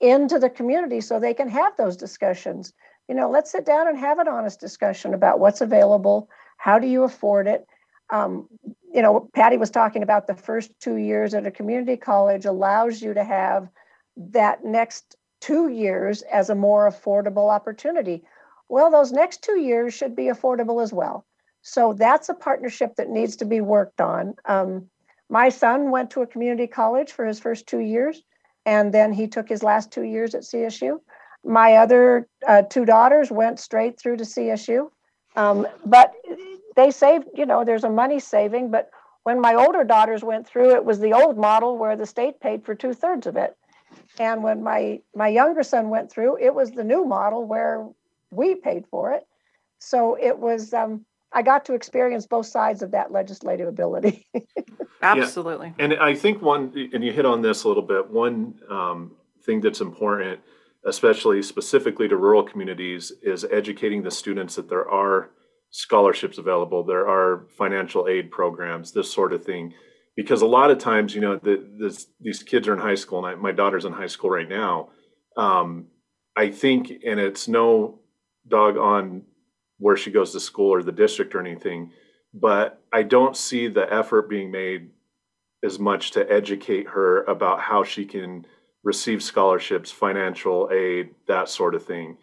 into 0.00 0.38
the 0.38 0.50
community 0.50 1.00
so 1.00 1.18
they 1.18 1.34
can 1.34 1.48
have 1.48 1.76
those 1.76 1.96
discussions. 1.96 2.72
You 3.08 3.14
know, 3.14 3.30
let's 3.30 3.50
sit 3.50 3.64
down 3.64 3.88
and 3.88 3.98
have 3.98 4.18
an 4.18 4.28
honest 4.28 4.60
discussion 4.60 5.14
about 5.14 5.40
what's 5.40 5.60
available, 5.60 6.28
how 6.56 6.78
do 6.78 6.86
you 6.86 7.04
afford 7.04 7.46
it. 7.46 7.66
Um, 8.10 8.48
you 8.92 9.02
know, 9.02 9.28
Patty 9.34 9.56
was 9.56 9.70
talking 9.70 10.02
about 10.02 10.26
the 10.26 10.34
first 10.34 10.72
two 10.80 10.96
years 10.96 11.34
at 11.34 11.46
a 11.46 11.50
community 11.50 11.96
college 11.96 12.44
allows 12.44 13.02
you 13.02 13.14
to 13.14 13.24
have 13.24 13.68
that 14.16 14.64
next 14.64 15.16
two 15.40 15.68
years 15.68 16.22
as 16.22 16.50
a 16.50 16.54
more 16.54 16.90
affordable 16.90 17.52
opportunity. 17.52 18.22
Well, 18.68 18.90
those 18.90 19.12
next 19.12 19.42
two 19.42 19.58
years 19.60 19.94
should 19.94 20.16
be 20.16 20.24
affordable 20.24 20.82
as 20.82 20.92
well. 20.92 21.24
So 21.62 21.92
that's 21.92 22.28
a 22.28 22.34
partnership 22.34 22.96
that 22.96 23.10
needs 23.10 23.36
to 23.36 23.44
be 23.44 23.60
worked 23.60 24.00
on. 24.00 24.34
Um, 24.44 24.88
my 25.28 25.48
son 25.48 25.90
went 25.90 26.10
to 26.10 26.22
a 26.22 26.26
community 26.26 26.66
college 26.66 27.12
for 27.12 27.26
his 27.26 27.38
first 27.38 27.66
two 27.66 27.80
years, 27.80 28.22
and 28.64 28.92
then 28.92 29.12
he 29.12 29.26
took 29.26 29.48
his 29.48 29.62
last 29.62 29.90
two 29.90 30.02
years 30.02 30.34
at 30.34 30.42
CSU. 30.42 31.00
My 31.44 31.76
other 31.76 32.28
uh, 32.46 32.62
two 32.62 32.84
daughters 32.84 33.30
went 33.30 33.60
straight 33.60 33.98
through 33.98 34.16
to 34.18 34.24
CSU. 34.24 34.90
Um, 35.36 35.68
but 35.86 36.14
they 36.74 36.90
saved, 36.90 37.26
you 37.34 37.46
know, 37.46 37.64
there's 37.64 37.84
a 37.84 37.90
money 37.90 38.18
saving. 38.18 38.70
But 38.70 38.90
when 39.22 39.40
my 39.40 39.54
older 39.54 39.84
daughters 39.84 40.24
went 40.24 40.48
through, 40.48 40.74
it 40.74 40.84
was 40.84 40.98
the 40.98 41.12
old 41.12 41.38
model 41.38 41.76
where 41.78 41.96
the 41.96 42.06
state 42.06 42.40
paid 42.40 42.64
for 42.64 42.74
two 42.74 42.92
thirds 42.92 43.26
of 43.26 43.36
it. 43.36 43.56
And 44.18 44.42
when 44.42 44.62
my 44.62 45.00
my 45.14 45.28
younger 45.28 45.62
son 45.62 45.90
went 45.90 46.10
through, 46.10 46.38
it 46.38 46.54
was 46.54 46.72
the 46.72 46.84
new 46.84 47.04
model 47.04 47.44
where 47.44 47.88
we 48.30 48.54
paid 48.54 48.84
for 48.90 49.12
it. 49.12 49.26
So 49.78 50.16
it 50.20 50.38
was 50.38 50.74
um, 50.74 51.06
I 51.32 51.42
got 51.42 51.64
to 51.66 51.74
experience 51.74 52.26
both 52.26 52.46
sides 52.46 52.82
of 52.82 52.92
that 52.92 53.12
legislative 53.12 53.68
ability. 53.68 54.26
Absolutely. 55.02 55.74
Yeah. 55.78 55.84
And 55.84 55.94
I 55.94 56.14
think 56.14 56.42
one, 56.42 56.72
and 56.92 57.04
you 57.04 57.12
hit 57.12 57.26
on 57.26 57.42
this 57.42 57.64
a 57.64 57.68
little 57.68 57.82
bit, 57.82 58.10
one 58.10 58.54
um, 58.70 59.16
thing 59.44 59.60
that's 59.60 59.80
important, 59.80 60.40
especially 60.86 61.42
specifically 61.42 62.08
to 62.08 62.16
rural 62.16 62.42
communities, 62.42 63.12
is 63.22 63.44
educating 63.50 64.02
the 64.02 64.10
students 64.10 64.56
that 64.56 64.68
there 64.68 64.88
are 64.88 65.30
scholarships 65.70 66.38
available, 66.38 66.82
there 66.82 67.06
are 67.06 67.46
financial 67.56 68.08
aid 68.08 68.30
programs, 68.30 68.92
this 68.92 69.12
sort 69.12 69.32
of 69.32 69.44
thing. 69.44 69.74
Because 70.16 70.42
a 70.42 70.46
lot 70.46 70.70
of 70.70 70.78
times, 70.78 71.14
you 71.14 71.20
know, 71.20 71.36
the, 71.36 71.64
this, 71.78 72.06
these 72.20 72.42
kids 72.42 72.66
are 72.66 72.72
in 72.72 72.80
high 72.80 72.96
school, 72.96 73.24
and 73.24 73.36
I, 73.36 73.40
my 73.40 73.52
daughter's 73.52 73.84
in 73.84 73.92
high 73.92 74.06
school 74.06 74.30
right 74.30 74.48
now. 74.48 74.88
Um, 75.36 75.88
I 76.36 76.50
think, 76.50 76.90
and 77.06 77.20
it's 77.20 77.46
no 77.46 78.00
dog 78.48 78.76
on 78.76 79.22
where 79.78 79.96
she 79.96 80.10
goes 80.10 80.32
to 80.32 80.40
school 80.40 80.72
or 80.72 80.82
the 80.82 80.92
district 80.92 81.34
or 81.34 81.40
anything 81.40 81.90
but 82.34 82.82
i 82.92 83.02
don't 83.02 83.36
see 83.36 83.68
the 83.68 83.92
effort 83.92 84.28
being 84.28 84.50
made 84.50 84.90
as 85.64 85.78
much 85.78 86.12
to 86.12 86.30
educate 86.30 86.88
her 86.88 87.24
about 87.24 87.60
how 87.60 87.82
she 87.82 88.04
can 88.04 88.46
receive 88.84 89.22
scholarships 89.22 89.90
financial 89.90 90.70
aid 90.72 91.10
that 91.26 91.48
sort 91.48 91.74
of 91.74 91.84
thing. 91.84 92.16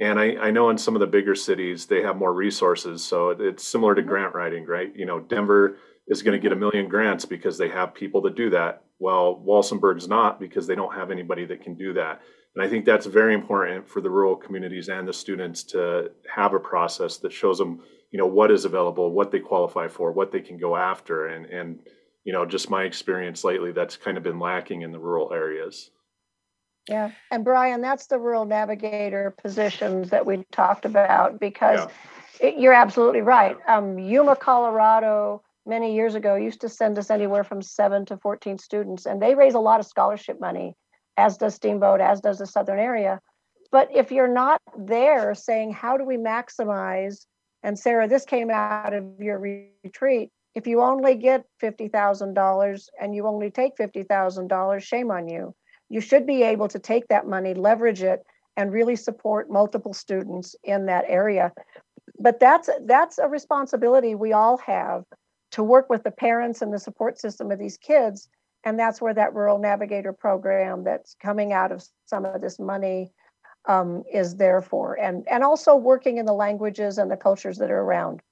And 0.00 0.18
I, 0.18 0.36
I 0.36 0.50
know 0.50 0.70
in 0.70 0.78
some 0.78 0.94
of 0.94 1.00
the 1.00 1.06
bigger 1.06 1.34
cities 1.34 1.86
they 1.86 2.02
have 2.02 2.16
more 2.16 2.32
resources 2.32 3.02
so 3.02 3.30
it's 3.30 3.66
similar 3.66 3.94
to 3.94 4.00
mm-hmm. 4.00 4.10
grant 4.10 4.34
writing 4.34 4.66
right? 4.66 4.94
You 4.94 5.06
know 5.06 5.20
denver 5.20 5.78
is 6.08 6.22
going 6.22 6.38
to 6.38 6.42
get 6.42 6.52
a 6.52 6.56
million 6.56 6.88
grants 6.88 7.24
because 7.24 7.58
they 7.58 7.68
have 7.68 7.94
people 7.94 8.20
that 8.22 8.34
do 8.34 8.50
that 8.50 8.84
well 8.98 9.42
walsenburg's 9.46 10.08
not 10.08 10.40
because 10.40 10.66
they 10.66 10.74
don't 10.74 10.94
have 10.94 11.10
anybody 11.10 11.44
that 11.46 11.62
can 11.62 11.74
do 11.74 11.92
that 11.94 12.20
and 12.54 12.62
I 12.62 12.68
think 12.68 12.84
that's 12.84 13.06
very 13.06 13.34
important 13.34 13.88
for 13.88 14.00
the 14.00 14.10
rural 14.10 14.36
communities 14.36 14.88
and 14.88 15.08
the 15.08 15.12
students 15.12 15.62
to 15.64 16.10
have 16.32 16.52
a 16.52 16.60
process 16.60 17.16
that 17.18 17.32
shows 17.32 17.56
them, 17.56 17.80
you 18.10 18.18
know, 18.18 18.26
what 18.26 18.50
is 18.50 18.66
available, 18.66 19.10
what 19.10 19.30
they 19.30 19.40
qualify 19.40 19.88
for, 19.88 20.12
what 20.12 20.32
they 20.32 20.40
can 20.40 20.58
go 20.58 20.76
after. 20.76 21.28
And, 21.28 21.46
and 21.46 21.78
you 22.24 22.32
know, 22.32 22.44
just 22.44 22.68
my 22.68 22.84
experience 22.84 23.42
lately, 23.42 23.72
that's 23.72 23.96
kind 23.96 24.18
of 24.18 24.22
been 24.22 24.38
lacking 24.38 24.82
in 24.82 24.92
the 24.92 24.98
rural 24.98 25.32
areas. 25.32 25.90
Yeah. 26.88 27.12
And 27.30 27.42
Brian, 27.42 27.80
that's 27.80 28.06
the 28.06 28.18
rural 28.18 28.44
navigator 28.44 29.34
positions 29.42 30.10
that 30.10 30.26
we 30.26 30.44
talked 30.52 30.84
about 30.84 31.40
because 31.40 31.88
yeah. 32.40 32.48
it, 32.48 32.58
you're 32.58 32.74
absolutely 32.74 33.22
right. 33.22 33.56
Um, 33.66 33.98
Yuma, 33.98 34.36
Colorado, 34.36 35.42
many 35.64 35.94
years 35.94 36.16
ago 36.16 36.34
used 36.34 36.60
to 36.62 36.68
send 36.68 36.98
us 36.98 37.08
anywhere 37.08 37.44
from 37.44 37.62
seven 37.62 38.04
to 38.06 38.16
14 38.18 38.58
students, 38.58 39.06
and 39.06 39.22
they 39.22 39.34
raise 39.34 39.54
a 39.54 39.60
lot 39.60 39.80
of 39.80 39.86
scholarship 39.86 40.38
money 40.40 40.76
as 41.16 41.36
does 41.36 41.54
Steamboat, 41.54 42.00
as 42.00 42.20
does 42.20 42.38
the 42.38 42.46
Southern 42.46 42.78
area. 42.78 43.20
But 43.70 43.88
if 43.94 44.12
you're 44.12 44.32
not 44.32 44.60
there 44.76 45.34
saying, 45.34 45.72
how 45.72 45.96
do 45.96 46.04
we 46.04 46.16
maximize? 46.16 47.26
And 47.62 47.78
Sarah, 47.78 48.08
this 48.08 48.24
came 48.24 48.50
out 48.50 48.92
of 48.92 49.04
your 49.18 49.38
retreat. 49.38 50.30
If 50.54 50.66
you 50.66 50.82
only 50.82 51.14
get 51.14 51.44
$50,000 51.62 52.88
and 53.00 53.14
you 53.14 53.26
only 53.26 53.50
take 53.50 53.76
$50,000, 53.76 54.82
shame 54.82 55.10
on 55.10 55.28
you. 55.28 55.54
You 55.88 56.00
should 56.00 56.26
be 56.26 56.42
able 56.42 56.68
to 56.68 56.78
take 56.78 57.08
that 57.08 57.26
money, 57.26 57.54
leverage 57.54 58.02
it, 58.02 58.22
and 58.56 58.72
really 58.72 58.96
support 58.96 59.50
multiple 59.50 59.94
students 59.94 60.54
in 60.62 60.86
that 60.86 61.04
area. 61.08 61.52
But 62.18 62.40
that's 62.40 62.68
that's 62.84 63.18
a 63.18 63.28
responsibility 63.28 64.14
we 64.14 64.32
all 64.32 64.58
have 64.58 65.04
to 65.52 65.62
work 65.62 65.88
with 65.88 66.02
the 66.02 66.10
parents 66.10 66.60
and 66.62 66.72
the 66.72 66.78
support 66.78 67.18
system 67.18 67.50
of 67.50 67.58
these 67.58 67.78
kids 67.78 68.28
and 68.64 68.78
that's 68.78 69.00
where 69.00 69.14
that 69.14 69.34
rural 69.34 69.58
navigator 69.58 70.12
program 70.12 70.84
that's 70.84 71.16
coming 71.20 71.52
out 71.52 71.72
of 71.72 71.84
some 72.06 72.24
of 72.24 72.40
this 72.40 72.58
money 72.58 73.12
um, 73.68 74.02
is 74.12 74.36
there 74.36 74.60
for. 74.60 74.98
And 74.98 75.26
and 75.28 75.44
also 75.44 75.76
working 75.76 76.18
in 76.18 76.26
the 76.26 76.32
languages 76.32 76.98
and 76.98 77.10
the 77.10 77.16
cultures 77.16 77.58
that 77.58 77.70
are 77.70 77.80
around. 77.80 78.22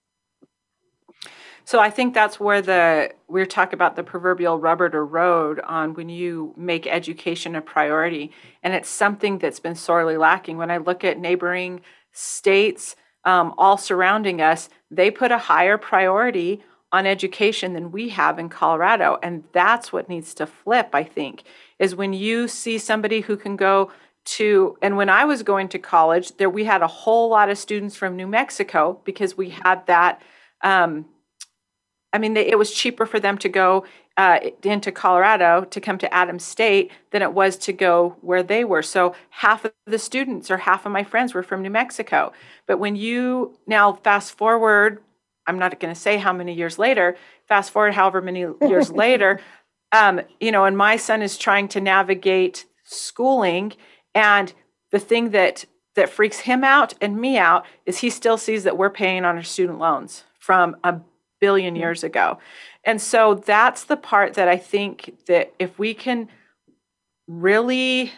So 1.64 1.78
i 1.78 1.90
think 1.90 2.14
that's 2.14 2.40
where 2.40 2.62
the 2.62 3.12
we're 3.28 3.46
talking 3.46 3.74
about 3.74 3.94
the 3.94 4.02
proverbial 4.02 4.58
rubber 4.58 4.88
to 4.88 5.02
road 5.02 5.60
on 5.60 5.94
when 5.94 6.08
you 6.08 6.54
make 6.56 6.86
education 6.86 7.54
a 7.54 7.60
priority. 7.60 8.32
And 8.62 8.74
it's 8.74 8.88
something 8.88 9.38
that's 9.38 9.60
been 9.60 9.76
sorely 9.76 10.16
lacking. 10.16 10.56
When 10.56 10.70
i 10.70 10.78
look 10.78 11.04
at 11.04 11.18
neighboring 11.18 11.82
states 12.12 12.96
um, 13.24 13.54
all 13.58 13.76
surrounding 13.76 14.40
us, 14.40 14.70
they 14.90 15.10
put 15.10 15.30
a 15.30 15.38
higher 15.38 15.76
priority 15.76 16.62
on 16.92 17.06
education 17.06 17.72
than 17.72 17.92
we 17.92 18.08
have 18.10 18.38
in 18.38 18.48
Colorado. 18.48 19.18
And 19.22 19.44
that's 19.52 19.92
what 19.92 20.08
needs 20.08 20.34
to 20.34 20.46
flip, 20.46 20.90
I 20.92 21.04
think, 21.04 21.44
is 21.78 21.94
when 21.94 22.12
you 22.12 22.48
see 22.48 22.78
somebody 22.78 23.20
who 23.20 23.36
can 23.36 23.56
go 23.56 23.90
to 24.22 24.76
and 24.82 24.96
when 24.96 25.08
I 25.08 25.24
was 25.24 25.42
going 25.42 25.68
to 25.68 25.78
college, 25.78 26.36
there 26.36 26.50
we 26.50 26.64
had 26.64 26.82
a 26.82 26.86
whole 26.86 27.30
lot 27.30 27.48
of 27.48 27.58
students 27.58 27.96
from 27.96 28.16
New 28.16 28.26
Mexico 28.26 29.00
because 29.04 29.36
we 29.36 29.50
had 29.50 29.86
that. 29.86 30.20
Um, 30.62 31.06
I 32.12 32.18
mean, 32.18 32.34
they, 32.34 32.46
it 32.46 32.58
was 32.58 32.72
cheaper 32.72 33.06
for 33.06 33.20
them 33.20 33.38
to 33.38 33.48
go 33.48 33.84
uh, 34.16 34.40
into 34.64 34.92
Colorado 34.92 35.64
to 35.64 35.80
come 35.80 35.96
to 35.98 36.12
Adams 36.12 36.44
State 36.44 36.90
than 37.12 37.22
it 37.22 37.32
was 37.32 37.56
to 37.56 37.72
go 37.72 38.16
where 38.20 38.42
they 38.42 38.64
were. 38.64 38.82
So 38.82 39.14
half 39.30 39.64
of 39.64 39.72
the 39.86 39.98
students 39.98 40.50
or 40.50 40.58
half 40.58 40.84
of 40.84 40.92
my 40.92 41.04
friends 41.04 41.32
were 41.32 41.44
from 41.44 41.62
New 41.62 41.70
Mexico. 41.70 42.32
But 42.66 42.78
when 42.78 42.96
you 42.96 43.56
now 43.66 43.92
fast 43.92 44.36
forward, 44.36 45.00
I'm 45.50 45.58
not 45.58 45.80
going 45.80 45.92
to 45.92 46.00
say 46.00 46.16
how 46.16 46.32
many 46.32 46.54
years 46.54 46.78
later, 46.78 47.16
fast 47.48 47.72
forward 47.72 47.94
however 47.94 48.22
many 48.22 48.40
years 48.62 48.92
later, 48.92 49.40
um, 49.90 50.20
you 50.38 50.52
know, 50.52 50.64
and 50.64 50.76
my 50.76 50.96
son 50.96 51.22
is 51.22 51.36
trying 51.36 51.66
to 51.68 51.80
navigate 51.80 52.66
schooling 52.84 53.72
and 54.14 54.52
the 54.92 55.00
thing 55.00 55.30
that 55.30 55.64
that 55.96 56.08
freaks 56.08 56.40
him 56.40 56.62
out 56.62 56.94
and 57.00 57.20
me 57.20 57.36
out 57.36 57.66
is 57.84 57.98
he 57.98 58.10
still 58.10 58.38
sees 58.38 58.62
that 58.62 58.78
we're 58.78 58.90
paying 58.90 59.24
on 59.24 59.36
our 59.36 59.42
student 59.42 59.78
loans 59.80 60.24
from 60.38 60.76
a 60.84 61.00
billion 61.40 61.74
years 61.74 62.04
ago. 62.04 62.38
And 62.84 63.02
so 63.02 63.34
that's 63.34 63.84
the 63.84 63.96
part 63.96 64.34
that 64.34 64.46
I 64.46 64.56
think 64.56 65.18
that 65.26 65.52
if 65.58 65.78
we 65.80 65.94
can 65.94 66.28
really 67.26 68.12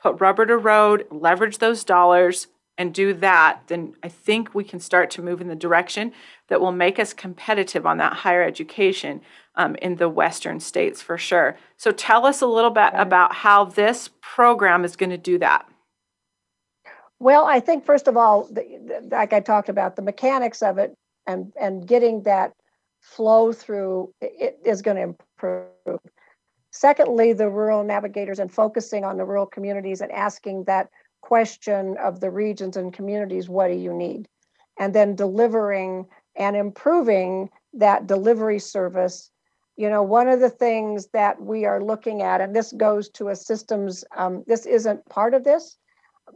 put 0.00 0.20
rubber 0.20 0.44
to 0.46 0.56
road, 0.56 1.06
leverage 1.10 1.58
those 1.58 1.84
dollars 1.84 2.48
and 2.82 2.92
do 2.92 3.14
that, 3.14 3.62
then 3.68 3.94
I 4.02 4.08
think 4.08 4.54
we 4.54 4.64
can 4.64 4.80
start 4.80 5.08
to 5.12 5.22
move 5.22 5.40
in 5.40 5.46
the 5.46 5.54
direction 5.54 6.12
that 6.48 6.60
will 6.60 6.72
make 6.72 6.98
us 6.98 7.14
competitive 7.14 7.86
on 7.86 7.98
that 7.98 8.12
higher 8.12 8.42
education 8.42 9.20
um, 9.54 9.76
in 9.76 9.96
the 9.96 10.08
Western 10.08 10.58
states 10.58 11.00
for 11.00 11.16
sure. 11.16 11.56
So 11.76 11.92
tell 11.92 12.26
us 12.26 12.42
a 12.42 12.46
little 12.46 12.70
bit 12.70 12.90
about 12.94 13.36
how 13.36 13.64
this 13.64 14.10
program 14.20 14.84
is 14.84 14.96
going 14.96 15.10
to 15.10 15.16
do 15.16 15.38
that. 15.38 15.64
Well, 17.20 17.44
I 17.44 17.60
think 17.60 17.86
first 17.86 18.08
of 18.08 18.16
all, 18.16 18.48
the, 18.50 19.08
like 19.12 19.32
I 19.32 19.38
talked 19.38 19.68
about, 19.68 19.94
the 19.94 20.02
mechanics 20.02 20.60
of 20.60 20.78
it 20.78 20.92
and 21.28 21.52
and 21.60 21.86
getting 21.86 22.24
that 22.24 22.52
flow 23.00 23.52
through 23.52 24.12
it 24.20 24.58
is 24.64 24.82
going 24.82 24.96
to 24.96 25.02
improve. 25.02 26.00
Secondly, 26.72 27.32
the 27.32 27.48
rural 27.48 27.84
navigators 27.84 28.40
and 28.40 28.50
focusing 28.50 29.04
on 29.04 29.18
the 29.18 29.24
rural 29.24 29.46
communities 29.46 30.00
and 30.00 30.10
asking 30.10 30.64
that 30.64 30.88
question 31.22 31.96
of 31.98 32.20
the 32.20 32.30
regions 32.30 32.76
and 32.76 32.92
communities, 32.92 33.48
what 33.48 33.68
do 33.68 33.74
you 33.74 33.92
need? 33.92 34.28
And 34.78 34.94
then 34.94 35.16
delivering 35.16 36.06
and 36.36 36.56
improving 36.56 37.50
that 37.74 38.06
delivery 38.06 38.58
service 38.58 39.30
you 39.76 39.88
know 39.88 40.02
one 40.02 40.28
of 40.28 40.40
the 40.40 40.50
things 40.50 41.08
that 41.08 41.40
we 41.40 41.64
are 41.64 41.82
looking 41.82 42.22
at 42.22 42.40
and 42.40 42.54
this 42.54 42.72
goes 42.72 43.08
to 43.08 43.28
a 43.28 43.36
systems 43.36 44.04
um, 44.16 44.44
this 44.46 44.66
isn't 44.66 45.04
part 45.08 45.34
of 45.34 45.44
this 45.44 45.76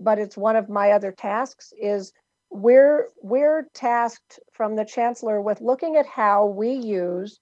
but 0.00 0.18
it's 0.18 0.36
one 0.36 0.56
of 0.56 0.68
my 0.68 0.90
other 0.90 1.12
tasks 1.12 1.72
is 1.80 2.12
we're 2.50 3.08
we're 3.22 3.68
tasked 3.74 4.40
from 4.52 4.76
the 4.76 4.84
chancellor 4.84 5.40
with 5.40 5.60
looking 5.60 5.96
at 5.96 6.06
how 6.06 6.46
we 6.46 6.72
use 6.72 7.38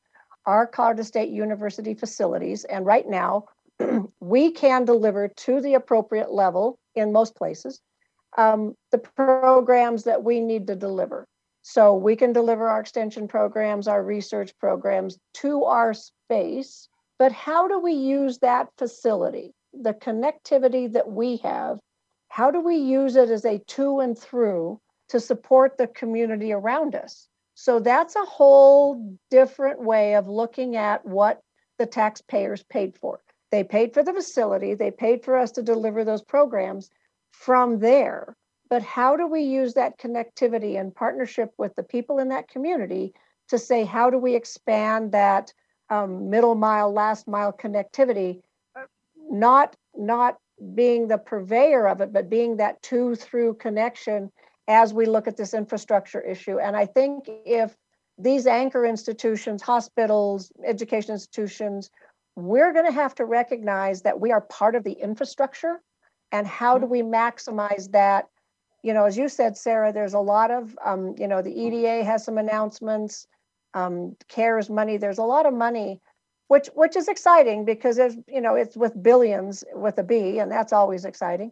our 0.46 0.66
colorado 0.66 1.02
state 1.02 1.30
university 1.30 1.94
facilities 1.94 2.64
and 2.64 2.84
right 2.84 3.08
now 3.08 3.44
we 4.20 4.50
can 4.50 4.84
deliver 4.84 5.28
to 5.28 5.60
the 5.60 5.74
appropriate 5.74 6.32
level 6.32 6.78
in 6.94 7.12
most 7.12 7.34
places 7.36 7.80
um, 8.36 8.74
the 8.90 8.98
programs 8.98 10.04
that 10.04 10.24
we 10.24 10.40
need 10.40 10.66
to 10.66 10.76
deliver 10.76 11.26
so 11.62 11.94
we 11.94 12.16
can 12.16 12.32
deliver 12.32 12.68
our 12.68 12.80
extension 12.80 13.26
programs, 13.26 13.88
our 13.88 14.02
research 14.02 14.52
programs 14.58 15.18
to 15.34 15.64
our 15.64 15.94
space. 15.94 16.88
But 17.18 17.32
how 17.32 17.68
do 17.68 17.78
we 17.78 17.92
use 17.92 18.38
that 18.40 18.68
facility, 18.76 19.54
the 19.72 19.94
connectivity 19.94 20.92
that 20.92 21.10
we 21.10 21.38
have? 21.38 21.78
How 22.28 22.50
do 22.50 22.60
we 22.60 22.76
use 22.76 23.16
it 23.16 23.30
as 23.30 23.44
a 23.44 23.58
to 23.58 24.00
and 24.00 24.18
through 24.18 24.80
to 25.08 25.20
support 25.20 25.78
the 25.78 25.86
community 25.86 26.52
around 26.52 26.94
us? 26.94 27.28
So 27.54 27.78
that's 27.78 28.16
a 28.16 28.24
whole 28.24 29.16
different 29.30 29.80
way 29.80 30.16
of 30.16 30.28
looking 30.28 30.76
at 30.76 31.06
what 31.06 31.40
the 31.78 31.86
taxpayers 31.86 32.62
paid 32.64 32.98
for. 32.98 33.20
They 33.54 33.62
paid 33.62 33.94
for 33.94 34.02
the 34.02 34.12
facility, 34.12 34.74
they 34.74 34.90
paid 34.90 35.22
for 35.22 35.36
us 35.36 35.52
to 35.52 35.62
deliver 35.62 36.02
those 36.02 36.22
programs. 36.22 36.90
From 37.30 37.78
there, 37.78 38.36
but 38.68 38.82
how 38.82 39.16
do 39.16 39.28
we 39.28 39.42
use 39.42 39.74
that 39.74 39.96
connectivity 39.96 40.76
and 40.80 40.92
partnership 40.92 41.52
with 41.56 41.76
the 41.76 41.84
people 41.84 42.18
in 42.18 42.30
that 42.30 42.48
community 42.48 43.14
to 43.50 43.58
say 43.58 43.84
how 43.84 44.10
do 44.10 44.18
we 44.18 44.34
expand 44.34 45.12
that 45.12 45.52
um, 45.88 46.30
middle 46.30 46.56
mile 46.56 46.92
last 46.92 47.28
mile 47.28 47.52
connectivity? 47.52 48.40
Not 49.30 49.76
not 49.96 50.38
being 50.74 51.06
the 51.06 51.18
purveyor 51.18 51.86
of 51.86 52.00
it 52.00 52.12
but 52.12 52.28
being 52.28 52.56
that 52.56 52.82
two 52.82 53.14
through 53.14 53.54
connection 53.54 54.32
as 54.66 54.92
we 54.92 55.06
look 55.06 55.28
at 55.28 55.36
this 55.36 55.54
infrastructure 55.54 56.20
issue. 56.20 56.58
And 56.58 56.76
i 56.76 56.86
think 56.86 57.30
if 57.46 57.76
these 58.18 58.48
anchor 58.48 58.84
institutions 58.84 59.62
hospitals 59.62 60.50
education 60.66 61.12
institutions 61.12 61.90
we're 62.36 62.72
going 62.72 62.86
to 62.86 62.92
have 62.92 63.14
to 63.16 63.24
recognize 63.24 64.02
that 64.02 64.20
we 64.20 64.32
are 64.32 64.40
part 64.40 64.74
of 64.74 64.84
the 64.84 64.92
infrastructure 64.92 65.80
and 66.32 66.46
how 66.46 66.78
do 66.78 66.86
we 66.86 67.02
maximize 67.02 67.90
that 67.92 68.28
you 68.84 68.92
know, 68.92 69.06
as 69.06 69.16
you 69.16 69.30
said, 69.30 69.56
Sarah, 69.56 69.94
there's 69.94 70.12
a 70.12 70.18
lot 70.18 70.50
of, 70.50 70.76
um, 70.84 71.14
you 71.18 71.26
know, 71.26 71.40
the 71.40 71.58
EDA 71.58 72.04
has 72.04 72.22
some 72.22 72.36
announcements, 72.36 73.26
um, 73.72 74.14
CARES 74.28 74.68
money. 74.68 74.98
There's 74.98 75.16
a 75.16 75.22
lot 75.22 75.46
of 75.46 75.54
money, 75.54 76.02
which 76.48 76.68
which 76.74 76.94
is 76.94 77.08
exciting 77.08 77.64
because 77.64 77.96
there's, 77.96 78.16
you 78.28 78.42
know, 78.42 78.54
it's 78.54 78.76
with 78.76 79.02
billions 79.02 79.64
with 79.74 79.96
a 79.96 80.02
B, 80.02 80.38
and 80.38 80.52
that's 80.52 80.74
always 80.74 81.06
exciting. 81.06 81.50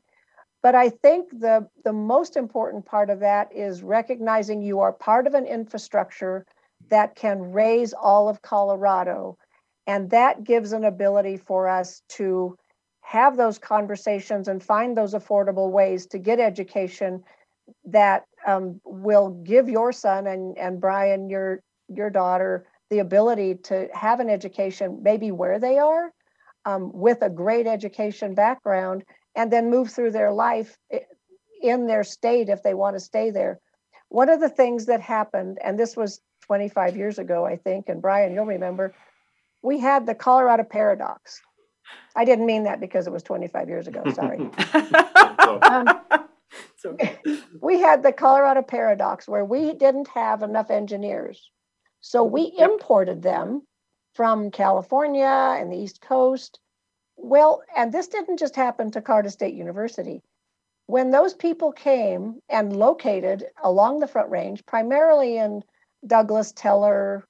But 0.62 0.74
I 0.74 0.91
think 0.91 1.30
the 1.30 1.66
the 1.85 1.95
most 1.95 2.37
important 2.37 2.85
part 2.85 3.09
of 3.09 3.20
that 3.20 3.51
is 3.51 3.83
recognizing 3.83 4.61
you 4.61 4.80
are 4.80 4.93
part 4.93 5.26
of 5.26 5.33
an 5.33 5.47
infrastructure 5.47 6.45
that 6.91 7.14
can 7.14 7.41
raise 7.53 7.95
all 7.95 8.28
of 8.28 8.43
Colorado, 8.43 9.39
and 9.87 10.11
that 10.11 10.45
gives 10.45 10.72
an 10.72 10.85
ability 10.85 11.37
for 11.37 11.68
us 11.68 12.03
to 12.09 12.57
have 13.01 13.37
those 13.37 13.59
conversations 13.59 14.49
and 14.49 14.62
find 14.62 14.97
those 14.97 15.14
affordable 15.14 15.70
ways 15.70 16.07
to 16.07 16.18
get 16.18 16.41
education 16.41 17.22
that 17.85 18.24
um, 18.47 18.80
will 18.85 19.30
give 19.45 19.68
your 19.68 19.93
son 19.93 20.26
and, 20.26 20.57
and 20.59 20.80
Brian, 20.80 21.28
your 21.28 21.62
your 21.89 22.11
daughter, 22.11 22.66
the 22.91 23.01
ability 23.01 23.57
to 23.57 23.89
have 23.93 24.20
an 24.20 24.30
education 24.30 25.01
maybe 25.03 25.30
where 25.30 25.59
they 25.59 25.78
are 25.78 26.12
um, 26.64 26.91
with 26.93 27.22
a 27.22 27.30
great 27.30 27.66
education 27.66 28.35
background 28.35 29.05
and 29.35 29.53
then 29.53 29.70
move 29.70 29.91
through 29.91 30.11
their 30.11 30.33
life 30.33 30.76
in 31.62 31.87
their 31.87 32.05
state 32.05 32.49
if 32.49 32.62
they 32.62 32.74
want 32.74 32.97
to 32.97 33.01
stay 33.01 33.30
there. 33.30 33.59
One 34.09 34.28
of 34.28 34.41
the 34.41 34.49
things 34.49 34.87
that 34.87 35.01
happened, 35.01 35.59
and 35.62 35.78
this 35.78 35.97
was 35.97 36.20
25 36.43 36.97
years 36.97 37.18
ago, 37.18 37.47
I 37.47 37.57
think, 37.57 37.89
and 37.89 38.03
Brian, 38.03 38.35
you'll 38.35 38.45
remember, 38.47 38.95
we 39.62 39.78
had 39.78 40.06
the 40.06 40.14
Colorado 40.14 40.64
paradox. 40.64 41.40
I 42.14 42.24
didn't 42.24 42.46
mean 42.46 42.64
that 42.64 42.80
because 42.80 43.06
it 43.06 43.12
was 43.12 43.22
25 43.22 43.68
years 43.68 43.86
ago. 43.88 44.02
Sorry. 44.14 44.38
um, 45.62 46.00
we 47.60 47.80
had 47.80 48.02
the 48.02 48.12
Colorado 48.12 48.62
paradox 48.62 49.28
where 49.28 49.44
we 49.44 49.72
didn't 49.72 50.08
have 50.08 50.42
enough 50.42 50.70
engineers. 50.70 51.50
So 52.00 52.24
we 52.24 52.52
imported 52.58 53.22
them 53.22 53.62
from 54.14 54.50
California 54.50 55.24
and 55.58 55.72
the 55.72 55.76
East 55.76 56.00
Coast. 56.00 56.58
Well, 57.16 57.62
and 57.76 57.92
this 57.92 58.08
didn't 58.08 58.38
just 58.38 58.56
happen 58.56 58.90
to 58.90 59.00
Colorado 59.00 59.28
State 59.28 59.54
University. 59.54 60.22
When 60.86 61.10
those 61.10 61.32
people 61.32 61.72
came 61.72 62.40
and 62.48 62.76
located 62.76 63.44
along 63.62 64.00
the 64.00 64.08
Front 64.08 64.30
Range, 64.30 64.64
primarily 64.66 65.38
in 65.38 65.62
Douglas, 66.06 66.52
Teller, 66.52 67.24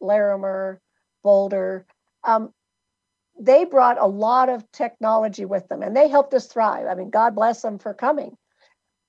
Larimer, 0.00 0.80
Boulder, 1.28 1.84
um, 2.24 2.54
they 3.38 3.66
brought 3.66 4.00
a 4.00 4.06
lot 4.06 4.48
of 4.48 4.70
technology 4.72 5.44
with 5.44 5.68
them 5.68 5.82
and 5.82 5.94
they 5.94 6.08
helped 6.08 6.32
us 6.32 6.46
thrive. 6.46 6.86
I 6.86 6.94
mean, 6.94 7.10
God 7.10 7.34
bless 7.34 7.60
them 7.60 7.78
for 7.78 7.92
coming. 7.92 8.38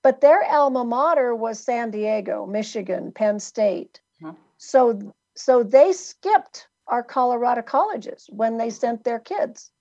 But 0.04 0.20
their 0.20 0.44
alma 0.44 0.84
mater 0.84 1.34
was 1.34 1.64
San 1.64 1.92
Diego, 1.92 2.46
Michigan, 2.46 3.14
Penn 3.14 3.40
State. 3.40 4.02
Mm-hmm. 4.22 4.36
So 4.58 5.14
so 5.38 5.64
they 5.64 5.94
skipped 5.94 6.68
our 6.88 7.04
Colorado 7.04 7.62
colleges 7.62 8.30
when 8.30 8.58
they 8.58 8.70
sent 8.70 9.06
their 9.06 9.20
kids. 9.20 9.72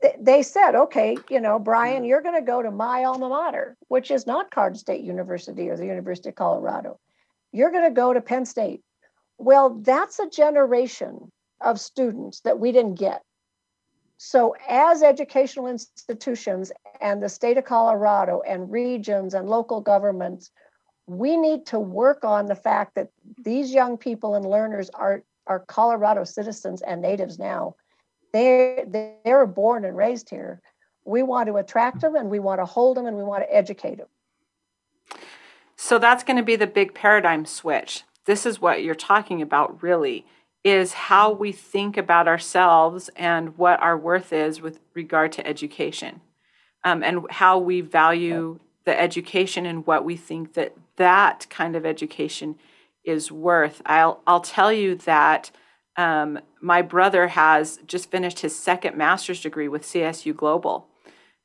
They, 0.00 0.16
they 0.18 0.42
said, 0.42 0.74
okay, 0.74 1.18
you 1.28 1.40
know, 1.40 1.58
Brian, 1.58 2.04
you're 2.04 2.22
going 2.22 2.40
to 2.40 2.52
go 2.52 2.62
to 2.62 2.70
my 2.70 3.04
alma 3.04 3.28
mater, 3.28 3.76
which 3.88 4.10
is 4.10 4.26
not 4.26 4.50
Colorado 4.50 4.78
State 4.78 5.04
University 5.04 5.68
or 5.68 5.76
the 5.76 5.84
University 5.84 6.30
of 6.30 6.36
Colorado. 6.36 6.98
You're 7.52 7.70
going 7.70 7.84
to 7.84 8.00
go 8.02 8.14
to 8.14 8.22
Penn 8.22 8.46
State. 8.46 8.80
Well, 9.38 9.70
that's 9.80 10.18
a 10.18 10.28
generation 10.28 11.30
of 11.60 11.80
students 11.80 12.40
that 12.40 12.58
we 12.58 12.72
didn't 12.72 12.96
get. 12.96 13.22
So, 14.18 14.56
as 14.68 15.02
educational 15.04 15.68
institutions 15.68 16.72
and 17.00 17.22
the 17.22 17.28
state 17.28 17.56
of 17.56 17.64
Colorado 17.64 18.42
and 18.46 18.70
regions 18.70 19.32
and 19.32 19.48
local 19.48 19.80
governments, 19.80 20.50
we 21.06 21.36
need 21.36 21.66
to 21.66 21.78
work 21.78 22.24
on 22.24 22.46
the 22.46 22.56
fact 22.56 22.96
that 22.96 23.10
these 23.44 23.72
young 23.72 23.96
people 23.96 24.34
and 24.34 24.44
learners 24.44 24.90
are 24.94 25.22
are 25.46 25.60
Colorado 25.60 26.24
citizens 26.24 26.82
and 26.82 27.00
natives 27.00 27.38
now. 27.38 27.76
They 28.32 28.84
they 28.86 29.32
were 29.32 29.46
born 29.46 29.84
and 29.84 29.96
raised 29.96 30.28
here. 30.28 30.60
We 31.04 31.22
want 31.22 31.46
to 31.46 31.56
attract 31.56 32.00
them 32.00 32.16
and 32.16 32.28
we 32.28 32.40
want 32.40 32.60
to 32.60 32.66
hold 32.66 32.96
them 32.96 33.06
and 33.06 33.16
we 33.16 33.24
want 33.24 33.44
to 33.44 33.54
educate 33.54 33.98
them. 33.98 34.08
So 35.76 35.98
that's 35.98 36.24
going 36.24 36.36
to 36.36 36.42
be 36.42 36.56
the 36.56 36.66
big 36.66 36.92
paradigm 36.92 37.46
switch. 37.46 38.02
This 38.28 38.44
is 38.44 38.60
what 38.60 38.82
you're 38.82 38.94
talking 38.94 39.40
about 39.40 39.82
really 39.82 40.26
is 40.62 40.92
how 40.92 41.32
we 41.32 41.50
think 41.50 41.96
about 41.96 42.28
ourselves 42.28 43.08
and 43.16 43.56
what 43.56 43.80
our 43.80 43.96
worth 43.96 44.34
is 44.34 44.60
with 44.60 44.80
regard 44.92 45.32
to 45.32 45.46
education. 45.46 46.20
Um, 46.84 47.02
and 47.02 47.24
how 47.30 47.56
we 47.56 47.80
value 47.80 48.60
the 48.84 49.00
education 49.00 49.64
and 49.64 49.86
what 49.86 50.04
we 50.04 50.14
think 50.14 50.52
that 50.52 50.74
that 50.96 51.46
kind 51.48 51.74
of 51.74 51.86
education 51.86 52.56
is 53.02 53.32
worth. 53.32 53.80
I'll 53.86 54.20
I'll 54.26 54.42
tell 54.42 54.74
you 54.74 54.94
that 54.96 55.50
um, 55.96 56.38
my 56.60 56.82
brother 56.82 57.28
has 57.28 57.78
just 57.86 58.10
finished 58.10 58.40
his 58.40 58.54
second 58.54 58.94
master's 58.94 59.40
degree 59.40 59.68
with 59.68 59.84
CSU 59.84 60.36
Global, 60.36 60.86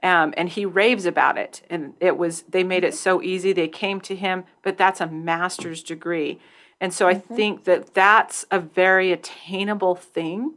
um, 0.03 0.34
and 0.36 0.49
he 0.49 0.65
raves 0.65 1.05
about 1.05 1.38
it. 1.38 1.61
And 1.69 1.93
it 2.01 2.17
was 2.17 2.41
they 2.41 2.65
made 2.65 2.84
it 2.84 2.93
so 2.93 3.21
easy. 3.21 3.53
They 3.53 3.69
came 3.69 4.01
to 4.01 4.15
him, 4.17 4.43
but 4.61 4.77
that's 4.77 4.99
a 4.99 5.07
master's 5.07 5.81
degree, 5.81 6.41
and 6.84 6.93
so 6.93 7.07
I 7.07 7.13
mm-hmm. 7.13 7.36
think 7.36 7.63
that 7.63 7.93
that's 7.93 8.45
a 8.51 8.59
very 8.59 9.13
attainable 9.13 9.95
thing, 9.95 10.53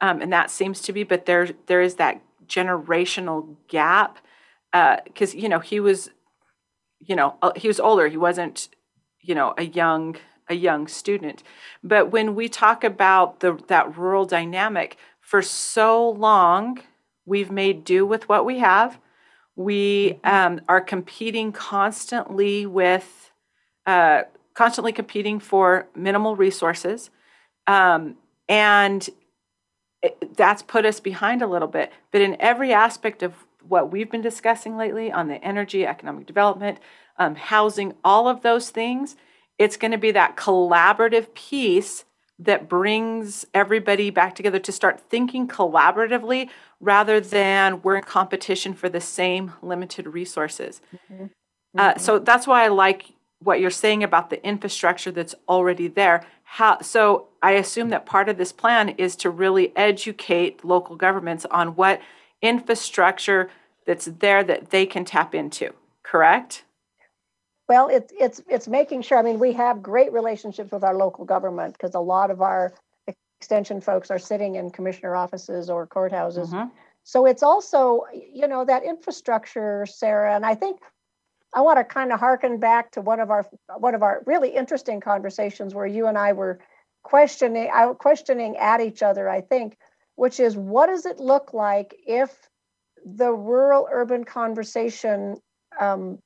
um, 0.00 0.20
and 0.20 0.32
that 0.32 0.50
seems 0.50 0.80
to 0.82 0.92
be. 0.92 1.04
But 1.04 1.26
there 1.26 1.50
there 1.66 1.80
is 1.80 1.94
that 1.94 2.20
generational 2.48 3.54
gap 3.68 4.18
because 4.72 5.34
uh, 5.34 5.38
you 5.38 5.48
know 5.48 5.60
he 5.60 5.78
was 5.78 6.10
you 6.98 7.14
know 7.14 7.36
uh, 7.42 7.52
he 7.54 7.68
was 7.68 7.78
older 7.78 8.08
he 8.08 8.16
wasn't 8.16 8.68
you 9.20 9.36
know 9.36 9.54
a 9.56 9.64
young 9.64 10.16
a 10.48 10.54
young 10.54 10.88
student 10.88 11.42
but 11.84 12.10
when 12.10 12.34
we 12.34 12.48
talk 12.48 12.82
about 12.82 13.40
the 13.40 13.56
that 13.68 13.96
rural 13.96 14.24
dynamic 14.24 14.96
for 15.20 15.42
so 15.42 16.10
long 16.10 16.80
we've 17.24 17.50
made 17.50 17.84
do 17.84 18.04
with 18.04 18.28
what 18.28 18.44
we 18.44 18.58
have 18.58 18.98
we 19.54 20.18
mm-hmm. 20.24 20.28
um, 20.28 20.60
are 20.68 20.80
competing 20.80 21.52
constantly 21.52 22.66
with 22.66 23.30
uh, 23.86 24.22
constantly 24.58 24.92
competing 24.92 25.38
for 25.40 25.86
minimal 25.94 26.36
resources 26.36 27.10
um, 27.66 28.16
and 28.48 29.10
it, 30.02 30.36
that's 30.36 30.62
put 30.62 30.84
us 30.84 31.00
behind 31.00 31.42
a 31.42 31.46
little 31.46 31.68
bit 31.68 31.92
but 32.10 32.20
in 32.20 32.36
every 32.40 32.72
aspect 32.72 33.22
of 33.22 33.32
what 33.68 33.92
we've 33.92 34.10
been 34.10 34.22
discussing 34.22 34.76
lately 34.76 35.12
on 35.12 35.28
the 35.28 35.42
energy, 35.44 35.86
economic 35.86 36.26
development, 36.26 36.78
um, 37.18 37.34
housing, 37.34 37.94
all 38.04 38.28
of 38.28 38.42
those 38.42 38.70
things, 38.70 39.16
it's 39.58 39.76
going 39.76 39.90
to 39.90 39.98
be 39.98 40.10
that 40.12 40.36
collaborative 40.36 41.34
piece 41.34 42.04
that 42.38 42.68
brings 42.68 43.44
everybody 43.52 44.10
back 44.10 44.34
together 44.34 44.60
to 44.60 44.70
start 44.70 45.00
thinking 45.00 45.48
collaboratively 45.48 46.48
rather 46.80 47.20
than 47.20 47.82
we're 47.82 47.96
in 47.96 48.04
competition 48.04 48.72
for 48.72 48.88
the 48.88 49.00
same 49.00 49.52
limited 49.60 50.06
resources. 50.06 50.80
Mm-hmm. 50.94 51.26
Uh, 51.76 51.90
mm-hmm. 51.90 52.00
so 52.00 52.20
that's 52.20 52.46
why 52.46 52.64
I 52.64 52.68
like 52.68 53.06
what 53.40 53.60
you're 53.60 53.70
saying 53.70 54.02
about 54.02 54.30
the 54.30 54.44
infrastructure 54.44 55.10
that's 55.10 55.34
already 55.48 55.88
there. 55.88 56.24
How, 56.44 56.80
so 56.80 57.28
I 57.42 57.52
assume 57.52 57.90
that 57.90 58.06
part 58.06 58.28
of 58.28 58.38
this 58.38 58.52
plan 58.52 58.90
is 58.90 59.14
to 59.16 59.30
really 59.30 59.72
educate 59.76 60.64
local 60.64 60.96
governments 60.96 61.46
on 61.50 61.76
what 61.76 62.00
infrastructure 62.42 63.50
that's 63.86 64.06
there 64.06 64.42
that 64.44 64.70
they 64.70 64.86
can 64.86 65.04
tap 65.04 65.34
into, 65.34 65.72
correct? 66.02 66.64
Well, 67.68 67.88
it's 67.88 68.12
it's 68.18 68.40
it's 68.48 68.66
making 68.66 69.02
sure. 69.02 69.18
I 69.18 69.22
mean, 69.22 69.38
we 69.38 69.52
have 69.52 69.82
great 69.82 70.10
relationships 70.10 70.72
with 70.72 70.82
our 70.82 70.96
local 70.96 71.26
government 71.26 71.74
because 71.74 71.94
a 71.94 72.00
lot 72.00 72.30
of 72.30 72.40
our 72.40 72.72
extension 73.40 73.80
folks 73.80 74.10
are 74.10 74.18
sitting 74.18 74.54
in 74.54 74.70
commissioner 74.70 75.14
offices 75.14 75.68
or 75.68 75.86
courthouses. 75.86 76.48
Mm-hmm. 76.48 76.68
So 77.04 77.26
it's 77.26 77.42
also, 77.42 78.02
you 78.12 78.48
know, 78.48 78.64
that 78.64 78.84
infrastructure, 78.84 79.86
Sarah, 79.86 80.34
and 80.34 80.44
I 80.44 80.54
think 80.54 80.80
I 81.54 81.60
want 81.62 81.78
to 81.78 81.84
kind 81.84 82.12
of 82.12 82.20
harken 82.20 82.58
back 82.58 82.92
to 82.92 83.00
one 83.00 83.20
of 83.20 83.30
our 83.30 83.46
one 83.78 83.94
of 83.94 84.02
our 84.02 84.22
really 84.26 84.50
interesting 84.50 85.00
conversations 85.00 85.74
where 85.74 85.86
you 85.86 86.06
and 86.06 86.18
I 86.18 86.32
were 86.32 86.60
questioning 87.02 87.70
questioning 87.98 88.56
at 88.56 88.80
each 88.80 89.02
other. 89.02 89.28
I 89.28 89.40
think 89.40 89.76
which 90.16 90.40
is 90.40 90.56
what 90.56 90.86
does 90.86 91.06
it 91.06 91.20
look 91.20 91.54
like 91.54 91.94
if 92.06 92.48
the 93.04 93.32
rural 93.32 93.88
urban 93.90 94.24
conversation 94.24 95.36
um, 95.80 96.18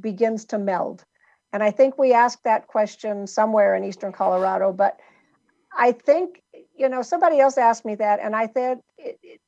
begins 0.00 0.44
to 0.46 0.58
meld? 0.58 1.04
And 1.52 1.62
I 1.62 1.70
think 1.70 1.98
we 1.98 2.14
asked 2.14 2.44
that 2.44 2.66
question 2.66 3.26
somewhere 3.26 3.74
in 3.74 3.84
Eastern 3.84 4.12
Colorado, 4.12 4.72
but 4.72 4.98
I 5.76 5.92
think, 5.92 6.40
you 6.76 6.88
know, 6.88 7.02
somebody 7.02 7.40
else 7.40 7.58
asked 7.58 7.84
me 7.84 7.94
that, 7.96 8.20
and 8.20 8.36
I 8.36 8.48
said, 8.48 8.80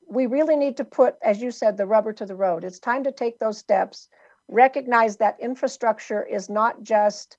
we 0.08 0.26
really 0.26 0.56
need 0.56 0.76
to 0.78 0.84
put, 0.84 1.16
as 1.22 1.40
you 1.40 1.50
said, 1.50 1.76
the 1.76 1.86
rubber 1.86 2.12
to 2.14 2.26
the 2.26 2.34
road. 2.34 2.64
It's 2.64 2.78
time 2.78 3.04
to 3.04 3.12
take 3.12 3.38
those 3.38 3.58
steps, 3.58 4.08
recognize 4.48 5.16
that 5.18 5.40
infrastructure 5.40 6.22
is 6.22 6.48
not 6.48 6.82
just 6.82 7.36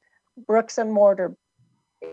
bricks 0.47 0.77
and 0.77 0.91
mortar. 0.91 1.35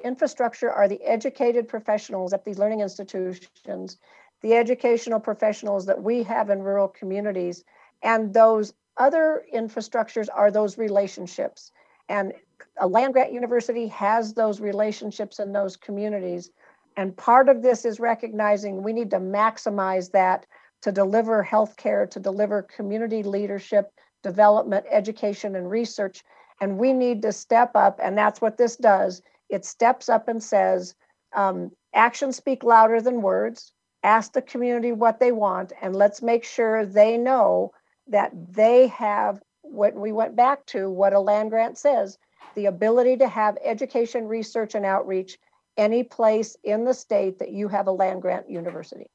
Infrastructure 0.05 0.71
are 0.71 0.89
the 0.89 1.03
educated 1.03 1.69
professionals 1.69 2.33
at 2.33 2.45
these 2.45 2.59
learning 2.59 2.81
institutions 2.81 3.99
the 4.43 4.55
educational 4.55 5.21
professionals 5.21 5.87
that 5.87 6.03
we 6.03 6.23
have 6.25 6.51
in 6.51 6.63
rural 6.63 6.89
communities. 6.89 7.65
And 8.03 8.35
those 8.35 8.75
other 8.97 9.45
infrastructures 9.55 10.29
are 10.33 10.51
those 10.51 10.77
relationships. 10.77 11.71
And 12.09 12.33
a 12.79 12.87
land 12.87 13.15
grant 13.15 13.33
university 13.33 13.87
has 13.89 14.35
those 14.35 14.61
relationships 14.61 15.39
in 15.39 15.53
those 15.53 15.77
communities. 15.77 16.51
And 16.97 17.17
part 17.17 17.49
of 17.49 17.63
this 17.63 17.85
is 17.85 18.01
recognizing 18.01 18.83
we 18.83 18.93
need 18.93 19.11
to 19.11 19.21
maximize 19.21 20.11
that 20.11 20.47
to 20.83 20.93
deliver 20.93 21.47
healthcare, 21.49 22.11
to 22.11 22.21
deliver 22.21 22.63
community 22.63 23.23
leadership, 23.23 23.93
development, 24.23 24.87
education, 24.91 25.57
and 25.57 25.71
research. 25.71 26.23
And 26.61 26.79
we 26.79 26.93
need 26.93 27.23
to 27.23 27.33
step 27.33 27.73
up, 27.75 27.99
and 28.03 28.17
that's 28.17 28.41
what 28.41 28.57
this 28.57 28.77
does. 28.77 29.23
It 29.49 29.65
steps 29.65 30.09
up 30.09 30.29
and 30.29 30.43
says, 30.43 30.95
um, 31.35 31.73
actions 31.95 32.37
speak 32.37 32.63
louder 32.63 33.01
than 33.01 33.23
words 33.23 33.73
ask 34.03 34.33
the 34.33 34.43
community 34.43 34.93
what 34.93 35.21
they 35.21 35.33
want, 35.33 35.73
and 35.81 35.95
let's 35.95 36.23
make 36.23 36.45
sure 36.45 36.85
they 36.85 37.17
know 37.17 37.73
that 38.09 38.33
they 38.53 38.89
have 38.89 39.41
what 39.63 39.95
we 39.95 40.13
went 40.13 40.35
back 40.35 40.67
to 40.67 40.91
what 40.91 41.13
a 41.13 41.21
land 41.21 41.51
grant 41.51 41.79
says 41.79 42.19
the 42.55 42.67
ability 42.67 43.17
to 43.17 43.29
have 43.29 43.57
education, 43.65 44.27
research, 44.27 44.75
and 44.75 44.85
outreach 44.85 45.39
any 45.79 46.03
place 46.03 46.55
in 46.65 46.85
the 46.85 46.93
state 46.93 47.39
that 47.39 47.51
you 47.51 47.69
have 47.69 47.87
a 47.87 47.93
land 47.93 48.21
grant 48.21 48.51
university. 48.51 49.07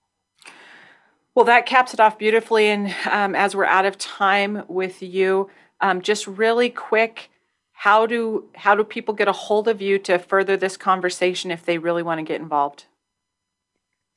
Well, 1.37 1.45
that 1.45 1.67
caps 1.67 1.93
it 1.93 1.99
off 1.99 2.17
beautifully. 2.17 2.67
And 2.67 2.95
um, 3.05 3.35
as 3.35 3.55
we're 3.55 3.65
out 3.65 3.85
of 3.85 3.95
time 3.99 4.63
with 4.67 5.03
you, 5.03 5.51
um, 5.81 6.01
just 6.01 6.25
really 6.25 6.71
quick, 6.71 7.29
how 7.73 8.07
do 8.07 8.45
how 8.55 8.73
do 8.73 8.83
people 8.83 9.13
get 9.13 9.27
a 9.27 9.31
hold 9.31 9.67
of 9.67 9.79
you 9.79 9.99
to 9.99 10.17
further 10.17 10.57
this 10.57 10.77
conversation 10.77 11.51
if 11.51 11.63
they 11.63 11.77
really 11.77 12.01
want 12.01 12.17
to 12.17 12.23
get 12.23 12.41
involved? 12.41 12.85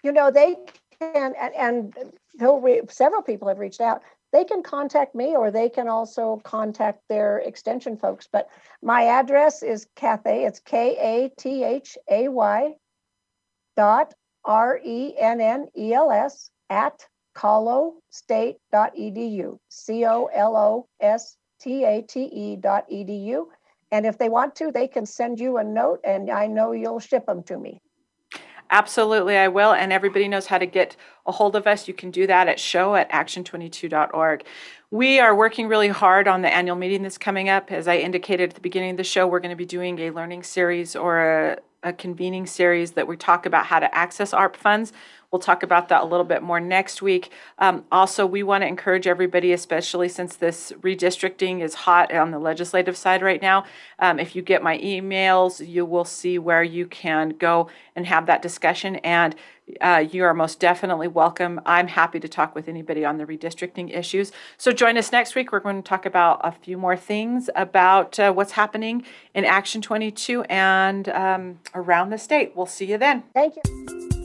you 0.02 0.12
know, 0.12 0.30
they 0.30 0.56
can, 0.98 1.34
and, 1.38 1.54
and 1.54 2.90
several 2.90 3.22
people 3.22 3.48
have 3.48 3.58
reached 3.58 3.80
out. 3.80 4.02
They 4.32 4.44
can 4.44 4.62
contact 4.62 5.14
me 5.14 5.36
or 5.36 5.50
they 5.50 5.68
can 5.68 5.88
also 5.88 6.40
contact 6.44 7.02
their 7.08 7.38
extension 7.38 7.96
folks. 7.96 8.28
But 8.30 8.48
my 8.82 9.04
address 9.04 9.62
is 9.62 9.86
Kathay, 9.96 10.46
it's 10.46 10.60
K 10.60 10.96
A 10.98 11.40
T 11.40 11.64
H 11.64 11.98
A 12.10 12.28
Y 12.28 12.74
dot 13.76 14.14
R 14.44 14.80
E 14.84 15.14
N 15.18 15.40
N 15.40 15.66
E 15.76 15.92
L 15.92 16.10
S 16.12 16.50
at 16.70 17.06
colostate.edu, 17.34 19.58
C 19.68 20.06
O 20.06 20.30
L 20.32 20.56
O 20.56 20.86
S 21.00 21.36
T 21.60 21.84
A 21.84 22.02
T 22.02 22.22
E 22.22 22.56
dot 22.56 22.88
edu. 22.90 23.46
And 23.92 24.06
if 24.06 24.18
they 24.18 24.28
want 24.28 24.54
to, 24.56 24.70
they 24.70 24.86
can 24.86 25.04
send 25.04 25.40
you 25.40 25.58
a 25.58 25.64
note 25.64 26.00
and 26.04 26.30
I 26.30 26.46
know 26.46 26.72
you'll 26.72 27.00
ship 27.00 27.26
them 27.26 27.42
to 27.44 27.58
me. 27.58 27.80
Absolutely, 28.72 29.36
I 29.36 29.48
will. 29.48 29.72
And 29.72 29.92
everybody 29.92 30.28
knows 30.28 30.46
how 30.46 30.58
to 30.58 30.66
get 30.66 30.96
a 31.26 31.32
hold 31.32 31.56
of 31.56 31.66
us. 31.66 31.88
You 31.88 31.94
can 31.94 32.12
do 32.12 32.28
that 32.28 32.46
at 32.46 32.60
show 32.60 32.94
at 32.94 33.10
action22.org. 33.10 34.44
We 34.92 35.18
are 35.18 35.34
working 35.34 35.66
really 35.66 35.88
hard 35.88 36.28
on 36.28 36.42
the 36.42 36.54
annual 36.54 36.76
meeting 36.76 37.02
that's 37.02 37.18
coming 37.18 37.48
up. 37.48 37.72
As 37.72 37.88
I 37.88 37.96
indicated 37.96 38.50
at 38.50 38.54
the 38.54 38.60
beginning 38.60 38.92
of 38.92 38.96
the 38.96 39.04
show, 39.04 39.26
we're 39.26 39.40
going 39.40 39.50
to 39.50 39.56
be 39.56 39.66
doing 39.66 39.98
a 39.98 40.10
learning 40.10 40.44
series 40.44 40.94
or 40.94 41.18
a, 41.18 41.58
a 41.82 41.92
convening 41.92 42.46
series 42.46 42.92
that 42.92 43.08
we 43.08 43.16
talk 43.16 43.44
about 43.44 43.66
how 43.66 43.80
to 43.80 43.92
access 43.92 44.32
ARP 44.32 44.56
funds. 44.56 44.92
We'll 45.32 45.40
talk 45.40 45.62
about 45.62 45.88
that 45.90 46.02
a 46.02 46.06
little 46.06 46.24
bit 46.24 46.42
more 46.42 46.58
next 46.58 47.02
week. 47.02 47.30
Um, 47.58 47.84
also, 47.92 48.26
we 48.26 48.42
want 48.42 48.62
to 48.62 48.66
encourage 48.66 49.06
everybody, 49.06 49.52
especially 49.52 50.08
since 50.08 50.34
this 50.34 50.72
redistricting 50.80 51.60
is 51.60 51.74
hot 51.74 52.12
on 52.12 52.32
the 52.32 52.40
legislative 52.40 52.96
side 52.96 53.22
right 53.22 53.40
now. 53.40 53.64
Um, 54.00 54.18
if 54.18 54.34
you 54.34 54.42
get 54.42 54.60
my 54.60 54.78
emails, 54.78 55.64
you 55.64 55.86
will 55.86 56.04
see 56.04 56.36
where 56.36 56.64
you 56.64 56.84
can 56.86 57.30
go 57.30 57.70
and 57.94 58.06
have 58.06 58.26
that 58.26 58.42
discussion. 58.42 58.96
And 58.96 59.36
uh, 59.80 60.04
you 60.10 60.24
are 60.24 60.34
most 60.34 60.58
definitely 60.58 61.06
welcome. 61.06 61.60
I'm 61.64 61.86
happy 61.86 62.18
to 62.18 62.28
talk 62.28 62.56
with 62.56 62.66
anybody 62.66 63.04
on 63.04 63.18
the 63.18 63.24
redistricting 63.24 63.96
issues. 63.96 64.32
So 64.56 64.72
join 64.72 64.98
us 64.98 65.12
next 65.12 65.36
week. 65.36 65.52
We're 65.52 65.60
going 65.60 65.80
to 65.80 65.88
talk 65.88 66.06
about 66.06 66.40
a 66.42 66.50
few 66.50 66.76
more 66.76 66.96
things 66.96 67.48
about 67.54 68.18
uh, 68.18 68.32
what's 68.32 68.52
happening 68.52 69.04
in 69.32 69.44
Action 69.44 69.80
22 69.80 70.42
and 70.42 71.08
um, 71.10 71.60
around 71.72 72.10
the 72.10 72.18
state. 72.18 72.56
We'll 72.56 72.66
see 72.66 72.86
you 72.86 72.98
then. 72.98 73.22
Thank 73.32 73.54
you. 73.54 74.19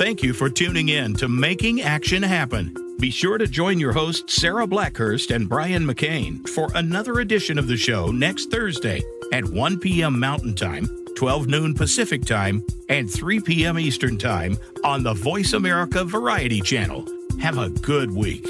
Thank 0.00 0.22
you 0.22 0.32
for 0.32 0.48
tuning 0.48 0.88
in 0.88 1.12
to 1.16 1.28
Making 1.28 1.82
Action 1.82 2.22
Happen. 2.22 2.74
Be 3.00 3.10
sure 3.10 3.36
to 3.36 3.46
join 3.46 3.78
your 3.78 3.92
hosts, 3.92 4.34
Sarah 4.34 4.66
Blackhurst 4.66 5.30
and 5.30 5.46
Brian 5.46 5.84
McCain, 5.84 6.48
for 6.48 6.70
another 6.74 7.20
edition 7.20 7.58
of 7.58 7.66
the 7.68 7.76
show 7.76 8.06
next 8.06 8.50
Thursday 8.50 9.02
at 9.34 9.44
1 9.44 9.78
p.m. 9.78 10.18
Mountain 10.18 10.54
Time, 10.54 10.88
12 11.16 11.48
noon 11.48 11.74
Pacific 11.74 12.24
Time, 12.24 12.64
and 12.88 13.10
3 13.10 13.40
p.m. 13.40 13.78
Eastern 13.78 14.16
Time 14.16 14.56
on 14.84 15.02
the 15.02 15.12
Voice 15.12 15.52
America 15.52 16.02
Variety 16.02 16.62
Channel. 16.62 17.06
Have 17.38 17.58
a 17.58 17.68
good 17.68 18.10
week. 18.10 18.48